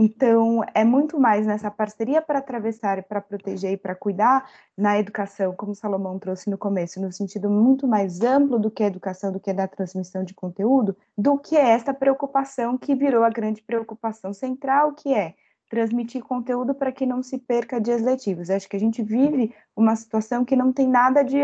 Então, 0.00 0.62
é 0.74 0.84
muito 0.84 1.20
mais 1.20 1.46
nessa 1.46 1.70
parceria 1.70 2.22
para 2.22 2.38
atravessar 2.38 2.98
e 2.98 3.02
para 3.02 3.20
proteger 3.20 3.72
e 3.72 3.76
para 3.76 3.94
cuidar 3.94 4.48
na 4.76 4.98
educação, 4.98 5.54
como 5.54 5.74
Salomão 5.74 6.18
trouxe 6.18 6.48
no 6.48 6.56
começo, 6.56 7.00
no 7.00 7.12
sentido 7.12 7.50
muito 7.50 7.86
mais 7.86 8.22
amplo 8.22 8.58
do 8.58 8.70
que 8.70 8.82
a 8.82 8.86
educação, 8.86 9.30
do 9.30 9.38
que 9.38 9.52
da 9.52 9.68
transmissão 9.68 10.24
de 10.24 10.32
conteúdo, 10.32 10.96
do 11.16 11.38
que 11.38 11.56
esta 11.56 11.92
preocupação 11.92 12.78
que 12.78 12.94
virou 12.94 13.22
a 13.22 13.28
grande 13.28 13.62
preocupação 13.62 14.32
central, 14.32 14.94
que 14.94 15.12
é 15.12 15.34
transmitir 15.68 16.22
conteúdo 16.22 16.74
para 16.74 16.90
que 16.90 17.04
não 17.04 17.22
se 17.22 17.38
perca 17.38 17.80
dias 17.80 18.00
letivos. 18.00 18.48
Acho 18.48 18.68
que 18.68 18.76
a 18.76 18.80
gente 18.80 19.02
vive 19.02 19.54
uma 19.76 19.94
situação 19.94 20.42
que 20.44 20.56
não 20.56 20.72
tem 20.72 20.88
nada 20.88 21.22
de, 21.22 21.38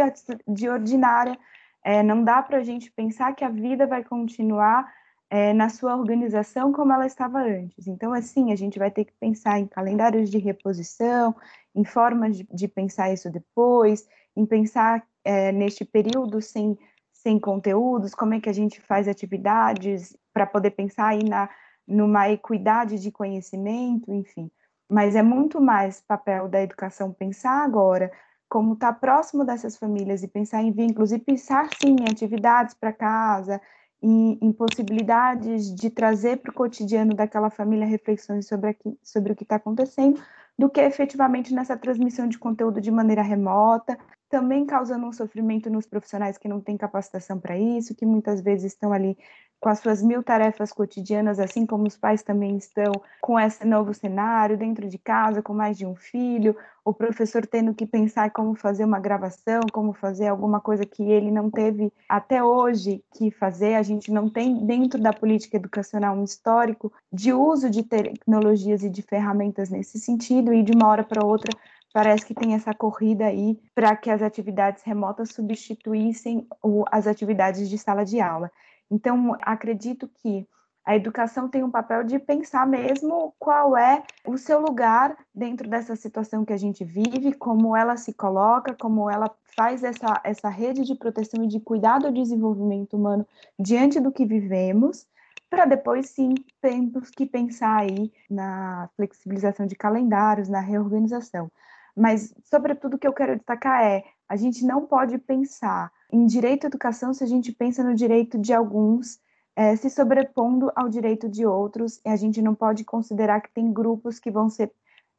de 0.46 0.68
ordinária, 0.68 1.38
é, 1.84 2.03
não 2.03 2.24
dá 2.24 2.42
para 2.42 2.59
a 2.59 2.62
gente 2.62 2.90
pensar 2.90 3.34
que 3.34 3.44
a 3.44 3.49
vida 3.49 3.86
vai 3.86 4.03
continuar 4.03 4.90
é, 5.31 5.53
na 5.53 5.68
sua 5.68 5.97
organização 5.97 6.72
como 6.72 6.93
ela 6.93 7.07
estava 7.07 7.41
antes. 7.41 7.87
Então, 7.87 8.12
assim, 8.12 8.53
a 8.53 8.57
gente 8.57 8.79
vai 8.79 8.91
ter 8.91 9.05
que 9.05 9.12
pensar 9.20 9.59
em 9.59 9.66
calendários 9.66 10.31
de 10.31 10.39
reposição, 10.39 11.35
em 11.74 11.85
formas 11.85 12.37
de, 12.37 12.49
de 12.53 12.68
pensar 12.68 13.12
isso 13.12 13.31
depois, 13.31 14.09
em 14.35 14.47
pensar 14.47 15.07
é, 15.24 15.53
neste 15.53 15.85
período 15.85 16.41
sem, 16.41 16.79
sem 17.12 17.39
conteúdos, 17.39 18.14
como 18.14 18.35
é 18.35 18.41
que 18.41 18.49
a 18.49 18.55
gente 18.55 18.81
faz 18.81 19.07
atividades 19.07 20.16
para 20.33 20.47
poder 20.47 20.70
pensar 20.70 21.09
aí 21.09 21.22
na, 21.22 21.51
numa 21.87 22.31
equidade 22.31 22.99
de 22.99 23.11
conhecimento, 23.11 24.12
enfim. 24.12 24.51
Mas 24.89 25.14
é 25.14 25.22
muito 25.22 25.61
mais 25.61 26.01
papel 26.01 26.49
da 26.49 26.62
educação 26.62 27.12
pensar 27.12 27.62
agora 27.62 28.11
como 28.49 28.72
estar 28.72 28.95
tá 28.95 28.99
próximo 28.99 29.45
dessas 29.45 29.76
famílias 29.76 30.22
e 30.22 30.29
pensar 30.29 30.62
em 30.62 30.72
vínculos 30.72 31.12
e 31.12 31.18
pensar 31.18 31.68
sim 31.74 31.97
em 32.01 32.11
atividades 32.11 32.74
para 32.74 32.93
casa, 32.93 33.61
em, 34.03 34.38
em, 34.40 34.53
possibilidades 34.53 35.74
de 35.74 35.90
trazer 35.90 36.38
para 36.38 36.51
o 36.51 36.55
cotidiano 36.55 37.14
daquela 37.14 37.51
família 37.51 37.86
reflexões 37.86 38.46
sobre, 38.46 38.70
aqui, 38.70 38.99
sobre 39.03 39.32
o 39.32 39.36
que 39.36 39.42
está 39.42 39.57
acontecendo, 39.57 40.20
do 40.59 40.68
que 40.68 40.80
efetivamente 40.80 41.55
nessa 41.55 41.76
transmissão 41.76 42.28
de 42.28 42.38
conteúdo 42.38 42.80
de 42.80 42.90
maneira 42.90 43.22
remota, 43.22 43.99
também 44.28 44.66
causando 44.66 45.07
um 45.07 45.12
sofrimento 45.12 45.70
nos 45.70 45.86
profissionais 45.86 46.36
que 46.36 46.49
não 46.49 46.61
têm 46.61 46.76
capacitação 46.76 47.38
para 47.40 47.59
isso, 47.59 47.94
que 47.94 48.05
muitas 48.05 48.40
vezes 48.40 48.72
estão 48.72 48.92
ali 48.92 49.16
com 49.61 49.68
as 49.68 49.80
suas 49.80 50.02
mil 50.02 50.22
tarefas 50.22 50.72
cotidianas, 50.72 51.38
assim 51.38 51.66
como 51.66 51.86
os 51.86 51.96
pais 51.96 52.22
também 52.22 52.56
estão 52.56 52.92
com 53.20 53.38
esse 53.38 53.66
novo 53.66 53.92
cenário, 53.92 54.56
dentro 54.56 54.88
de 54.88 54.98
casa, 54.98 55.42
com 55.42 55.52
mais 55.52 55.76
de 55.76 55.84
um 55.84 55.96
filho, 55.96 56.56
o 56.84 56.94
professor 56.94 57.46
tendo 57.46 57.74
que 57.74 57.84
pensar 57.84 58.30
como 58.30 58.54
fazer 58.54 58.84
uma 58.84 58.98
gravação, 58.98 59.61
como 59.72 59.92
fazer 59.92 60.28
alguma 60.28 60.61
coisa 60.61 60.86
que 60.86 61.02
ele 61.02 61.30
não 61.30 61.50
teve 61.50 61.92
até 62.09 62.42
hoje 62.42 63.04
que 63.12 63.30
fazer. 63.30 63.74
A 63.74 63.82
gente 63.82 64.11
não 64.12 64.30
tem 64.30 64.64
dentro 64.64 65.00
da 65.00 65.12
política 65.12 65.56
educacional 65.56 66.16
um 66.16 66.24
histórico 66.24 66.92
de 67.12 67.32
uso 67.32 67.68
de 67.68 67.82
tecnologias 67.82 68.82
e 68.82 68.88
de 68.88 69.02
ferramentas 69.02 69.68
nesse 69.68 69.98
sentido, 69.98 70.52
e 70.54 70.62
de 70.62 70.72
uma 70.72 70.88
hora 70.88 71.04
para 71.04 71.24
outra 71.24 71.52
parece 71.92 72.24
que 72.26 72.34
tem 72.34 72.54
essa 72.54 72.72
corrida 72.72 73.26
aí 73.26 73.59
para 73.74 73.96
que 73.96 74.11
as 74.11 74.22
atividades 74.22 74.82
remotas 74.82 75.30
substituíssem 75.30 76.46
as 76.90 77.06
atividades 77.06 77.68
de 77.68 77.76
sala 77.76 78.04
de 78.04 78.20
aula. 78.20 78.50
Então, 78.91 79.36
acredito 79.43 80.09
que 80.09 80.47
a 80.89 80.97
educação 80.97 81.51
tem 81.51 81.62
um 81.62 81.70
papel 81.70 82.03
de 82.03 82.18
pensar 82.18 82.66
mesmo 82.66 83.34
qual 83.39 83.76
é 83.76 84.03
o 84.26 84.39
seu 84.39 84.59
lugar 84.59 85.14
dentro 85.34 85.68
dessa 85.68 85.95
situação 85.95 86.47
que 86.47 86.53
a 86.55 86.57
gente 86.57 86.82
vive, 86.82 87.34
como 87.34 87.76
ela 87.76 87.95
se 87.99 88.14
coloca, 88.14 88.74
como 88.74 89.11
ela 89.11 89.30
faz 89.55 89.84
essa, 89.84 90.18
essa 90.24 90.49
rede 90.49 90.86
de 90.86 90.95
proteção 90.95 91.45
e 91.45 91.47
de 91.47 91.61
cuidado 91.61 92.07
ao 92.07 92.12
desenvolvimento 92.12 92.97
humano 92.97 93.26
diante 93.59 94.01
do 94.01 94.11
que 94.11 94.24
vivemos, 94.24 95.07
para 95.51 95.66
depois 95.66 96.09
sim 96.09 96.34
termos 96.59 97.11
que 97.11 97.26
pensar 97.26 97.80
aí 97.80 98.11
na 98.30 98.89
flexibilização 98.97 99.66
de 99.66 99.76
calendários, 99.76 100.49
na 100.49 100.61
reorganização. 100.61 101.51
Mas, 101.95 102.34
sobretudo, 102.45 102.95
o 102.95 102.99
que 102.99 103.07
eu 103.07 103.12
quero 103.12 103.36
destacar 103.36 103.84
é: 103.84 104.05
a 104.26 104.36
gente 104.36 104.64
não 104.64 104.86
pode 104.86 105.18
pensar 105.18 105.93
em 106.11 106.26
direito 106.26 106.64
à 106.64 106.68
educação 106.68 107.12
se 107.12 107.22
a 107.22 107.26
gente 107.26 107.52
pensa 107.52 107.84
no 107.84 107.94
direito 107.94 108.38
de 108.38 108.52
alguns 108.52 109.20
é, 109.59 109.74
se 109.74 109.90
sobrepondo 109.90 110.70
ao 110.76 110.88
direito 110.88 111.28
de 111.28 111.44
outros, 111.44 112.00
e 112.04 112.09
a 112.09 112.14
gente 112.14 112.40
não 112.40 112.54
pode 112.54 112.84
considerar 112.84 113.40
que 113.40 113.50
tem 113.50 113.72
grupos 113.72 114.20
que 114.20 114.30
vão 114.30 114.48
ser 114.48 114.70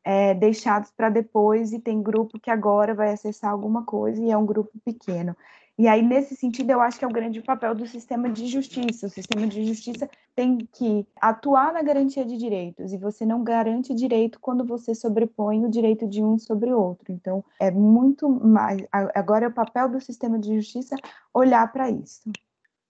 é, 0.01 0.33
deixados 0.33 0.91
para 0.91 1.09
depois 1.09 1.73
e 1.73 1.79
tem 1.79 2.01
grupo 2.01 2.39
que 2.39 2.49
agora 2.49 2.95
vai 2.95 3.11
acessar 3.11 3.51
alguma 3.51 3.83
coisa 3.83 4.23
e 4.23 4.31
é 4.31 4.37
um 4.37 4.45
grupo 4.45 4.71
pequeno. 4.85 5.35
E 5.79 5.87
aí, 5.87 6.01
nesse 6.01 6.35
sentido, 6.35 6.71
eu 6.71 6.81
acho 6.81 6.99
que 6.99 7.05
é 7.05 7.07
o 7.07 7.11
grande 7.11 7.41
papel 7.41 7.73
do 7.73 7.87
sistema 7.87 8.29
de 8.29 8.47
justiça. 8.47 9.07
O 9.07 9.09
sistema 9.09 9.47
de 9.47 9.65
justiça 9.65 10.09
tem 10.35 10.57
que 10.73 11.07
atuar 11.21 11.71
na 11.71 11.81
garantia 11.81 12.25
de 12.25 12.35
direitos, 12.35 12.91
e 12.91 12.97
você 12.97 13.25
não 13.25 13.45
garante 13.45 13.95
direito 13.95 14.41
quando 14.41 14.65
você 14.65 14.93
sobrepõe 14.93 15.65
o 15.65 15.69
direito 15.69 16.05
de 16.05 16.21
um 16.21 16.37
sobre 16.37 16.73
o 16.73 16.77
outro. 16.77 17.13
Então, 17.13 17.45
é 17.61 17.71
muito 17.71 18.27
mais. 18.29 18.85
Agora 18.91 19.45
é 19.45 19.47
o 19.47 19.53
papel 19.53 19.87
do 19.87 20.01
sistema 20.01 20.37
de 20.37 20.53
justiça 20.53 20.97
olhar 21.33 21.71
para 21.71 21.89
isso. 21.89 22.29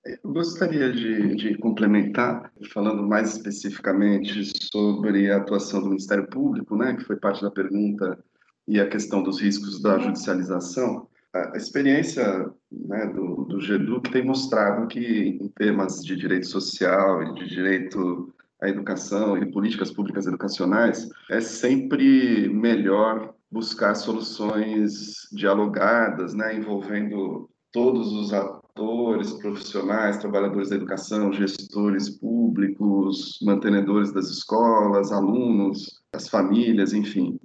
Eu 0.03 0.31
gostaria 0.33 0.91
de, 0.91 1.35
de, 1.35 1.57
complementar, 1.59 2.51
falando 2.73 3.07
mais 3.07 3.35
especificamente 3.35 4.51
sobre 4.73 5.29
a 5.29 5.37
atuação 5.37 5.81
do 5.81 5.89
Ministério 5.89 6.27
Público, 6.27 6.75
né, 6.75 6.95
que 6.95 7.03
foi 7.03 7.17
parte 7.17 7.43
da 7.43 7.51
pergunta, 7.51 8.17
e 8.67 8.79
a 8.79 8.89
questão 8.89 9.21
dos 9.21 9.39
riscos 9.39 9.79
da 9.79 9.99
judicialização 9.99 11.07
a 11.33 11.57
experiência 11.57 12.51
né, 12.71 13.05
do, 13.07 13.45
do 13.45 14.01
tem 14.01 14.25
mostrado 14.25 14.87
que, 14.87 15.39
em 15.41 15.47
temas 15.49 16.03
de 16.03 16.15
direito 16.15 16.47
social 16.47 17.23
e 17.23 17.33
de 17.35 17.47
direito 17.47 18.33
à 18.61 18.67
educação 18.67 19.37
e 19.37 19.51
políticas 19.51 19.91
públicas 19.91 20.25
educacionais, 20.25 21.09
é 21.29 21.39
sempre 21.39 22.49
melhor 22.49 23.33
buscar 23.51 23.95
soluções 23.95 25.27
dialogadas, 25.31 26.33
né, 26.33 26.55
envolvendo 26.55 27.49
todos 27.71 28.11
os 28.11 28.33
atores, 28.33 29.33
profissionais, 29.33 30.17
trabalhadores 30.17 30.69
da 30.69 30.75
educação, 30.75 31.31
gestores 31.31 32.09
públicos, 32.09 33.39
mantenedores 33.43 34.11
das 34.11 34.29
escolas, 34.29 35.11
alunos, 35.11 36.01
as 36.11 36.27
famílias, 36.27 36.93
enfim 36.93 37.39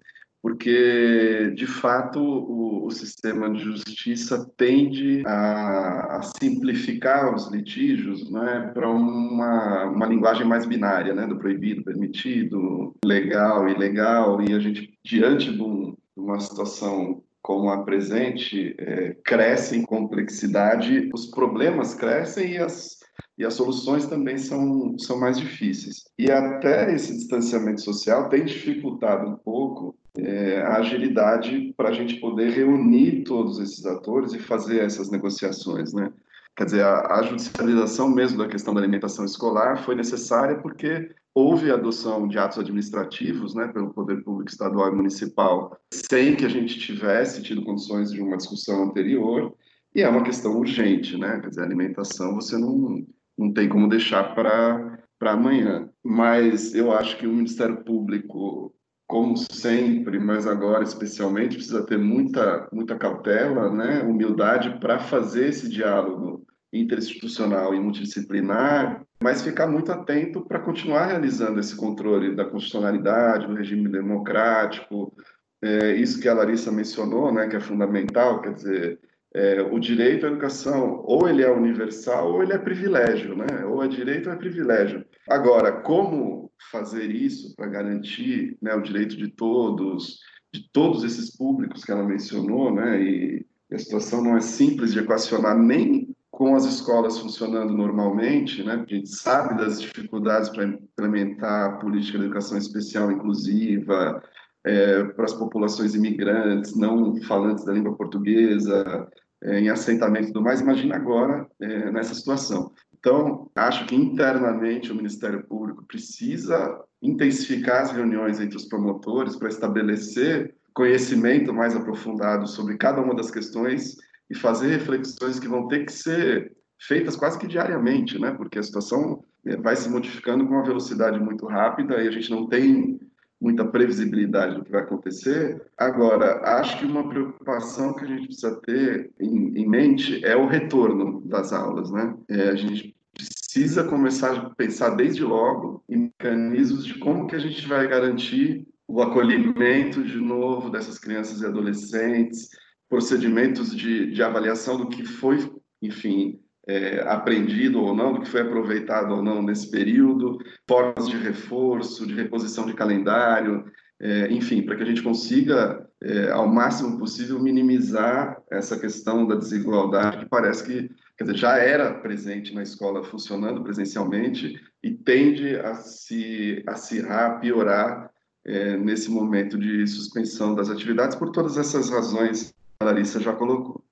porque, 0.44 1.54
de 1.56 1.66
fato, 1.66 2.20
o, 2.20 2.84
o, 2.84 2.90
sistema 2.90 3.48
de 3.48 3.60
justiça 3.60 4.46
tende 4.58 5.22
a, 5.26 6.18
a 6.18 6.22
simplificar 6.38 7.34
os 7.34 7.50
litígios 7.50 8.30
né, 8.30 8.70
para 8.74 8.86
uma, 8.90 9.84
uma 9.86 10.04
linguagem 10.04 10.46
mais 10.46 10.66
binária, 10.66 11.14
né, 11.14 11.26
do 11.26 11.38
proibido, 11.38 11.82
permitido, 11.82 12.94
legal, 13.02 13.70
ilegal, 13.70 14.42
e 14.42 14.52
a 14.52 14.58
gente, 14.58 14.92
diante 15.02 15.50
de, 15.50 15.62
um, 15.62 15.92
de 16.14 16.20
uma 16.20 16.38
situação 16.38 17.22
como 17.40 17.70
a 17.70 17.82
presente, 17.82 18.76
é, 18.78 19.16
cresce 19.24 19.78
em 19.78 19.82
complexidade, 19.82 21.08
os 21.14 21.24
problemas 21.24 21.94
crescem 21.94 22.52
e 22.52 22.58
as 22.58 22.98
e 23.36 23.44
as 23.44 23.54
soluções 23.54 24.06
também 24.06 24.38
são, 24.38 24.96
são 24.98 25.18
mais 25.18 25.38
difíceis. 25.38 26.04
E 26.18 26.30
até 26.30 26.94
esse 26.94 27.12
distanciamento 27.12 27.80
social 27.80 28.28
tem 28.28 28.44
dificultado 28.44 29.28
um 29.28 29.36
pouco 29.36 29.96
é, 30.16 30.62
a 30.62 30.76
agilidade 30.76 31.74
para 31.76 31.88
a 31.88 31.92
gente 31.92 32.20
poder 32.20 32.50
reunir 32.50 33.24
todos 33.24 33.58
esses 33.58 33.84
atores 33.84 34.32
e 34.32 34.38
fazer 34.38 34.80
essas 34.80 35.10
negociações, 35.10 35.92
né? 35.92 36.12
Quer 36.56 36.66
dizer, 36.66 36.84
a, 36.84 37.18
a 37.18 37.22
judicialização 37.24 38.08
mesmo 38.08 38.38
da 38.38 38.46
questão 38.46 38.72
da 38.72 38.80
alimentação 38.80 39.24
escolar 39.24 39.82
foi 39.84 39.96
necessária 39.96 40.56
porque 40.58 41.10
houve 41.34 41.72
adoção 41.72 42.28
de 42.28 42.38
atos 42.38 42.58
administrativos, 42.58 43.56
né, 43.56 43.66
pelo 43.66 43.92
poder 43.92 44.22
público 44.22 44.52
estadual 44.52 44.92
e 44.92 44.94
municipal, 44.94 45.76
sem 45.92 46.36
que 46.36 46.44
a 46.44 46.48
gente 46.48 46.78
tivesse 46.78 47.42
tido 47.42 47.64
condições 47.64 48.12
de 48.12 48.22
uma 48.22 48.36
discussão 48.36 48.84
anterior, 48.84 49.52
e 49.92 50.02
é 50.02 50.08
uma 50.08 50.22
questão 50.22 50.56
urgente, 50.56 51.16
né? 51.16 51.40
Quer 51.40 51.48
dizer, 51.48 51.62
alimentação 51.62 52.34
você 52.34 52.56
não, 52.56 53.04
não 53.36 53.52
tem 53.52 53.68
como 53.68 53.88
deixar 53.88 54.34
para 54.34 54.98
amanhã. 55.20 55.88
Mas 56.02 56.74
eu 56.74 56.92
acho 56.92 57.16
que 57.16 57.26
o 57.26 57.32
Ministério 57.32 57.84
Público 57.84 58.74
como 59.06 59.36
sempre, 59.36 60.18
mas 60.18 60.46
agora 60.46 60.82
especialmente, 60.82 61.56
precisa 61.56 61.84
ter 61.84 61.98
muita, 61.98 62.68
muita 62.72 62.96
cautela, 62.96 63.70
né, 63.70 64.02
humildade 64.02 64.78
para 64.80 64.98
fazer 64.98 65.48
esse 65.48 65.68
diálogo 65.68 66.44
interinstitucional 66.72 67.74
e 67.74 67.80
multidisciplinar, 67.80 69.04
mas 69.22 69.42
ficar 69.42 69.66
muito 69.66 69.92
atento 69.92 70.44
para 70.44 70.58
continuar 70.58 71.06
realizando 71.06 71.60
esse 71.60 71.76
controle 71.76 72.34
da 72.34 72.44
constitucionalidade, 72.44 73.46
do 73.46 73.54
regime 73.54 73.88
democrático, 73.88 75.14
é, 75.62 75.94
isso 75.94 76.20
que 76.20 76.28
a 76.28 76.34
Larissa 76.34 76.72
mencionou, 76.72 77.32
né, 77.32 77.46
que 77.46 77.56
é 77.56 77.60
fundamental, 77.60 78.42
quer 78.42 78.54
dizer, 78.54 79.00
é, 79.34 79.60
o 79.62 79.80
direito 79.80 80.26
à 80.26 80.28
educação, 80.28 81.02
ou 81.04 81.28
ele 81.28 81.42
é 81.42 81.50
universal 81.50 82.32
ou 82.32 82.42
ele 82.42 82.52
é 82.52 82.58
privilégio, 82.58 83.36
né? 83.36 83.64
Ou 83.66 83.82
é 83.82 83.88
direito 83.88 84.28
ou 84.28 84.32
é 84.32 84.36
privilégio. 84.36 85.04
Agora, 85.28 85.72
como 85.72 86.52
fazer 86.70 87.10
isso 87.10 87.54
para 87.56 87.66
garantir 87.66 88.56
né, 88.62 88.74
o 88.74 88.80
direito 88.80 89.16
de 89.16 89.28
todos, 89.28 90.20
de 90.52 90.70
todos 90.72 91.02
esses 91.02 91.36
públicos 91.36 91.84
que 91.84 91.90
ela 91.90 92.04
mencionou, 92.04 92.72
né? 92.72 93.02
E 93.02 93.46
a 93.72 93.78
situação 93.78 94.22
não 94.22 94.36
é 94.36 94.40
simples 94.40 94.92
de 94.92 95.00
equacionar 95.00 95.58
nem 95.58 96.14
com 96.30 96.54
as 96.54 96.64
escolas 96.64 97.18
funcionando 97.18 97.72
normalmente, 97.72 98.62
né? 98.62 98.84
A 98.88 98.94
gente 98.94 99.08
sabe 99.08 99.56
das 99.56 99.80
dificuldades 99.80 100.48
para 100.48 100.64
implementar 100.64 101.70
a 101.70 101.76
política 101.78 102.18
de 102.18 102.24
educação 102.24 102.56
especial 102.56 103.10
inclusiva, 103.10 104.22
é, 104.64 105.04
para 105.04 105.24
as 105.24 105.34
populações 105.34 105.94
imigrantes, 105.94 106.76
não 106.76 107.20
falantes 107.22 107.64
da 107.64 107.72
língua 107.72 107.96
portuguesa, 107.96 109.08
é, 109.44 109.60
em 109.60 109.68
assentamento 109.68 110.24
e 110.24 110.32
tudo 110.32 110.42
mais, 110.42 110.60
imagina 110.60 110.96
agora 110.96 111.46
é, 111.60 111.90
nessa 111.90 112.14
situação. 112.14 112.72
Então, 112.98 113.50
acho 113.54 113.84
que 113.86 113.94
internamente 113.94 114.90
o 114.90 114.94
Ministério 114.94 115.44
Público 115.46 115.84
precisa 115.84 116.82
intensificar 117.02 117.82
as 117.82 117.92
reuniões 117.92 118.40
entre 118.40 118.56
os 118.56 118.64
promotores 118.64 119.36
para 119.36 119.48
estabelecer 119.48 120.54
conhecimento 120.72 121.52
mais 121.52 121.76
aprofundado 121.76 122.46
sobre 122.48 122.76
cada 122.78 123.00
uma 123.00 123.14
das 123.14 123.30
questões 123.30 123.96
e 124.30 124.34
fazer 124.34 124.68
reflexões 124.68 125.38
que 125.38 125.46
vão 125.46 125.68
ter 125.68 125.84
que 125.84 125.92
ser 125.92 126.56
feitas 126.80 127.14
quase 127.14 127.38
que 127.38 127.46
diariamente, 127.46 128.18
né? 128.18 128.32
Porque 128.32 128.58
a 128.58 128.62
situação 128.62 129.22
é, 129.46 129.56
vai 129.56 129.76
se 129.76 129.88
modificando 129.88 130.46
com 130.46 130.54
uma 130.54 130.64
velocidade 130.64 131.20
muito 131.20 131.46
rápida 131.46 132.02
e 132.02 132.08
a 132.08 132.10
gente 132.10 132.30
não 132.30 132.46
tem 132.46 132.98
muita 133.44 133.62
previsibilidade 133.62 134.54
do 134.54 134.64
que 134.64 134.72
vai 134.72 134.80
acontecer. 134.80 135.62
Agora, 135.76 136.40
acho 136.58 136.78
que 136.78 136.86
uma 136.86 137.06
preocupação 137.06 137.94
que 137.94 138.02
a 138.02 138.08
gente 138.08 138.28
precisa 138.28 138.58
ter 138.62 139.10
em, 139.20 139.58
em 139.58 139.68
mente 139.68 140.24
é 140.24 140.34
o 140.34 140.46
retorno 140.46 141.20
das 141.26 141.52
aulas, 141.52 141.90
né? 141.90 142.16
É, 142.26 142.48
a 142.48 142.56
gente 142.56 142.96
precisa 143.12 143.84
começar 143.84 144.34
a 144.34 144.50
pensar 144.54 144.96
desde 144.96 145.22
logo 145.22 145.84
em 145.86 146.10
mecanismos 146.18 146.86
de 146.86 146.98
como 146.98 147.26
que 147.26 147.36
a 147.36 147.38
gente 147.38 147.68
vai 147.68 147.86
garantir 147.86 148.66
o 148.88 149.02
acolhimento 149.02 150.02
de 150.02 150.16
novo 150.16 150.70
dessas 150.70 150.98
crianças 150.98 151.42
e 151.42 151.46
adolescentes, 151.46 152.48
procedimentos 152.88 153.76
de, 153.76 154.10
de 154.10 154.22
avaliação 154.22 154.78
do 154.78 154.88
que 154.88 155.04
foi, 155.04 155.52
enfim, 155.82 156.40
é, 156.66 157.00
aprendido 157.06 157.80
ou 157.80 157.94
não, 157.94 158.12
do 158.12 158.20
que 158.20 158.28
foi 158.28 158.40
aproveitado 158.40 159.12
ou 159.12 159.22
não 159.22 159.42
nesse 159.42 159.70
período, 159.70 160.38
formas 160.66 161.08
de 161.08 161.16
reforço, 161.16 162.06
de 162.06 162.14
reposição 162.14 162.66
de 162.66 162.74
calendário, 162.74 163.64
é, 164.00 164.32
enfim, 164.32 164.62
para 164.62 164.76
que 164.76 164.82
a 164.82 164.86
gente 164.86 165.02
consiga, 165.02 165.86
é, 166.02 166.30
ao 166.30 166.48
máximo 166.48 166.98
possível, 166.98 167.40
minimizar 167.40 168.42
essa 168.50 168.78
questão 168.78 169.26
da 169.26 169.36
desigualdade 169.36 170.18
que 170.18 170.28
parece 170.28 170.64
que 170.64 170.90
quer 171.16 171.24
dizer, 171.24 171.36
já 171.36 171.56
era 171.58 171.94
presente 171.94 172.54
na 172.54 172.62
escola 172.62 173.04
funcionando 173.04 173.62
presencialmente 173.62 174.60
e 174.82 174.90
tende 174.90 175.56
a 175.56 175.74
se 175.76 176.62
acirrar, 176.66 177.40
piorar 177.40 178.10
é, 178.44 178.76
nesse 178.76 179.10
momento 179.10 179.58
de 179.58 179.86
suspensão 179.86 180.54
das 180.54 180.68
atividades 180.68 181.16
por 181.16 181.30
todas 181.30 181.56
essas 181.56 181.88
razões 181.88 182.50
que 182.50 182.54
a 182.80 182.84
Larissa 182.86 183.20
já 183.20 183.32
colocou. 183.32 183.83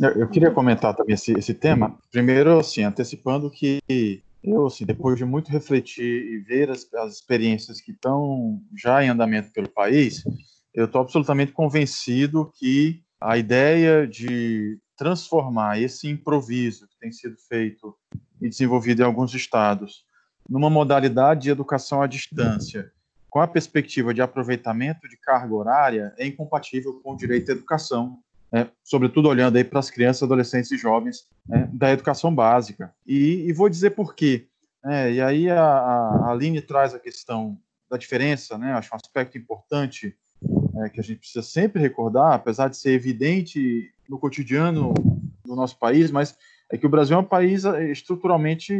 Eu 0.00 0.28
queria 0.28 0.50
comentar 0.50 0.94
também 0.94 1.14
esse, 1.14 1.32
esse 1.32 1.54
tema. 1.54 1.98
Primeiro, 2.10 2.58
assim, 2.58 2.82
antecipando 2.82 3.50
que 3.50 3.80
eu, 4.42 4.66
assim, 4.66 4.84
depois 4.84 5.16
de 5.16 5.24
muito 5.24 5.50
refletir 5.50 6.04
e 6.04 6.38
ver 6.38 6.70
as, 6.70 6.92
as 6.94 7.14
experiências 7.14 7.80
que 7.80 7.92
estão 7.92 8.60
já 8.76 9.02
em 9.02 9.08
andamento 9.08 9.50
pelo 9.52 9.68
país, 9.68 10.22
eu 10.74 10.84
estou 10.84 11.00
absolutamente 11.00 11.52
convencido 11.52 12.52
que 12.54 13.02
a 13.20 13.38
ideia 13.38 14.06
de 14.06 14.78
transformar 14.96 15.80
esse 15.80 16.08
improviso 16.08 16.86
que 16.88 16.98
tem 16.98 17.10
sido 17.10 17.36
feito 17.48 17.94
e 18.40 18.48
desenvolvido 18.48 19.00
em 19.00 19.04
alguns 19.04 19.34
estados 19.34 20.04
numa 20.48 20.70
modalidade 20.70 21.42
de 21.42 21.50
educação 21.50 22.00
à 22.00 22.06
distância, 22.06 22.92
com 23.28 23.40
a 23.40 23.48
perspectiva 23.48 24.14
de 24.14 24.22
aproveitamento 24.22 25.08
de 25.08 25.16
carga 25.16 25.54
horária, 25.54 26.14
é 26.16 26.26
incompatível 26.26 27.00
com 27.02 27.12
o 27.12 27.16
direito 27.16 27.50
à 27.50 27.52
educação 27.52 28.18
né, 28.52 28.68
sobretudo 28.82 29.28
olhando 29.28 29.56
aí 29.56 29.64
para 29.64 29.80
as 29.80 29.90
crianças, 29.90 30.22
adolescentes 30.22 30.70
e 30.70 30.76
jovens 30.76 31.26
né, 31.46 31.68
da 31.72 31.92
educação 31.92 32.34
básica. 32.34 32.94
E, 33.06 33.44
e, 33.48 33.52
vou 33.52 33.68
dizer 33.68 33.90
por 33.90 34.14
quê. 34.14 34.46
Né, 34.84 35.12
e 35.14 35.20
aí 35.20 35.50
a, 35.50 35.62
a 35.62 36.30
Aline 36.30 36.60
traz 36.60 36.94
a 36.94 36.98
questão 36.98 37.58
da 37.90 37.96
diferença, 37.96 38.56
né, 38.58 38.72
acho 38.72 38.92
um 38.92 38.96
aspecto 38.96 39.38
importante 39.38 40.16
é, 40.78 40.88
que 40.88 41.00
a 41.00 41.02
gente 41.02 41.18
precisa 41.18 41.42
sempre 41.42 41.80
recordar, 41.80 42.34
apesar 42.34 42.68
de 42.68 42.76
ser 42.76 42.90
evidente 42.90 43.90
no 44.08 44.18
cotidiano 44.18 44.92
do 45.44 45.56
nosso 45.56 45.78
país, 45.78 46.10
mas 46.10 46.36
é 46.70 46.76
que 46.76 46.86
o 46.86 46.90
Brasil 46.90 47.16
é 47.16 47.20
um 47.20 47.24
país 47.24 47.64
é, 47.64 47.90
estruturalmente 47.90 48.74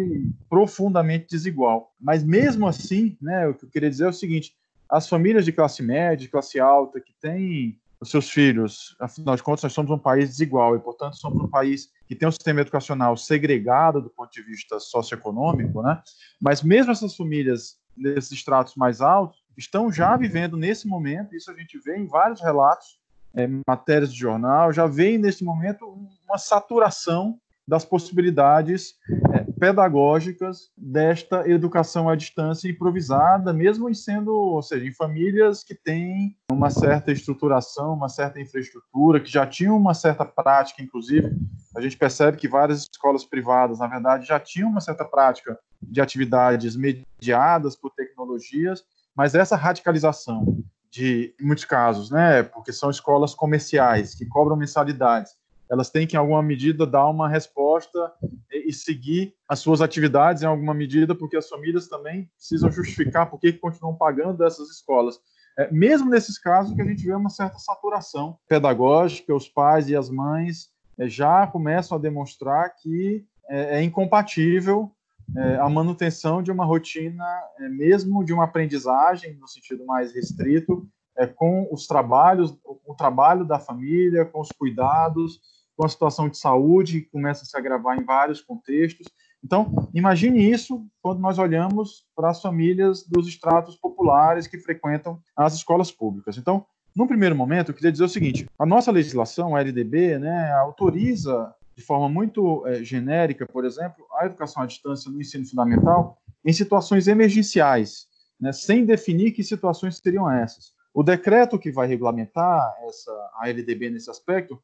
profundamente 0.49 1.27
desigual. 1.31 1.95
Mas 2.01 2.25
mesmo 2.25 2.67
assim, 2.67 3.17
né, 3.21 3.47
o 3.47 3.55
que 3.55 3.65
eu 3.65 3.71
queria 3.71 3.91
dizer 3.91 4.05
é 4.05 4.09
o 4.09 4.13
seguinte: 4.13 4.55
as 4.89 5.09
famílias 5.09 5.45
de 5.45 5.53
classe 5.53 5.83
média, 5.83 6.17
de 6.17 6.29
classe 6.29 6.59
alta, 6.59 7.01
que 7.01 7.13
têm 7.21 7.79
os 8.01 8.11
seus 8.11 8.31
filhos. 8.31 8.97
Afinal 9.01 9.37
de 9.37 9.43
contas, 9.43 9.63
nós 9.65 9.73
somos 9.73 9.91
um 9.91 9.99
país 9.99 10.29
desigual 10.29 10.77
e, 10.77 10.81
portanto, 10.81 11.17
somos 11.17 11.41
um 11.43 11.49
país 11.49 11.91
que 12.07 12.15
tem 12.15 12.29
um 12.29 12.33
sistema 12.33 12.61
educacional 12.61 13.17
segregado 13.17 14.01
do 14.01 14.11
ponto 14.11 14.31
de 14.31 14.43
vista 14.43 14.79
socioeconômico, 14.79 15.83
né? 15.83 16.03
Mas 16.41 16.63
mesmo 16.63 16.93
essas 16.93 17.17
famílias 17.17 17.79
nesses 17.97 18.33
estratos 18.33 18.75
mais 18.77 19.01
altos 19.01 19.43
estão 19.57 19.91
já 19.91 20.17
vivendo 20.17 20.57
nesse 20.57 20.87
momento, 20.87 21.35
isso 21.35 21.51
a 21.51 21.55
gente 21.55 21.79
vê 21.79 21.97
em 21.97 22.07
vários 22.07 22.43
relatos, 22.43 22.99
é, 23.35 23.49
matérias 23.67 24.13
de 24.13 24.19
jornal, 24.19 24.73
já 24.73 24.87
vê 24.87 25.17
nesse 25.17 25.43
momento 25.43 25.87
uma 26.27 26.39
saturação 26.39 27.39
das 27.67 27.85
possibilidades 27.85 28.95
é, 29.35 29.45
pedagógicas 29.59 30.71
desta 30.77 31.49
educação 31.49 32.09
à 32.09 32.15
distância 32.15 32.69
improvisada, 32.69 33.53
mesmo 33.53 33.93
sendo, 33.95 34.33
ou 34.33 34.63
seja, 34.63 34.87
em 34.87 34.93
famílias 34.93 35.65
que 35.65 35.75
têm 35.75 36.37
uma 36.51 36.71
certa 36.71 37.11
estruturação, 37.11 37.95
uma 37.95 38.09
certa 38.09 38.41
infraestrutura, 38.41 39.21
que 39.21 39.31
já 39.31 39.47
tinham 39.47 39.77
uma 39.77 39.95
certa 39.95 40.25
prática, 40.25 40.83
inclusive, 40.83 41.35
a 41.77 41.81
gente 41.81 41.97
percebe 41.97 42.37
que 42.37 42.49
várias 42.49 42.87
escolas 42.91 43.25
privadas, 43.25 43.81
na 43.81 43.89
verdade, 43.89 44.27
já 44.27 44.39
tinham 44.39 44.69
uma 44.69 44.81
certa 44.81 45.05
prática 45.05 45.59
de 45.83 46.01
atividades 46.01 46.77
mediadas 46.77 47.75
por 47.75 47.91
tecnologias, 47.91 48.85
mas 49.15 49.35
essa 49.35 49.57
radicalização 49.57 50.63
de, 50.91 51.35
em 51.41 51.45
muitos 51.45 51.65
casos, 51.65 52.11
né, 52.11 52.43
porque 52.43 52.73
são 52.73 52.91
escolas 52.91 53.35
comerciais 53.35 54.15
que 54.15 54.25
cobram 54.27 54.57
mensalidades, 54.57 55.33
elas 55.71 55.91
têm 55.91 56.07
que, 56.07 56.17
em 56.17 56.19
alguma 56.19 56.43
medida, 56.43 56.87
dar 56.87 57.09
uma 57.09 57.29
resposta 57.29 58.13
e, 58.53 58.73
seguir 58.73 59.35
as 59.49 59.59
suas 59.59 59.81
atividades 59.81 60.43
em 60.43 60.47
alguma 60.47 60.73
medida, 60.75 61.15
porque 61.15 61.37
as 61.37 61.49
famílias 61.49 61.89
também 61.89 62.31
precisam 62.37 62.71
justificar 62.71 63.29
por 63.29 63.39
que 63.41 63.53
continuam 63.53 63.95
pagando 63.95 64.39
dessas 64.39 64.71
escolas. 64.71 65.19
É, 65.59 65.71
mesmo 65.73 66.11
nesses 66.11 66.39
casos 66.39 66.75
que 66.75 66.83
a 66.83 66.85
gente 66.85 67.05
vê 67.05 67.15
uma 67.15 67.31
certa 67.31 67.59
saturação 67.59 68.39
pedagógica, 68.49 69.35
os 69.35 69.49
pais 69.49 69.89
e 69.89 69.97
as 69.97 70.11
mães 70.11 70.71
é, 70.99 71.09
já 71.09 71.47
começam 71.47 71.97
a 71.97 72.01
demonstrar 72.01 72.75
que 72.77 73.25
é, 73.49 73.79
é 73.79 73.83
incompatível 73.83 74.93
é, 75.35 75.57
a 75.57 75.69
manutenção 75.69 76.43
de 76.43 76.53
uma 76.53 76.65
rotina, 76.65 77.25
é, 77.59 77.69
mesmo 77.69 78.25
de 78.25 78.33
uma 78.33 78.45
aprendizagem 78.45 79.35
no 79.37 79.49
sentido 79.49 79.85
mais 79.85 80.15
restrito, 80.15 80.87
é, 81.17 81.27
com 81.27 81.67
os 81.73 81.87
trabalhos, 81.87 82.57
o 82.65 82.95
trabalho 82.95 83.45
da 83.45 83.59
família, 83.59 84.25
com 84.25 84.41
os 84.41 84.51
cuidados, 84.53 85.41
com 85.77 85.85
a 85.85 85.89
situação 85.89 86.29
de 86.29 86.39
saúde 86.39 87.03
começa 87.13 87.43
a 87.43 87.47
se 87.47 87.57
agravar 87.57 87.99
em 87.99 88.05
vários 88.05 88.41
contextos. 88.41 89.07
Então, 89.45 89.89
imagine 89.95 90.51
isso 90.51 90.87
quando 91.03 91.21
nós 91.21 91.39
olhamos 91.39 92.07
para 92.17 92.31
as 92.31 92.41
famílias 92.41 93.07
dos 93.07 93.29
estratos 93.29 93.77
populares 93.77 94.47
que 94.47 94.59
frequentam 94.59 95.21
as 95.37 95.55
escolas 95.55 95.93
públicas. 95.93 96.37
Então, 96.39 96.67
num 96.95 97.07
primeiro 97.07 97.37
momento, 97.37 97.71
eu 97.71 97.75
queria 97.75 97.93
dizer 97.93 98.05
o 98.05 98.09
seguinte: 98.09 98.49
a 98.59 98.65
nossa 98.65 98.91
legislação, 98.91 99.55
a 99.55 99.61
LDB, 99.61 100.19
né, 100.19 100.51
autoriza 100.53 101.55
de 101.77 101.85
forma 101.85 102.09
muito 102.09 102.67
é, 102.67 102.83
genérica, 102.83 103.47
por 103.47 103.67
exemplo, 103.67 104.07
a 104.19 104.25
educação 104.25 104.63
à 104.63 104.67
distância 104.67 105.11
no 105.11 105.21
ensino 105.21 105.47
fundamental 105.47 106.17
em 106.43 106.53
situações 106.53 107.07
emergenciais, 107.07 108.07
né, 108.41 108.51
sem 108.51 108.87
definir 108.87 109.33
que 109.33 109.45
situações 109.45 109.99
seriam 109.99 110.31
essas. 110.31 110.73
O 110.95 111.03
decreto 111.03 111.59
que 111.59 111.71
vai 111.71 111.87
regulamentar 111.87 112.75
essa, 112.89 113.13
a 113.35 113.51
LDB 113.51 113.91
nesse 113.91 114.09
aspecto 114.09 114.59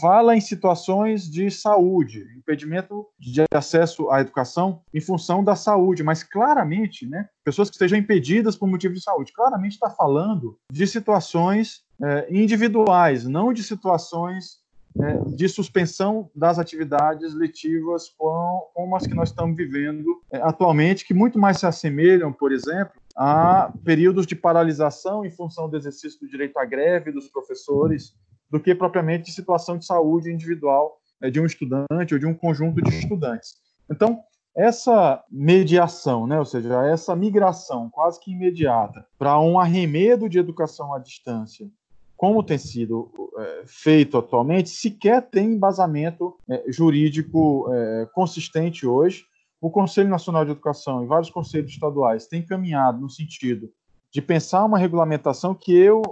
fala 0.00 0.36
em 0.36 0.40
situações 0.40 1.30
de 1.30 1.50
saúde, 1.50 2.26
impedimento 2.36 3.06
de 3.18 3.44
acesso 3.52 4.10
à 4.10 4.20
educação 4.20 4.82
em 4.92 5.00
função 5.00 5.42
da 5.42 5.54
saúde, 5.54 6.02
mas 6.02 6.22
claramente, 6.22 7.06
né, 7.06 7.28
pessoas 7.44 7.68
que 7.68 7.74
estejam 7.74 7.98
impedidas 7.98 8.56
por 8.56 8.68
motivo 8.68 8.94
de 8.94 9.02
saúde, 9.02 9.32
claramente 9.32 9.72
está 9.72 9.90
falando 9.90 10.58
de 10.70 10.86
situações 10.86 11.82
é, 12.02 12.26
individuais, 12.30 13.24
não 13.24 13.52
de 13.52 13.62
situações 13.62 14.58
é, 15.00 15.18
de 15.34 15.48
suspensão 15.48 16.30
das 16.34 16.58
atividades 16.58 17.34
letivas 17.34 18.08
como, 18.16 18.96
as 18.96 19.06
que 19.06 19.14
nós 19.14 19.28
estamos 19.28 19.56
vivendo 19.56 20.20
é, 20.32 20.38
atualmente, 20.38 21.04
que 21.04 21.14
muito 21.14 21.38
mais 21.38 21.58
se 21.58 21.66
assemelham, 21.66 22.32
por 22.32 22.52
exemplo, 22.52 22.94
a 23.16 23.72
períodos 23.84 24.26
de 24.26 24.36
paralisação 24.36 25.24
em 25.24 25.30
função 25.30 25.68
do 25.68 25.76
exercício 25.76 26.20
do 26.20 26.28
direito 26.28 26.56
à 26.58 26.64
greve 26.64 27.12
dos 27.12 27.28
professores, 27.28 28.14
do 28.50 28.60
que 28.60 28.74
propriamente 28.74 29.32
situação 29.32 29.76
de 29.76 29.84
saúde 29.84 30.32
individual 30.32 30.98
é, 31.20 31.30
de 31.30 31.40
um 31.40 31.46
estudante 31.46 32.14
ou 32.14 32.18
de 32.18 32.26
um 32.26 32.34
conjunto 32.34 32.82
de 32.82 32.90
estudantes. 32.90 33.56
Então, 33.90 34.20
essa 34.56 35.22
mediação, 35.30 36.26
né, 36.26 36.38
ou 36.38 36.44
seja, 36.44 36.84
essa 36.86 37.14
migração 37.14 37.88
quase 37.90 38.18
que 38.20 38.32
imediata 38.32 39.06
para 39.18 39.38
um 39.38 39.58
arremedo 39.58 40.28
de 40.28 40.38
educação 40.38 40.92
à 40.92 40.98
distância, 40.98 41.68
como 42.16 42.42
tem 42.42 42.58
sido 42.58 43.08
é, 43.38 43.62
feito 43.66 44.18
atualmente, 44.18 44.70
sequer 44.70 45.22
tem 45.22 45.52
embasamento 45.52 46.36
é, 46.50 46.64
jurídico 46.68 47.72
é, 47.72 48.08
consistente 48.12 48.84
hoje. 48.84 49.24
O 49.60 49.70
Conselho 49.70 50.08
Nacional 50.08 50.44
de 50.44 50.50
Educação 50.50 51.04
e 51.04 51.06
vários 51.06 51.30
conselhos 51.30 51.70
estaduais 51.70 52.26
têm 52.26 52.44
caminhado 52.44 53.00
no 53.00 53.08
sentido 53.08 53.70
de 54.12 54.20
pensar 54.20 54.64
uma 54.64 54.78
regulamentação 54.78 55.54
que 55.54 55.72
eu, 55.72 56.02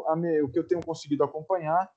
o 0.44 0.48
que 0.48 0.58
eu 0.58 0.66
tenho 0.66 0.84
conseguido 0.84 1.24
acompanhar, 1.24 1.88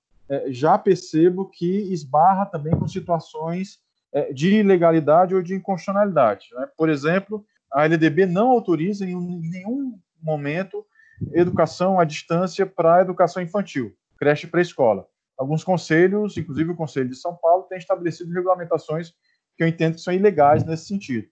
já 0.51 0.77
percebo 0.77 1.49
que 1.49 1.91
esbarra 1.91 2.45
também 2.45 2.73
com 2.77 2.87
situações 2.87 3.79
é, 4.11 4.31
de 4.33 4.55
ilegalidade 4.55 5.35
ou 5.35 5.41
de 5.41 5.55
inconstitucionalidade. 5.55 6.47
Né? 6.53 6.67
Por 6.77 6.89
exemplo, 6.89 7.45
a 7.71 7.85
LDB 7.85 8.25
não 8.25 8.49
autoriza 8.49 9.05
em 9.05 9.15
nenhum 9.41 9.99
momento 10.21 10.85
educação 11.33 11.99
à 11.99 12.05
distância 12.05 12.65
para 12.65 13.01
educação 13.01 13.41
infantil, 13.41 13.93
creche 14.17 14.47
pré-escola. 14.47 15.05
Alguns 15.37 15.63
conselhos, 15.63 16.37
inclusive 16.37 16.71
o 16.71 16.75
Conselho 16.75 17.09
de 17.09 17.15
São 17.15 17.35
Paulo, 17.35 17.63
têm 17.63 17.77
estabelecido 17.77 18.31
regulamentações 18.33 19.13
que 19.55 19.63
eu 19.63 19.67
entendo 19.67 19.95
que 19.95 20.01
são 20.01 20.13
ilegais 20.13 20.65
nesse 20.65 20.85
sentido. 20.85 21.27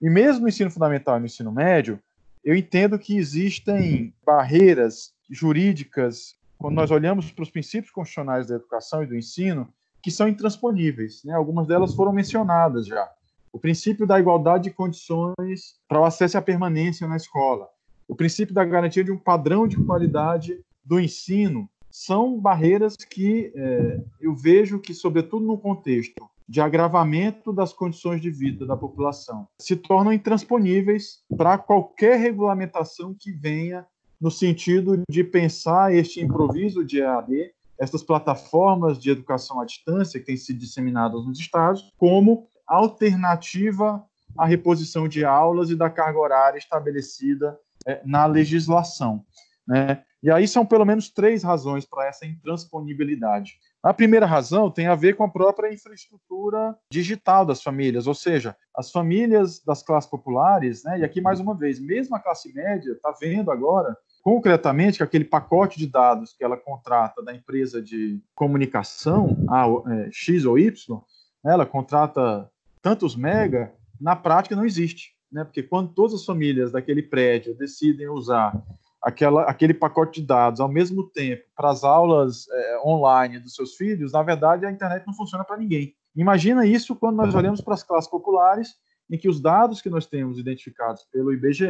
E 0.00 0.10
mesmo 0.10 0.42
no 0.42 0.48
ensino 0.48 0.70
fundamental 0.70 1.16
e 1.16 1.20
no 1.20 1.26
ensino 1.26 1.52
médio, 1.52 2.00
eu 2.44 2.56
entendo 2.56 2.98
que 2.98 3.16
existem 3.16 4.12
barreiras 4.24 5.12
jurídicas, 5.30 6.34
quando 6.62 6.76
nós 6.76 6.92
olhamos 6.92 7.32
para 7.32 7.42
os 7.42 7.50
princípios 7.50 7.90
constitucionais 7.90 8.46
da 8.46 8.54
educação 8.54 9.02
e 9.02 9.06
do 9.06 9.16
ensino, 9.16 9.68
que 10.00 10.12
são 10.12 10.28
intransponíveis. 10.28 11.24
Né? 11.24 11.34
Algumas 11.34 11.66
delas 11.66 11.92
foram 11.92 12.12
mencionadas 12.12 12.86
já. 12.86 13.10
O 13.52 13.58
princípio 13.58 14.06
da 14.06 14.18
igualdade 14.18 14.64
de 14.64 14.70
condições 14.70 15.80
para 15.88 16.00
o 16.00 16.04
acesso 16.04 16.38
à 16.38 16.42
permanência 16.42 17.06
na 17.08 17.16
escola. 17.16 17.68
O 18.06 18.14
princípio 18.14 18.54
da 18.54 18.64
garantia 18.64 19.02
de 19.02 19.10
um 19.10 19.18
padrão 19.18 19.66
de 19.66 19.76
qualidade 19.76 20.58
do 20.84 21.00
ensino 21.00 21.68
são 21.90 22.40
barreiras 22.40 22.96
que 22.96 23.52
é, 23.54 24.00
eu 24.20 24.34
vejo 24.34 24.78
que, 24.78 24.94
sobretudo 24.94 25.44
no 25.44 25.58
contexto 25.58 26.30
de 26.48 26.60
agravamento 26.60 27.52
das 27.52 27.72
condições 27.72 28.20
de 28.20 28.30
vida 28.30 28.66
da 28.66 28.76
população, 28.76 29.48
se 29.58 29.76
tornam 29.76 30.12
intransponíveis 30.12 31.22
para 31.36 31.58
qualquer 31.58 32.18
regulamentação 32.18 33.14
que 33.18 33.32
venha 33.32 33.86
no 34.22 34.30
sentido 34.30 35.02
de 35.10 35.24
pensar 35.24 35.92
este 35.92 36.20
improviso 36.20 36.84
de 36.84 37.00
EAD 37.00 37.52
essas 37.82 38.04
plataformas 38.04 38.96
de 38.96 39.10
educação 39.10 39.60
à 39.60 39.64
distância 39.64 40.20
que 40.20 40.26
têm 40.26 40.36
sido 40.36 40.60
disseminadas 40.60 41.26
nos 41.26 41.40
estados 41.40 41.92
como 41.98 42.46
alternativa 42.64 44.04
à 44.38 44.46
reposição 44.46 45.08
de 45.08 45.24
aulas 45.24 45.68
e 45.68 45.74
da 45.74 45.90
carga 45.90 46.20
horária 46.20 46.58
estabelecida 46.58 47.58
é, 47.84 48.00
na 48.04 48.24
legislação. 48.26 49.24
Né? 49.66 50.04
E 50.22 50.30
aí 50.30 50.46
são 50.46 50.64
pelo 50.64 50.84
menos 50.84 51.10
três 51.10 51.42
razões 51.42 51.84
para 51.84 52.06
essa 52.06 52.24
intransponibilidade. 52.24 53.58
A 53.82 53.92
primeira 53.92 54.26
razão 54.26 54.70
tem 54.70 54.86
a 54.86 54.94
ver 54.94 55.16
com 55.16 55.24
a 55.24 55.28
própria 55.28 55.74
infraestrutura 55.74 56.76
digital 56.88 57.44
das 57.44 57.60
famílias, 57.60 58.06
ou 58.06 58.14
seja, 58.14 58.56
as 58.76 58.92
famílias 58.92 59.60
das 59.64 59.82
classes 59.82 60.08
populares, 60.08 60.84
né, 60.84 61.00
e 61.00 61.04
aqui 61.04 61.20
mais 61.20 61.40
uma 61.40 61.56
vez, 61.56 61.80
mesmo 61.80 62.14
a 62.14 62.20
classe 62.20 62.54
média 62.54 62.92
está 62.92 63.10
vendo 63.20 63.50
agora 63.50 63.96
concretamente 64.22 64.98
que 64.98 65.02
aquele 65.02 65.24
pacote 65.24 65.78
de 65.78 65.86
dados 65.86 66.32
que 66.32 66.44
ela 66.44 66.56
contrata 66.56 67.22
da 67.22 67.34
empresa 67.34 67.82
de 67.82 68.22
comunicação, 68.34 69.36
a, 69.50 69.66
é, 69.92 70.08
X 70.12 70.44
ou 70.44 70.58
Y, 70.58 71.02
né, 71.44 71.52
ela 71.52 71.66
contrata 71.66 72.48
tantos 72.80 73.16
mega, 73.16 73.74
na 74.00 74.14
prática 74.14 74.56
não 74.56 74.64
existe. 74.64 75.12
Né? 75.30 75.44
Porque 75.44 75.62
quando 75.62 75.92
todas 75.92 76.14
as 76.14 76.24
famílias 76.24 76.70
daquele 76.70 77.02
prédio 77.02 77.56
decidem 77.56 78.08
usar 78.08 78.62
aquela, 79.02 79.42
aquele 79.42 79.74
pacote 79.74 80.20
de 80.20 80.26
dados 80.26 80.60
ao 80.60 80.68
mesmo 80.68 81.04
tempo 81.10 81.42
para 81.56 81.70
as 81.70 81.82
aulas 81.82 82.46
é, 82.48 82.78
online 82.86 83.40
dos 83.40 83.54
seus 83.54 83.74
filhos, 83.74 84.12
na 84.12 84.22
verdade 84.22 84.64
a 84.64 84.70
internet 84.70 85.04
não 85.04 85.14
funciona 85.14 85.44
para 85.44 85.56
ninguém. 85.56 85.94
Imagina 86.14 86.64
isso 86.64 86.94
quando 86.94 87.16
nós 87.16 87.34
olhamos 87.34 87.60
para 87.60 87.74
as 87.74 87.82
classes 87.82 88.08
populares, 88.08 88.74
em 89.10 89.18
que 89.18 89.28
os 89.28 89.40
dados 89.40 89.82
que 89.82 89.90
nós 89.90 90.06
temos 90.06 90.38
identificados 90.38 91.04
pelo 91.10 91.32
IBGE 91.32 91.66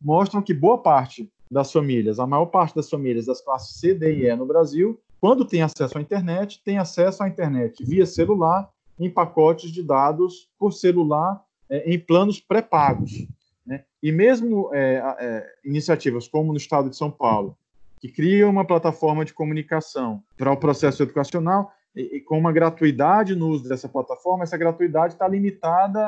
mostram 0.00 0.40
que 0.40 0.54
boa 0.54 0.80
parte 0.80 1.30
das 1.50 1.72
famílias, 1.72 2.20
a 2.20 2.26
maior 2.26 2.46
parte 2.46 2.76
das 2.76 2.88
famílias 2.88 3.26
das 3.26 3.40
classes 3.40 3.78
C, 3.80 3.92
D 3.92 4.14
e 4.14 4.26
E 4.26 4.36
no 4.36 4.46
Brasil, 4.46 5.00
quando 5.20 5.44
tem 5.44 5.62
acesso 5.62 5.98
à 5.98 6.00
internet, 6.00 6.62
tem 6.64 6.78
acesso 6.78 7.22
à 7.22 7.28
internet 7.28 7.84
via 7.84 8.06
celular, 8.06 8.70
em 8.98 9.10
pacotes 9.10 9.70
de 9.70 9.82
dados 9.82 10.48
por 10.58 10.72
celular, 10.72 11.42
é, 11.68 11.90
em 11.90 11.98
planos 11.98 12.38
pré-pagos. 12.38 13.26
Né? 13.66 13.84
E 14.02 14.12
mesmo 14.12 14.70
é, 14.72 15.02
é, 15.18 15.46
iniciativas 15.64 16.28
como 16.28 16.52
no 16.52 16.58
estado 16.58 16.88
de 16.88 16.96
São 16.96 17.10
Paulo, 17.10 17.56
que 17.98 18.08
criam 18.08 18.48
uma 18.48 18.64
plataforma 18.64 19.24
de 19.24 19.34
comunicação 19.34 20.22
para 20.36 20.52
o 20.52 20.56
processo 20.56 21.02
educacional, 21.02 21.72
e, 21.94 22.16
e 22.16 22.20
com 22.20 22.38
uma 22.38 22.52
gratuidade 22.52 23.34
no 23.34 23.48
uso 23.48 23.68
dessa 23.68 23.88
plataforma, 23.88 24.44
essa 24.44 24.56
gratuidade 24.56 25.14
está 25.14 25.26
limitada 25.26 26.06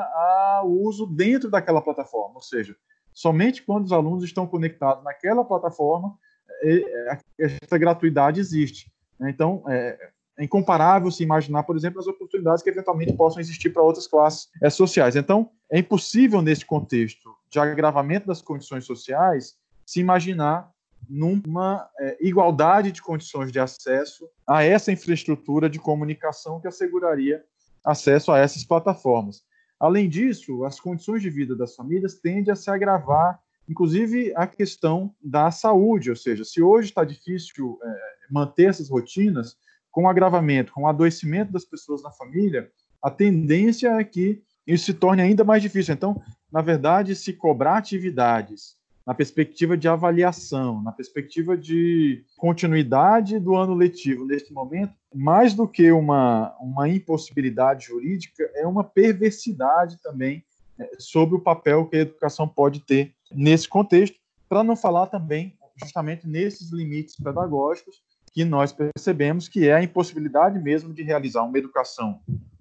ao 0.59 0.69
uso 0.69 1.05
dentro 1.05 1.49
daquela 1.49 1.81
plataforma, 1.81 2.35
ou 2.35 2.41
seja, 2.41 2.75
Somente 3.13 3.63
quando 3.63 3.85
os 3.85 3.91
alunos 3.91 4.23
estão 4.23 4.47
conectados 4.47 5.03
naquela 5.03 5.43
plataforma, 5.43 6.17
é, 6.63 7.17
essa 7.37 7.77
gratuidade 7.77 8.39
existe. 8.39 8.91
Né? 9.19 9.29
Então, 9.29 9.63
é, 9.67 9.97
é 10.37 10.43
incomparável 10.43 11.11
se 11.11 11.23
imaginar, 11.23 11.63
por 11.63 11.75
exemplo, 11.75 11.99
as 11.99 12.07
oportunidades 12.07 12.63
que 12.63 12.69
eventualmente 12.69 13.13
possam 13.13 13.39
existir 13.39 13.69
para 13.69 13.83
outras 13.83 14.07
classes 14.07 14.49
é, 14.61 14.69
sociais. 14.69 15.15
Então, 15.15 15.49
é 15.71 15.79
impossível, 15.79 16.41
nesse 16.41 16.65
contexto 16.65 17.35
de 17.49 17.59
agravamento 17.59 18.27
das 18.27 18.41
condições 18.41 18.85
sociais, 18.85 19.55
se 19.85 19.99
imaginar 19.99 20.71
numa 21.09 21.87
é, 21.99 22.17
igualdade 22.21 22.91
de 22.91 23.01
condições 23.01 23.51
de 23.51 23.59
acesso 23.59 24.27
a 24.47 24.63
essa 24.63 24.91
infraestrutura 24.91 25.69
de 25.69 25.77
comunicação 25.77 26.59
que 26.59 26.67
asseguraria 26.67 27.43
acesso 27.83 28.31
a 28.31 28.39
essas 28.39 28.63
plataformas. 28.63 29.43
Além 29.83 30.07
disso, 30.07 30.63
as 30.63 30.79
condições 30.79 31.21
de 31.21 31.29
vida 31.29 31.57
das 31.57 31.75
famílias 31.75 32.13
tendem 32.13 32.53
a 32.53 32.55
se 32.55 32.71
agravar, 32.71 33.37
inclusive 33.67 34.31
a 34.33 34.47
questão 34.47 35.13
da 35.21 35.51
saúde, 35.51 36.09
ou 36.09 36.15
seja, 36.15 36.45
se 36.45 36.61
hoje 36.61 36.87
está 36.87 37.03
difícil 37.03 37.77
é, 37.83 37.99
manter 38.31 38.69
essas 38.69 38.89
rotinas, 38.89 39.57
com 39.91 40.03
o 40.03 40.07
agravamento, 40.07 40.71
com 40.71 40.83
o 40.83 40.87
adoecimento 40.87 41.51
das 41.51 41.65
pessoas 41.65 42.01
na 42.01 42.11
família, 42.11 42.71
a 43.01 43.11
tendência 43.11 43.89
é 43.89 44.03
que 44.05 44.41
isso 44.65 44.85
se 44.85 44.93
torne 44.93 45.21
ainda 45.21 45.43
mais 45.43 45.61
difícil. 45.61 45.93
Então, 45.93 46.21
na 46.49 46.61
verdade, 46.61 47.13
se 47.13 47.33
cobrar 47.33 47.75
atividades 47.75 48.77
na 49.05 49.13
perspectiva 49.13 49.75
de 49.77 49.87
avaliação, 49.87 50.81
na 50.81 50.91
perspectiva 50.91 51.57
de 51.57 52.23
continuidade 52.37 53.37
do 53.37 53.55
ano 53.55 53.73
letivo. 53.73 54.25
Neste 54.25 54.53
momento, 54.53 54.93
mais 55.13 55.53
do 55.53 55.67
que 55.67 55.91
uma, 55.91 56.55
uma 56.59 56.87
impossibilidade 56.87 57.87
jurídica, 57.87 58.49
é 58.55 58.65
uma 58.65 58.83
perversidade 58.83 60.01
também 60.01 60.43
é, 60.79 60.89
sobre 60.97 61.35
o 61.35 61.41
papel 61.41 61.85
que 61.85 61.97
a 61.97 62.01
educação 62.01 62.47
pode 62.47 62.79
ter 62.79 63.13
nesse 63.31 63.67
contexto, 63.67 64.17
para 64.47 64.63
não 64.63 64.75
falar 64.75 65.07
também 65.07 65.57
justamente 65.75 66.27
nesses 66.27 66.71
limites 66.71 67.15
pedagógicos 67.15 68.01
que 68.31 68.43
nós 68.43 68.71
percebemos 68.71 69.47
que 69.47 69.67
é 69.67 69.73
a 69.73 69.83
impossibilidade 69.83 70.59
mesmo 70.59 70.93
de 70.93 71.03
realizar 71.03 71.43
uma 71.43 71.57
educação 71.57 72.19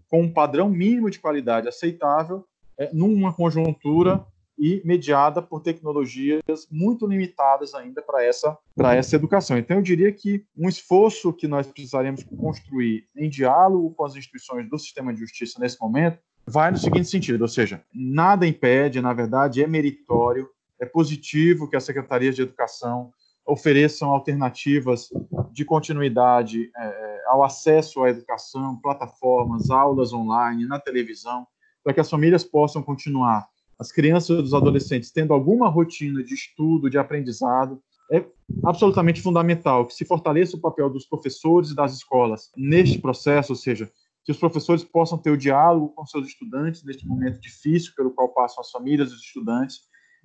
com 0.09 0.22
um 0.22 0.32
padrão 0.32 0.68
mínimo 0.68 1.11
de 1.11 1.18
qualidade 1.18 1.68
aceitável 1.68 2.45
é, 2.78 2.90
numa 2.93 3.32
conjuntura 3.32 4.24
e 4.63 4.81
mediada 4.85 5.43
por 5.43 5.61
tecnologias 5.61 6.69
muito 6.71 7.05
limitadas 7.05 7.75
ainda 7.75 8.01
para 8.01 8.25
essa, 8.25 8.57
para 8.77 8.95
essa 8.95 9.17
educação. 9.17 9.59
Então, 9.59 9.79
eu 9.79 9.83
diria 9.83 10.13
que 10.13 10.47
um 10.57 10.69
esforço 10.69 11.33
que 11.33 11.49
nós 11.49 11.67
precisaremos 11.67 12.23
construir 12.23 13.09
em 13.17 13.29
diálogo 13.29 13.93
com 13.93 14.05
as 14.05 14.15
instituições 14.15 14.71
do 14.71 14.79
sistema 14.79 15.13
de 15.13 15.19
justiça 15.19 15.59
nesse 15.59 15.81
momento 15.81 16.21
vai 16.47 16.71
no 16.71 16.79
seguinte 16.79 17.09
sentido, 17.09 17.43
ou 17.43 17.49
seja, 17.49 17.83
nada 17.93 18.47
impede, 18.47 19.01
na 19.01 19.13
verdade, 19.13 19.61
é 19.61 19.67
meritório, 19.67 20.49
é 20.81 20.87
positivo 20.87 21.69
que 21.69 21.75
as 21.75 21.83
secretarias 21.83 22.37
de 22.37 22.43
educação 22.43 23.13
ofereçam 23.45 24.13
alternativas 24.13 25.09
de 25.51 25.65
continuidade 25.65 26.71
é, 26.77 27.23
ao 27.27 27.43
acesso 27.43 28.05
à 28.05 28.11
educação, 28.11 28.79
plataformas, 28.81 29.71
aulas 29.71 30.13
online, 30.13 30.67
na 30.67 30.79
televisão, 30.79 31.47
para 31.83 31.93
que 31.93 32.01
as 32.01 32.09
famílias 32.09 32.45
possam 32.45 32.81
continuar 32.81 33.49
as 33.83 33.93
crianças 33.93 34.39
e 34.39 34.43
os 34.43 34.55
adolescentes 34.55 35.11
tendo 35.11 35.35
alguma 35.35 35.68
rotina 35.68 36.22
de 36.22 36.35
estudo, 36.35 36.89
de 36.89 36.97
aprendizado, 36.97 37.83
é 38.11 38.24
absolutamente 38.64 39.20
fundamental 39.20 39.87
que 39.87 39.95
se 39.95 40.05
fortaleça 40.05 40.57
o 40.57 40.61
papel 40.61 40.89
dos 40.89 41.05
professores 41.05 41.70
e 41.70 41.74
das 41.74 41.93
escolas 41.95 42.51
neste 42.57 42.99
processo, 42.99 43.53
ou 43.53 43.57
seja, 43.57 43.91
que 44.24 44.30
os 44.30 44.39
professores 44.39 44.85
possam 44.85 45.18
ter 45.18 45.30
o 45.30 45.37
diálogo 45.37 45.89
com 45.89 46.07
seus 46.07 46.28
estudantes 46.28 46.85
neste 46.85 47.07
momento 47.07 47.41
difícil 47.41 47.93
pelo 47.97 48.12
qual 48.12 48.28
passam 48.28 48.61
as 48.61 48.70
famílias 48.70 49.11
e 49.11 49.14
os 49.14 49.20
estudantes, 49.20 49.80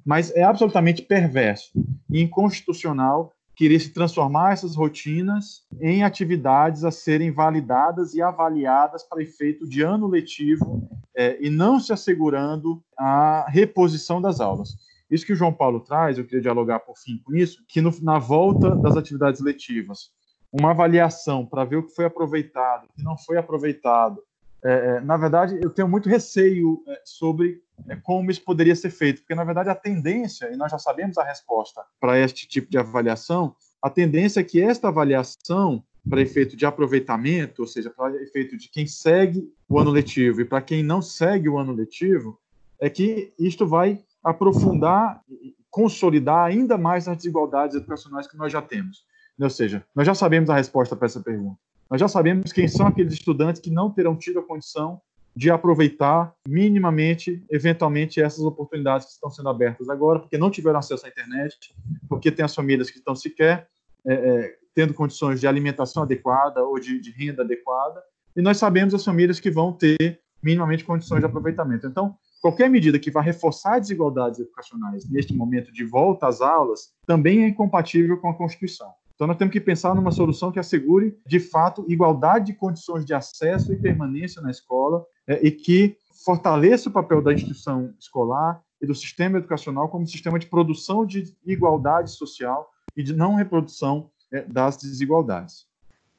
mas 0.05 0.33
é 0.35 0.43
absolutamente 0.43 1.01
perverso 1.01 1.71
e 2.11 2.21
inconstitucional 2.21 3.33
querer 3.57 3.79
se 3.79 3.89
transformar 3.89 4.53
essas 4.53 4.75
rotinas 4.75 5.65
em 5.81 6.03
atividades 6.03 6.83
a 6.83 6.91
serem 6.91 7.31
validadas 7.31 8.13
e 8.13 8.21
avaliadas 8.21 9.03
para 9.03 9.23
efeito 9.23 9.67
de 9.67 9.81
ano 9.81 10.07
letivo 10.07 10.87
é, 11.15 11.43
e 11.43 11.49
não 11.49 11.79
se 11.79 11.91
assegurando 11.91 12.83
a 12.95 13.47
reposição 13.49 14.21
das 14.21 14.39
aulas. 14.39 14.75
Isso 15.09 15.25
que 15.25 15.33
o 15.33 15.35
João 15.35 15.51
Paulo 15.51 15.79
traz, 15.79 16.17
eu 16.19 16.25
queria 16.25 16.41
dialogar 16.41 16.81
por 16.81 16.99
fim 16.99 17.17
com 17.25 17.35
isso, 17.35 17.63
que 17.67 17.81
no, 17.81 17.91
na 18.03 18.19
volta 18.19 18.75
das 18.75 18.95
atividades 18.95 19.41
letivas, 19.41 20.11
uma 20.51 20.69
avaliação 20.69 21.43
para 21.43 21.65
ver 21.65 21.77
o 21.77 21.83
que 21.87 21.95
foi 21.95 22.05
aproveitado, 22.05 22.85
o 22.85 22.93
que 22.93 23.03
não 23.03 23.17
foi 23.17 23.37
aproveitado. 23.37 24.21
É, 24.67 24.97
é, 24.97 24.99
na 24.99 25.15
verdade, 25.15 25.57
eu 25.63 25.69
tenho 25.69 25.87
muito 25.87 26.09
receio 26.09 26.83
é, 26.89 27.01
sobre 27.05 27.61
é, 27.87 27.95
como 27.95 28.29
isso 28.29 28.43
poderia 28.43 28.75
ser 28.75 28.89
feito, 28.89 29.21
porque, 29.21 29.33
na 29.33 29.45
verdade, 29.45 29.69
a 29.69 29.75
tendência, 29.75 30.51
e 30.51 30.57
nós 30.57 30.69
já 30.69 30.77
sabemos 30.77 31.17
a 31.17 31.23
resposta 31.23 31.81
para 32.01 32.19
este 32.19 32.45
tipo 32.45 32.69
de 32.69 32.77
avaliação, 32.77 33.55
a 33.81 33.89
tendência 33.89 34.41
é 34.41 34.43
que 34.43 34.61
esta 34.61 34.89
avaliação, 34.89 35.81
para 36.09 36.21
efeito 36.21 36.57
de 36.57 36.65
aproveitamento, 36.65 37.61
ou 37.61 37.67
seja, 37.67 37.89
para 37.89 38.21
efeito 38.21 38.57
de 38.57 38.67
quem 38.67 38.85
segue 38.85 39.49
o 39.69 39.79
ano 39.79 39.89
letivo 39.89 40.41
e 40.41 40.45
para 40.45 40.61
quem 40.61 40.83
não 40.83 41.01
segue 41.01 41.47
o 41.47 41.57
ano 41.57 41.71
letivo, 41.71 42.37
é 42.77 42.89
que 42.89 43.31
isto 43.39 43.65
vai 43.65 44.03
aprofundar 44.21 45.21
e 45.29 45.55
consolidar 45.69 46.45
ainda 46.45 46.77
mais 46.77 47.07
as 47.07 47.15
desigualdades 47.15 47.77
educacionais 47.77 48.27
que 48.27 48.35
nós 48.35 48.51
já 48.51 48.61
temos. 48.61 49.05
Ou 49.39 49.49
seja, 49.49 49.85
nós 49.95 50.05
já 50.05 50.13
sabemos 50.13 50.49
a 50.49 50.55
resposta 50.55 50.93
para 50.93 51.05
essa 51.05 51.21
pergunta. 51.21 51.57
Nós 51.89 51.99
já 51.99 52.07
sabemos 52.07 52.51
quem 52.51 52.67
são 52.67 52.87
aqueles 52.87 53.13
estudantes 53.13 53.61
que 53.61 53.69
não 53.69 53.89
terão 53.89 54.15
tido 54.15 54.39
a 54.39 54.43
condição 54.43 55.01
de 55.35 55.51
aproveitar 55.51 56.33
minimamente, 56.47 57.45
eventualmente, 57.49 58.19
essas 58.19 58.43
oportunidades 58.43 59.05
que 59.05 59.13
estão 59.13 59.29
sendo 59.29 59.49
abertas 59.49 59.87
agora, 59.87 60.19
porque 60.19 60.37
não 60.37 60.49
tiveram 60.49 60.79
acesso 60.79 61.05
à 61.05 61.09
internet, 61.09 61.75
porque 62.09 62.31
tem 62.31 62.43
as 62.43 62.55
famílias 62.55 62.89
que 62.89 62.97
estão 62.97 63.15
sequer 63.15 63.67
é, 64.05 64.13
é, 64.13 64.55
tendo 64.73 64.93
condições 64.93 65.39
de 65.39 65.47
alimentação 65.47 66.03
adequada 66.03 66.63
ou 66.63 66.79
de, 66.79 66.99
de 66.99 67.11
renda 67.11 67.43
adequada, 67.43 68.01
e 68.35 68.41
nós 68.41 68.57
sabemos 68.57 68.93
as 68.93 69.05
famílias 69.05 69.39
que 69.39 69.51
vão 69.51 69.71
ter 69.71 70.19
minimamente 70.41 70.83
condições 70.83 71.19
de 71.19 71.25
aproveitamento. 71.25 71.85
Então, 71.85 72.15
qualquer 72.41 72.69
medida 72.69 72.99
que 72.99 73.11
vá 73.11 73.21
reforçar 73.21 73.79
desigualdades 73.79 74.39
educacionais 74.39 75.09
neste 75.09 75.35
momento 75.35 75.71
de 75.71 75.83
volta 75.83 76.27
às 76.27 76.41
aulas 76.41 76.93
também 77.05 77.43
é 77.43 77.47
incompatível 77.47 78.17
com 78.17 78.29
a 78.29 78.33
Constituição. 78.33 78.91
Então, 79.17 79.25
nós 79.25 79.37
temos 79.37 79.51
que 79.51 79.59
pensar 79.59 79.95
numa 79.95 80.11
solução 80.11 80.51
que 80.51 80.59
assegure, 80.59 81.17
de 81.25 81.39
fato, 81.39 81.83
igualdade 81.89 82.45
de 82.45 82.53
condições 82.53 83.03
de 83.03 83.15
acesso 83.15 83.73
e 83.73 83.81
permanência 83.81 84.39
na 84.43 84.51
escola 84.51 85.03
é, 85.25 85.43
e 85.43 85.49
que 85.49 85.97
fortaleça 86.23 86.87
o 86.87 86.91
papel 86.91 87.19
da 87.19 87.33
instituição 87.33 87.91
escolar 87.99 88.61
e 88.79 88.85
do 88.85 88.93
sistema 88.93 89.39
educacional 89.39 89.89
como 89.89 90.05
sistema 90.05 90.37
de 90.37 90.45
produção 90.45 91.03
de 91.03 91.35
igualdade 91.43 92.11
social 92.11 92.69
e 92.95 93.01
de 93.01 93.15
não 93.15 93.33
reprodução 93.33 94.11
é, 94.31 94.41
das 94.43 94.77
desigualdades. 94.77 95.65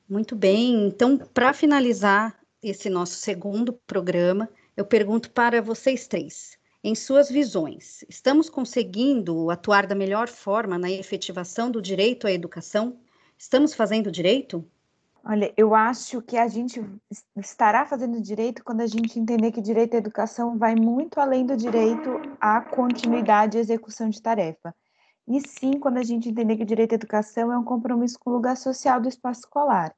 Muito 0.09 0.35
bem. 0.35 0.89
Então, 0.89 1.19
para 1.19 1.53
finalizar 1.53 2.37
esse 2.61 2.91
nosso 2.91 3.15
segundo 3.15 3.73
programa, 3.87 4.49
eu 4.77 4.85
pergunto 4.85 5.31
para 5.31 5.63
vocês 5.63 6.09
três 6.09 6.58
em 6.89 6.95
suas 6.95 7.29
visões. 7.29 8.03
Estamos 8.09 8.49
conseguindo 8.49 9.51
atuar 9.51 9.87
da 9.87 9.95
melhor 9.95 10.27
forma 10.27 10.79
na 10.79 10.91
efetivação 10.91 11.71
do 11.71 11.83
direito 11.83 12.27
à 12.27 12.33
educação? 12.33 12.97
Estamos 13.37 13.75
fazendo 13.75 14.11
direito? 14.11 14.67
Olha, 15.23 15.53
eu 15.55 15.75
acho 15.75 16.23
que 16.23 16.39
a 16.39 16.49
gente 16.49 16.83
estará 17.37 17.85
fazendo 17.85 18.23
direito 18.23 18.65
quando 18.65 18.81
a 18.81 18.87
gente 18.87 19.21
entender 19.21 19.53
que 19.53 19.61
direito 19.61 19.97
à 19.97 19.99
educação 19.99 20.57
vai 20.57 20.75
muito 20.75 21.21
além 21.21 21.45
do 21.45 21.55
direito 21.59 22.09
à 22.41 22.63
continuidade 22.63 23.59
e 23.59 23.61
execução 23.61 24.09
de 24.09 24.23
tarefa. 24.23 24.75
E 25.27 25.47
sim, 25.47 25.73
quando 25.73 25.99
a 25.99 26.03
gente 26.03 26.31
entender 26.31 26.57
que 26.57 26.63
o 26.63 26.67
direito 26.67 26.93
à 26.93 26.95
educação 26.95 27.53
é 27.53 27.59
um 27.59 27.65
compromisso 27.65 28.19
com 28.19 28.31
o 28.31 28.33
lugar 28.33 28.57
social 28.57 28.99
do 28.99 29.11
espaço 29.11 29.41
escolar. 29.41 29.95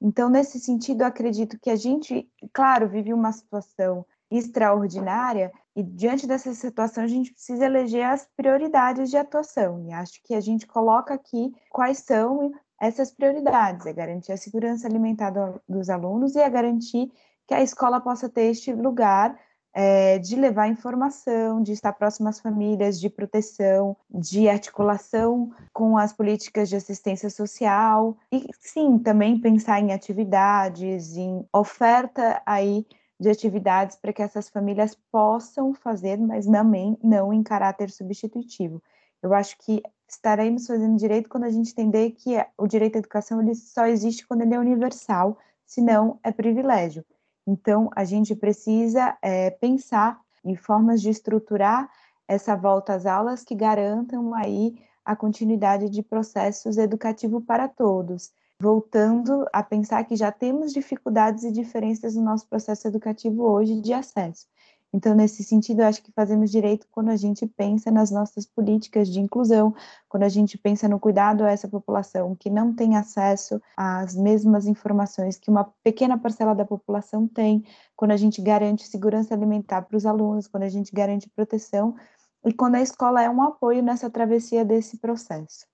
Então, 0.00 0.28
nesse 0.28 0.58
sentido, 0.58 1.02
acredito 1.02 1.56
que 1.60 1.70
a 1.70 1.76
gente, 1.76 2.28
claro, 2.52 2.88
vive 2.88 3.14
uma 3.14 3.30
situação 3.30 4.04
extraordinária, 4.28 5.52
e 5.74 5.82
diante 5.82 6.26
dessa 6.26 6.52
situação 6.54 7.04
a 7.04 7.06
gente 7.08 7.32
precisa 7.32 7.64
eleger 7.64 8.04
as 8.04 8.28
prioridades 8.36 9.10
de 9.10 9.16
atuação. 9.16 9.84
E 9.86 9.92
acho 9.92 10.22
que 10.22 10.34
a 10.34 10.40
gente 10.40 10.66
coloca 10.66 11.14
aqui 11.14 11.54
quais 11.70 11.98
são 11.98 12.52
essas 12.80 13.10
prioridades: 13.10 13.86
é 13.86 13.92
garantir 13.92 14.32
a 14.32 14.36
segurança 14.36 14.86
alimentar 14.86 15.32
dos 15.68 15.88
alunos 15.88 16.34
e 16.34 16.40
é 16.40 16.50
garantir 16.50 17.10
que 17.46 17.54
a 17.54 17.62
escola 17.62 18.00
possa 18.00 18.28
ter 18.28 18.50
este 18.50 18.72
lugar 18.72 19.38
é, 19.74 20.18
de 20.18 20.36
levar 20.36 20.68
informação, 20.68 21.62
de 21.62 21.72
estar 21.72 21.92
próximo 21.94 22.28
às 22.28 22.38
famílias, 22.38 23.00
de 23.00 23.08
proteção, 23.08 23.96
de 24.10 24.48
articulação 24.48 25.50
com 25.72 25.96
as 25.96 26.12
políticas 26.12 26.68
de 26.68 26.76
assistência 26.76 27.30
social 27.30 28.16
e 28.30 28.46
sim 28.60 28.98
também 28.98 29.40
pensar 29.40 29.80
em 29.80 29.92
atividades, 29.92 31.16
em 31.16 31.46
oferta 31.52 32.42
aí 32.44 32.86
de 33.22 33.30
atividades 33.30 33.96
para 33.96 34.12
que 34.12 34.20
essas 34.20 34.48
famílias 34.48 34.96
possam 35.10 35.72
fazer, 35.72 36.18
mas 36.18 36.44
não, 36.44 36.98
não 37.02 37.32
em 37.32 37.42
caráter 37.42 37.88
substitutivo. 37.88 38.82
Eu 39.22 39.32
acho 39.32 39.56
que 39.58 39.80
estaremos 40.08 40.66
fazendo 40.66 40.96
direito 40.96 41.28
quando 41.28 41.44
a 41.44 41.50
gente 41.50 41.70
entender 41.70 42.10
que 42.10 42.34
o 42.58 42.66
direito 42.66 42.96
à 42.96 42.98
educação 42.98 43.40
ele 43.40 43.54
só 43.54 43.86
existe 43.86 44.26
quando 44.26 44.42
ele 44.42 44.54
é 44.54 44.58
universal, 44.58 45.38
senão 45.64 46.18
é 46.24 46.32
privilégio. 46.32 47.04
Então, 47.46 47.88
a 47.94 48.04
gente 48.04 48.34
precisa 48.34 49.16
é, 49.22 49.50
pensar 49.50 50.20
em 50.44 50.56
formas 50.56 51.00
de 51.00 51.08
estruturar 51.08 51.88
essa 52.26 52.56
volta 52.56 52.94
às 52.94 53.06
aulas 53.06 53.44
que 53.44 53.54
garantam 53.54 54.34
aí 54.34 54.74
a 55.04 55.14
continuidade 55.14 55.88
de 55.88 56.02
processos 56.02 56.76
educativos 56.76 57.44
para 57.44 57.68
todos 57.68 58.32
voltando 58.62 59.44
a 59.52 59.60
pensar 59.60 60.04
que 60.04 60.14
já 60.14 60.30
temos 60.30 60.72
dificuldades 60.72 61.42
e 61.42 61.50
diferenças 61.50 62.14
no 62.14 62.22
nosso 62.22 62.46
processo 62.46 62.86
educativo 62.86 63.42
hoje 63.42 63.80
de 63.80 63.92
acesso. 63.92 64.46
Então, 64.94 65.14
nesse 65.14 65.42
sentido, 65.42 65.80
eu 65.80 65.86
acho 65.86 66.02
que 66.02 66.12
fazemos 66.12 66.50
direito 66.50 66.86
quando 66.92 67.08
a 67.08 67.16
gente 67.16 67.44
pensa 67.44 67.90
nas 67.90 68.10
nossas 68.10 68.46
políticas 68.46 69.08
de 69.08 69.18
inclusão, 69.18 69.74
quando 70.08 70.22
a 70.22 70.28
gente 70.28 70.56
pensa 70.56 70.86
no 70.86 71.00
cuidado 71.00 71.42
a 71.42 71.50
essa 71.50 71.66
população 71.66 72.36
que 72.36 72.50
não 72.50 72.72
tem 72.72 72.94
acesso 72.96 73.60
às 73.76 74.14
mesmas 74.14 74.66
informações 74.66 75.38
que 75.38 75.50
uma 75.50 75.64
pequena 75.82 76.16
parcela 76.16 76.54
da 76.54 76.64
população 76.64 77.26
tem, 77.26 77.64
quando 77.96 78.12
a 78.12 78.16
gente 78.16 78.40
garante 78.40 78.86
segurança 78.86 79.34
alimentar 79.34 79.82
para 79.82 79.96
os 79.96 80.06
alunos, 80.06 80.46
quando 80.46 80.64
a 80.64 80.68
gente 80.68 80.94
garante 80.94 81.28
proteção 81.30 81.96
e 82.44 82.52
quando 82.52 82.76
a 82.76 82.82
escola 82.82 83.22
é 83.22 83.30
um 83.30 83.42
apoio 83.42 83.82
nessa 83.82 84.08
travessia 84.10 84.64
desse 84.64 84.98
processo. 84.98 85.71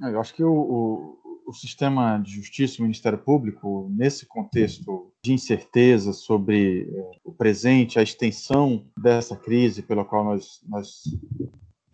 Eu 0.00 0.20
acho 0.20 0.34
que 0.34 0.44
o, 0.44 0.52
o 0.52 1.18
o 1.48 1.52
sistema 1.54 2.18
de 2.18 2.32
justiça, 2.32 2.78
o 2.78 2.82
Ministério 2.82 3.16
Público, 3.16 3.90
nesse 3.90 4.26
contexto 4.26 5.10
de 5.24 5.32
incerteza 5.32 6.12
sobre 6.12 6.82
é, 6.82 7.10
o 7.24 7.32
presente, 7.32 7.98
a 7.98 8.02
extensão 8.02 8.84
dessa 8.94 9.34
crise 9.34 9.80
pela 9.80 10.04
qual 10.04 10.24
nós, 10.24 10.60
nós 10.68 11.04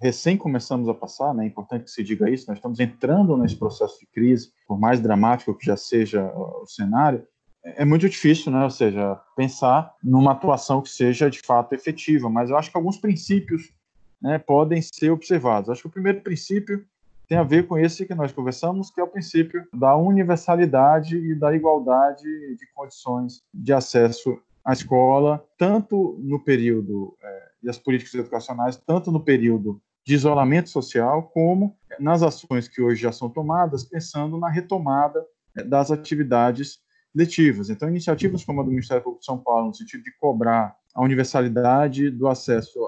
recém 0.03 0.37
começamos 0.37 0.89
a 0.89 0.95
passar, 0.95 1.33
né? 1.33 1.45
é 1.45 1.47
importante 1.47 1.85
que 1.85 1.91
se 1.93 2.03
diga 2.03 2.29
isso, 2.29 2.47
nós 2.49 2.59
estamos 2.59 2.81
entrando 2.81 3.37
nesse 3.37 3.55
processo 3.55 4.01
de 4.01 4.07
crise, 4.07 4.51
por 4.67 4.77
mais 4.77 5.01
dramático 5.01 5.55
que 5.57 5.67
já 5.67 5.77
seja 5.77 6.33
o 6.35 6.67
cenário, 6.67 7.25
é, 7.65 7.83
é 7.83 7.85
muito 7.85 8.09
difícil, 8.09 8.51
né? 8.51 8.65
ou 8.65 8.71
seja, 8.71 9.15
pensar 9.37 9.95
numa 10.03 10.33
atuação 10.33 10.83
que 10.83 10.91
seja 10.91 11.31
de 11.31 11.41
fato 11.41 11.73
efetiva, 11.75 12.29
mas 12.29 12.51
eu 12.51 12.59
acho 12.59 12.73
que 12.73 12.77
alguns 12.77 12.97
princípios 12.97 13.73
né, 14.21 14.37
podem 14.37 14.83
ser 14.83 15.11
observados. 15.11 15.71
Acho 15.71 15.83
que 15.83 15.89
o 15.89 15.93
primeiro 15.93 16.23
princípio 16.23 16.85
tem 17.29 17.39
a 17.39 17.43
ver 17.43 17.67
com 17.67 17.79
esse 17.79 18.07
que 18.07 18.15
nós 18.15 18.33
conversamos, 18.33 18.91
que 18.91 19.01
é 19.01 19.05
o 19.05 19.09
princípio 19.09 19.67
da 19.73 19.97
universalidade 19.97 21.17
e 21.17 21.35
da 21.35 21.55
igualdade 21.55 22.23
de 22.23 22.67
condições 22.75 23.43
de 23.53 23.73
acesso 23.73 24.39
à 24.65 24.73
escola, 24.73 25.45
tanto 25.59 26.19
no 26.21 26.39
período 26.39 27.17
é, 27.23 27.43
e 27.63 27.69
as 27.69 27.79
políticas 27.79 28.15
educacionais, 28.15 28.77
tanto 28.77 29.11
no 29.11 29.21
período 29.21 29.81
de 30.05 30.15
isolamento 30.15 30.69
social, 30.69 31.23
como 31.23 31.77
nas 31.99 32.23
ações 32.23 32.69
que 32.69 32.83
hoje 32.83 33.03
já 33.03 33.13
são 33.13 33.31
tomadas, 33.31 33.85
pensando 33.85 34.39
na 34.39 34.51
retomada 34.51 35.25
das 35.67 35.91
atividades 35.91 36.79
letivas. 37.15 37.71
Então, 37.71 37.89
iniciativas 37.89 38.45
como 38.45 38.61
a 38.61 38.65
do 38.65 38.71
Ministério 38.71 39.03
Público 39.03 39.21
de 39.21 39.27
São 39.27 39.39
Paulo, 39.39 39.69
no 39.69 39.75
sentido 39.75 40.03
de 40.03 40.13
cobrar 40.19 40.77
a 40.95 41.03
universalidade 41.03 42.11
do 42.11 42.29
acesso 42.29 42.79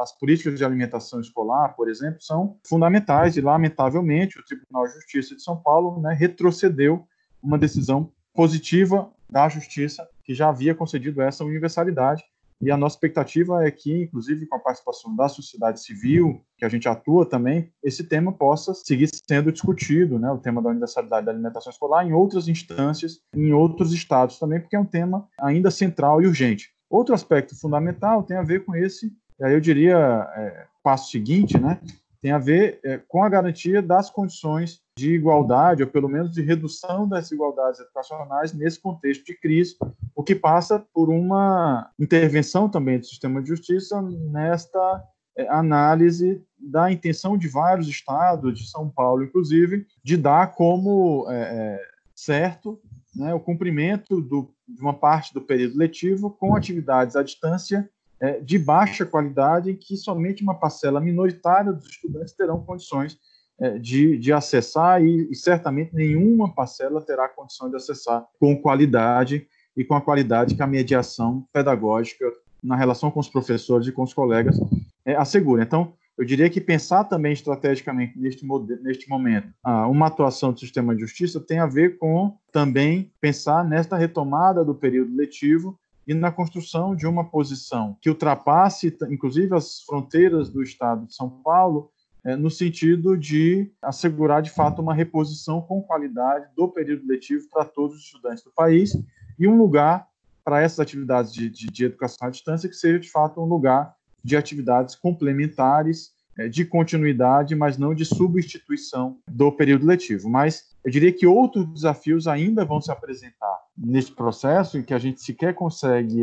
às 0.00 0.16
políticas 0.16 0.56
de 0.56 0.64
alimentação 0.64 1.20
escolar, 1.20 1.74
por 1.76 1.88
exemplo, 1.88 2.20
são 2.20 2.58
fundamentais 2.66 3.36
e, 3.36 3.40
lamentavelmente, 3.40 4.38
o 4.38 4.44
Tribunal 4.44 4.86
de 4.86 4.94
Justiça 4.94 5.34
de 5.34 5.42
São 5.42 5.56
Paulo 5.56 6.00
né, 6.00 6.14
retrocedeu 6.14 7.06
uma 7.42 7.58
decisão 7.58 8.12
positiva 8.34 9.10
da 9.28 9.48
Justiça 9.48 10.06
que 10.24 10.34
já 10.34 10.48
havia 10.48 10.74
concedido 10.74 11.22
essa 11.22 11.44
universalidade 11.44 12.22
e 12.60 12.70
a 12.70 12.76
nossa 12.76 12.96
expectativa 12.96 13.64
é 13.64 13.70
que, 13.70 14.02
inclusive 14.02 14.46
com 14.46 14.56
a 14.56 14.58
participação 14.58 15.16
da 15.16 15.28
sociedade 15.28 15.80
civil, 15.82 16.44
que 16.58 16.64
a 16.64 16.68
gente 16.68 16.86
atua 16.86 17.24
também, 17.24 17.72
esse 17.82 18.04
tema 18.04 18.32
possa 18.32 18.74
seguir 18.74 19.08
sendo 19.26 19.50
discutido, 19.50 20.18
né, 20.18 20.30
o 20.30 20.36
tema 20.36 20.60
da 20.60 20.68
universalidade 20.68 21.24
da 21.24 21.32
alimentação 21.32 21.70
escolar, 21.70 22.06
em 22.06 22.12
outras 22.12 22.48
instâncias, 22.48 23.20
em 23.34 23.52
outros 23.52 23.94
estados 23.94 24.38
também, 24.38 24.60
porque 24.60 24.76
é 24.76 24.80
um 24.80 24.84
tema 24.84 25.26
ainda 25.40 25.70
central 25.70 26.20
e 26.20 26.26
urgente. 26.26 26.70
Outro 26.90 27.14
aspecto 27.14 27.58
fundamental 27.58 28.22
tem 28.24 28.36
a 28.36 28.42
ver 28.42 28.64
com 28.64 28.74
esse, 28.76 29.10
aí 29.42 29.54
eu 29.54 29.60
diria, 29.60 29.96
é, 30.36 30.66
passo 30.82 31.10
seguinte, 31.10 31.58
né, 31.58 31.80
tem 32.20 32.32
a 32.32 32.38
ver 32.38 32.80
é, 32.84 32.98
com 32.98 33.24
a 33.24 33.28
garantia 33.28 33.80
das 33.80 34.10
condições 34.10 34.82
de 34.96 35.14
igualdade, 35.14 35.82
ou 35.82 35.88
pelo 35.88 36.08
menos 36.08 36.32
de 36.32 36.42
redução 36.42 37.08
das 37.08 37.24
desigualdades 37.24 37.80
educacionais 37.80 38.52
nesse 38.52 38.78
contexto 38.78 39.24
de 39.24 39.34
crise, 39.34 39.76
o 40.14 40.22
que 40.22 40.34
passa 40.34 40.84
por 40.92 41.08
uma 41.08 41.90
intervenção 41.98 42.68
também 42.68 42.98
do 42.98 43.06
sistema 43.06 43.40
de 43.40 43.48
justiça 43.48 44.02
nesta 44.02 45.02
é, 45.36 45.48
análise 45.48 46.44
da 46.58 46.92
intenção 46.92 47.38
de 47.38 47.48
vários 47.48 47.88
estados, 47.88 48.58
de 48.58 48.68
São 48.68 48.90
Paulo 48.90 49.24
inclusive, 49.24 49.86
de 50.04 50.16
dar 50.16 50.54
como 50.54 51.26
é, 51.30 51.40
é 51.40 51.80
certo 52.14 52.78
né, 53.16 53.32
o 53.32 53.40
cumprimento 53.40 54.20
do, 54.20 54.52
de 54.68 54.80
uma 54.80 54.92
parte 54.92 55.32
do 55.32 55.40
período 55.40 55.78
letivo 55.78 56.30
com 56.30 56.54
atividades 56.54 57.16
à 57.16 57.22
distância 57.22 57.88
é, 58.20 58.38
de 58.40 58.58
baixa 58.58 59.06
qualidade, 59.06 59.70
em 59.70 59.76
que 59.76 59.96
somente 59.96 60.42
uma 60.42 60.54
parcela 60.54 61.00
minoritária 61.00 61.72
dos 61.72 61.88
estudantes 61.88 62.34
terão 62.34 62.62
condições 62.62 63.18
é, 63.58 63.78
de, 63.78 64.18
de 64.18 64.32
acessar 64.32 65.02
e, 65.02 65.30
e, 65.30 65.34
certamente 65.34 65.94
nenhuma 65.94 66.54
parcela 66.54 67.00
terá 67.00 67.28
condição 67.28 67.70
de 67.70 67.76
acessar 67.76 68.24
com 68.38 68.56
qualidade 68.56 69.46
e 69.76 69.84
com 69.84 69.94
a 69.94 70.00
qualidade 70.00 70.54
que 70.54 70.62
a 70.62 70.66
mediação 70.66 71.46
pedagógica 71.52 72.24
na 72.62 72.76
relação 72.76 73.10
com 73.10 73.20
os 73.20 73.28
professores 73.28 73.86
e 73.86 73.92
com 73.92 74.02
os 74.02 74.12
colegas 74.12 74.58
é, 75.04 75.14
assegura. 75.14 75.62
Então, 75.62 75.94
eu 76.18 76.24
diria 76.24 76.50
que 76.50 76.60
pensar 76.60 77.04
também 77.04 77.32
estrategicamente 77.32 78.18
neste, 78.18 78.46
neste 78.82 79.08
momento 79.08 79.48
uma 79.90 80.08
atuação 80.08 80.52
do 80.52 80.60
sistema 80.60 80.94
de 80.94 81.00
justiça 81.00 81.40
tem 81.40 81.58
a 81.58 81.66
ver 81.66 81.96
com 81.96 82.36
também 82.52 83.10
pensar 83.18 83.64
nesta 83.64 83.96
retomada 83.96 84.62
do 84.62 84.74
período 84.74 85.16
letivo 85.16 85.80
e 86.06 86.14
na 86.14 86.32
construção 86.32 86.94
de 86.94 87.06
uma 87.06 87.24
posição 87.24 87.96
que 88.00 88.08
ultrapasse, 88.08 88.96
inclusive, 89.08 89.54
as 89.54 89.82
fronteiras 89.82 90.50
do 90.50 90.62
Estado 90.62 91.06
de 91.06 91.14
São 91.14 91.28
Paulo, 91.28 91.90
é, 92.24 92.36
no 92.36 92.50
sentido 92.50 93.16
de 93.16 93.72
assegurar, 93.80 94.42
de 94.42 94.50
fato, 94.50 94.82
uma 94.82 94.94
reposição 94.94 95.60
com 95.60 95.82
qualidade 95.82 96.46
do 96.56 96.68
período 96.68 97.06
letivo 97.06 97.48
para 97.50 97.64
todos 97.64 97.96
os 97.96 98.04
estudantes 98.04 98.44
do 98.44 98.50
país 98.50 98.92
e 99.38 99.48
um 99.48 99.56
lugar 99.56 100.06
para 100.44 100.60
essas 100.60 100.80
atividades 100.80 101.32
de, 101.32 101.48
de, 101.48 101.66
de 101.66 101.84
educação 101.84 102.28
à 102.28 102.30
distância 102.30 102.68
que 102.68 102.76
seja, 102.76 102.98
de 102.98 103.10
fato, 103.10 103.40
um 103.40 103.46
lugar 103.46 103.94
de 104.22 104.36
atividades 104.36 104.94
complementares 104.94 106.12
é, 106.38 106.48
de 106.48 106.64
continuidade, 106.64 107.54
mas 107.54 107.78
não 107.78 107.94
de 107.94 108.04
substituição 108.04 109.18
do 109.28 109.50
período 109.52 109.86
letivo. 109.86 110.28
Mas 110.28 110.70
eu 110.84 110.90
diria 110.90 111.12
que 111.12 111.26
outros 111.26 111.66
desafios 111.72 112.26
ainda 112.26 112.64
vão 112.64 112.80
se 112.80 112.90
apresentar 112.90 113.58
nesse 113.82 114.12
processo, 114.12 114.76
em 114.76 114.82
que 114.82 114.92
a 114.92 114.98
gente 114.98 115.22
sequer 115.22 115.54
consegue 115.54 116.22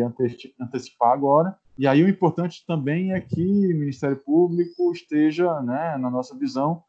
antecipar 0.60 1.12
agora. 1.12 1.58
E 1.78 1.88
aí 1.88 2.04
o 2.04 2.10
importante 2.10 2.64
também 2.66 3.14
é 3.14 3.20
que 3.20 3.42
o 3.42 3.78
Ministério 3.78 4.18
Público 4.18 4.92
esteja, 4.92 5.60
né, 5.62 5.98
na 5.98 6.10
nossa 6.10 6.38
visão, 6.38 6.84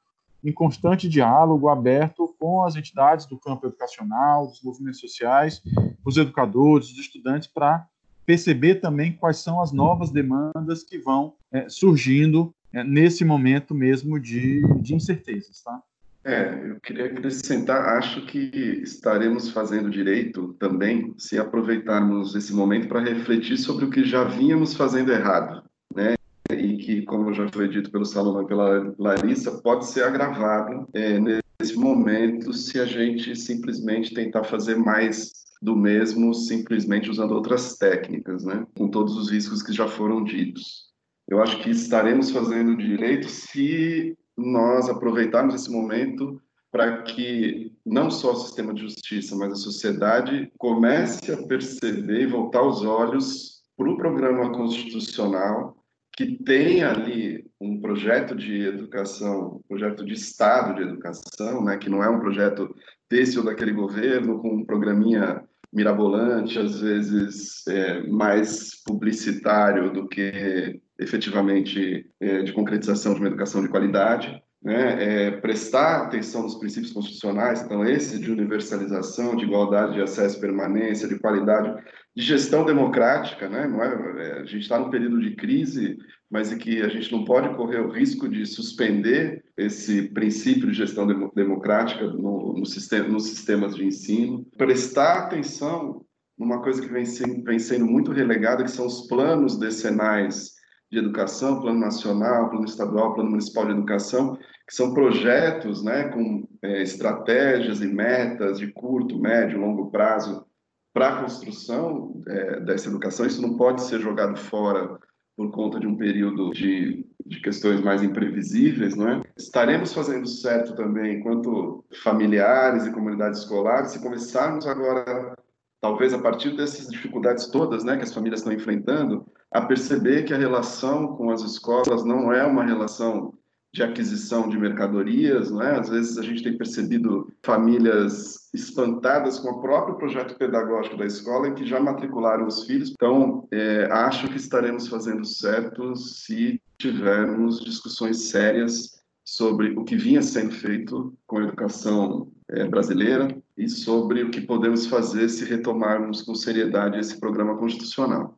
em 0.44 0.52
constante 0.52 1.08
diálogo 1.08 1.68
aberto 1.68 2.34
com 2.38 2.62
as 2.62 2.76
entidades 2.76 3.26
do 3.26 3.38
campo 3.38 3.66
educacional, 3.66 4.46
dos 4.46 4.62
movimentos 4.62 5.00
sociais, 5.00 5.62
os 6.04 6.16
educadores, 6.16 6.90
os 6.90 6.98
estudantes, 6.98 7.48
para 7.48 7.86
perceber 8.24 8.76
também 8.76 9.12
quais 9.12 9.38
são 9.38 9.60
as 9.60 9.72
novas 9.72 10.10
demandas 10.10 10.82
que 10.82 10.98
vão 10.98 11.34
é, 11.50 11.68
surgindo 11.68 12.54
é, 12.72 12.84
nesse 12.84 13.24
momento 13.24 13.74
mesmo 13.74 14.20
de, 14.20 14.62
de 14.80 14.94
incertezas, 14.94 15.62
tá? 15.62 15.82
É, 16.29 16.72
eu 16.72 16.81
queria 16.81 17.07
acrescentar, 17.07 17.97
acho 17.97 18.26
que 18.26 18.51
estaremos 18.83 19.49
fazendo 19.49 19.89
direito 19.89 20.53
também 20.59 21.14
se 21.16 21.39
aproveitarmos 21.39 22.35
esse 22.35 22.53
momento 22.53 22.87
para 22.87 23.01
refletir 23.01 23.57
sobre 23.57 23.87
o 23.87 23.91
que 23.91 24.05
já 24.05 24.24
vínhamos 24.24 24.74
fazendo 24.74 25.11
errado, 25.11 25.62
né? 25.97 26.16
E 26.53 26.76
que, 26.76 27.01
como 27.07 27.33
já 27.33 27.49
foi 27.49 27.66
dito 27.66 27.91
pelo 27.91 28.05
Salomão 28.05 28.43
e 28.43 28.47
pela 28.47 28.95
Larissa, 28.99 29.53
pode 29.62 29.87
ser 29.87 30.05
agravado 30.05 30.87
é, 30.93 31.18
nesse 31.18 31.74
momento 31.76 32.53
se 32.53 32.79
a 32.79 32.85
gente 32.85 33.35
simplesmente 33.35 34.12
tentar 34.12 34.45
fazer 34.45 34.76
mais 34.76 35.33
do 35.62 35.74
mesmo, 35.74 36.35
simplesmente 36.35 37.09
usando 37.09 37.33
outras 37.33 37.79
técnicas, 37.79 38.45
né? 38.45 38.66
Com 38.76 38.91
todos 38.91 39.16
os 39.16 39.31
riscos 39.31 39.62
que 39.62 39.72
já 39.72 39.89
foram 39.89 40.22
ditos. 40.22 40.89
Eu 41.26 41.43
acho 41.43 41.59
que 41.62 41.70
estaremos 41.70 42.31
fazendo 42.31 42.76
direito 42.76 43.31
se 43.31 44.14
nós 44.39 44.89
aproveitarmos 44.89 45.55
esse 45.55 45.70
momento 45.70 46.41
para 46.70 47.03
que 47.03 47.72
não 47.84 48.11
só 48.11 48.32
o 48.32 48.36
sistema 48.36 48.72
de 48.72 48.82
justiça, 48.82 49.34
mas 49.36 49.53
a 49.53 49.57
sociedade 49.57 50.53
comece 50.59 51.32
a 51.32 51.47
perceber 51.47 52.22
e 52.22 52.26
voltar 52.26 52.62
os 52.62 52.84
olhos 52.84 53.62
para 53.76 53.91
o 53.91 53.97
programa 53.97 54.53
constitucional 54.53 55.76
que 56.18 56.36
tem 56.43 56.82
ali 56.82 57.49
um 57.61 57.80
projeto 57.80 58.34
de 58.34 58.66
educação, 58.66 59.61
projeto 59.68 60.05
de 60.05 60.14
Estado 60.14 60.74
de 60.74 60.82
educação, 60.82 61.64
né, 61.64 61.76
que 61.76 61.89
não 61.89 62.03
é 62.03 62.11
um 62.11 62.18
projeto 62.18 62.74
desse 63.09 63.39
ou 63.39 63.45
daquele 63.45 63.72
governo, 63.72 64.41
com 64.41 64.57
um 64.57 64.64
programinha 64.64 65.45
mirabolante, 65.72 66.59
às 66.59 66.80
vezes 66.80 67.64
é, 67.68 68.03
mais 68.09 68.82
publicitário 68.84 69.93
do 69.93 70.09
que 70.09 70.80
efetivamente 70.99 72.07
é, 72.20 72.42
de 72.42 72.53
concretização 72.53 73.14
de 73.14 73.20
uma 73.20 73.28
educação 73.28 73.62
de 73.62 73.68
qualidade, 73.68 74.42
né, 74.61 75.26
é, 75.26 75.30
prestar 75.30 76.03
atenção 76.03 76.42
nos 76.42 76.57
princípios 76.57 76.92
constitucionais, 76.92 77.62
então 77.62 77.84
esse 77.84 78.18
de 78.18 78.30
universalização, 78.30 79.36
de 79.36 79.44
igualdade 79.44 79.94
de 79.94 80.03
acesso, 80.03 80.40
permanência, 80.40 81.07
de 81.07 81.18
qualidade, 81.18 81.80
de 82.14 82.24
gestão 82.24 82.64
democrática, 82.64 83.49
né, 83.49 83.68
não 83.68 83.82
é, 83.82 84.26
é 84.26 84.32
a 84.40 84.44
gente 84.44 84.62
está 84.62 84.78
num 84.78 84.90
período 84.90 85.20
de 85.20 85.36
crise, 85.36 85.96
mas 86.28 86.53
é 86.53 86.57
que 86.57 86.82
a 86.82 86.88
gente 86.88 87.11
não 87.12 87.24
pode 87.24 87.55
correr 87.55 87.80
o 87.80 87.90
risco 87.90 88.28
de 88.28 88.44
suspender 88.44 89.44
esse 89.57 90.09
princípio 90.09 90.66
de 90.66 90.76
gestão 90.76 91.07
democrática 91.32 92.05
no, 92.09 92.55
no 92.59 92.66
sistema, 92.66 93.09
nos 93.09 93.28
sistemas 93.28 93.76
de 93.76 93.86
ensino, 93.86 94.44
prestar 94.57 95.18
atenção 95.18 96.05
numa 96.36 96.61
coisa 96.62 96.82
que 96.82 96.88
vem, 96.88 97.05
vem 97.44 97.59
sendo 97.59 97.86
muito 97.86 98.12
relegada, 98.12 98.64
que 98.64 98.70
são 98.70 98.86
os 98.86 99.07
planos 99.07 99.59
decenais 99.59 100.57
de 100.91 100.99
educação, 100.99 101.61
plano 101.61 101.78
nacional, 101.78 102.51
plano 102.51 102.64
estadual, 102.64 103.14
plano 103.14 103.30
municipal 103.30 103.66
de 103.66 103.72
educação, 103.72 104.36
que 104.36 104.74
são 104.74 104.95
projetos 104.95 105.82
né, 105.82 106.09
com 106.09 106.47
é, 106.62 106.82
estratégias 106.82 107.80
e 107.80 107.86
metas 107.86 108.59
de 108.59 108.68
curto, 108.72 109.18
médio, 109.18 109.61
longo 109.61 109.91
prazo 109.91 110.47
para 110.93 111.09
a 111.09 111.20
construção 111.22 112.22
é, 112.26 112.61
dessa 112.61 112.89
educação. 112.89 113.26
Isso 113.26 113.43
não 113.43 113.57
pode 113.57 113.82
ser 113.82 114.01
jogado 114.01 114.36
fora 114.36 114.99
por 115.36 115.51
conta 115.53 115.78
de 115.78 115.86
um 115.86 115.97
período 115.97 116.51
de, 116.51 117.07
de 117.24 117.41
questões 117.41 117.80
mais 117.80 118.03
imprevisíveis, 118.03 118.97
não 118.97 119.09
é? 119.09 119.22
Estaremos 119.36 119.95
fazendo 119.95 120.26
certo 120.26 120.74
também 120.74 121.18
enquanto 121.18 121.84
familiares 122.03 122.86
e 122.86 122.93
comunidades 122.93 123.41
escolares 123.41 123.93
se 123.93 124.03
começarmos 124.03 124.66
agora 124.66 125.36
talvez 125.80 126.12
a 126.12 126.18
partir 126.18 126.57
dessas 126.57 126.89
dificuldades 126.89 127.47
todas, 127.47 127.84
né, 127.84 127.97
que 127.97 128.03
as 128.03 128.12
famílias 128.12 128.41
estão 128.41 128.53
enfrentando, 128.53 129.24
a 129.51 129.61
perceber 129.62 130.24
que 130.24 130.34
a 130.34 130.38
relação 130.38 131.16
com 131.16 131.30
as 131.30 131.42
escolas 131.42 132.05
não 132.05 132.32
é 132.32 132.44
uma 132.44 132.64
relação 132.64 133.32
de 133.72 133.82
aquisição 133.82 134.49
de 134.49 134.59
mercadorias, 134.59 135.51
não 135.51 135.62
é? 135.62 135.78
Às 135.78 135.88
vezes 135.88 136.18
a 136.18 136.22
gente 136.22 136.42
tem 136.42 136.57
percebido 136.57 137.30
famílias 137.42 138.49
espantadas 138.55 139.38
com 139.38 139.51
o 139.51 139.61
próprio 139.61 139.96
projeto 139.96 140.36
pedagógico 140.36 140.96
da 140.96 141.07
escola 141.07 141.49
e 141.49 141.55
que 141.55 141.66
já 141.66 141.78
matricularam 141.78 142.46
os 142.46 142.64
filhos. 142.64 142.90
Então, 142.90 143.46
é, 143.51 143.86
acho 143.90 144.28
que 144.28 144.38
estaremos 144.38 144.88
fazendo 144.88 145.24
certo 145.24 145.94
se 145.96 146.61
tivermos 146.78 147.61
discussões 147.61 148.30
sérias 148.30 148.99
sobre 149.24 149.78
o 149.78 149.84
que 149.84 149.96
vinha 149.96 150.22
sendo 150.22 150.53
feito 150.53 151.12
com 151.26 151.38
a 151.38 151.42
educação 151.42 152.32
é, 152.49 152.64
brasileira 152.64 153.36
e 153.57 153.68
sobre 153.68 154.22
o 154.22 154.30
que 154.30 154.40
podemos 154.40 154.86
fazer 154.86 155.28
se 155.28 155.44
retomarmos 155.44 156.22
com 156.22 156.34
seriedade 156.34 156.99
esse 156.99 157.20
programa 157.20 157.57
constitucional. 157.59 158.38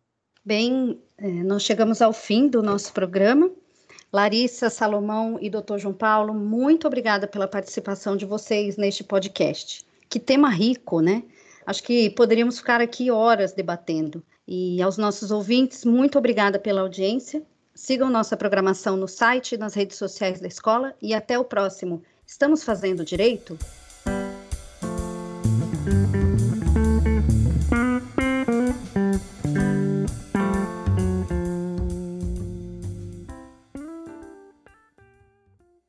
Bem, 0.51 0.99
é, 1.17 1.29
nós 1.45 1.63
chegamos 1.63 2.03
ao 2.03 2.13
fim 2.13 2.49
do 2.49 2.61
nosso 2.61 2.93
programa. 2.93 3.49
Larissa, 4.13 4.69
Salomão 4.69 5.39
e 5.41 5.49
Dr. 5.49 5.79
João 5.79 5.95
Paulo, 5.95 6.35
muito 6.35 6.89
obrigada 6.89 7.29
pela 7.29 7.47
participação 7.47 8.17
de 8.17 8.27
vocês 8.27 8.77
neste 8.77 9.05
podcast. 9.05 9.87
Que 10.09 10.19
tema 10.19 10.49
rico, 10.51 11.01
né? 11.01 11.23
Acho 11.65 11.85
que 11.85 12.11
poderíamos 12.11 12.59
ficar 12.59 12.81
aqui 12.81 13.13
horas 13.13 13.53
debatendo. 13.53 14.25
E 14.45 14.83
aos 14.83 14.99
nossos 14.99 15.31
ouvintes, 15.31 15.85
muito 15.85 16.19
obrigada 16.19 16.59
pela 16.59 16.81
audiência. 16.81 17.45
Sigam 17.73 18.11
nossa 18.11 18.37
programação 18.37 18.97
no 18.97 19.07
site 19.07 19.55
e 19.55 19.57
nas 19.57 19.75
redes 19.75 19.99
sociais 19.99 20.41
da 20.41 20.49
escola 20.49 20.97
e 21.01 21.15
até 21.15 21.39
o 21.39 21.45
próximo. 21.45 22.03
Estamos 22.27 22.65
fazendo 22.65 23.05
direito? 23.05 23.57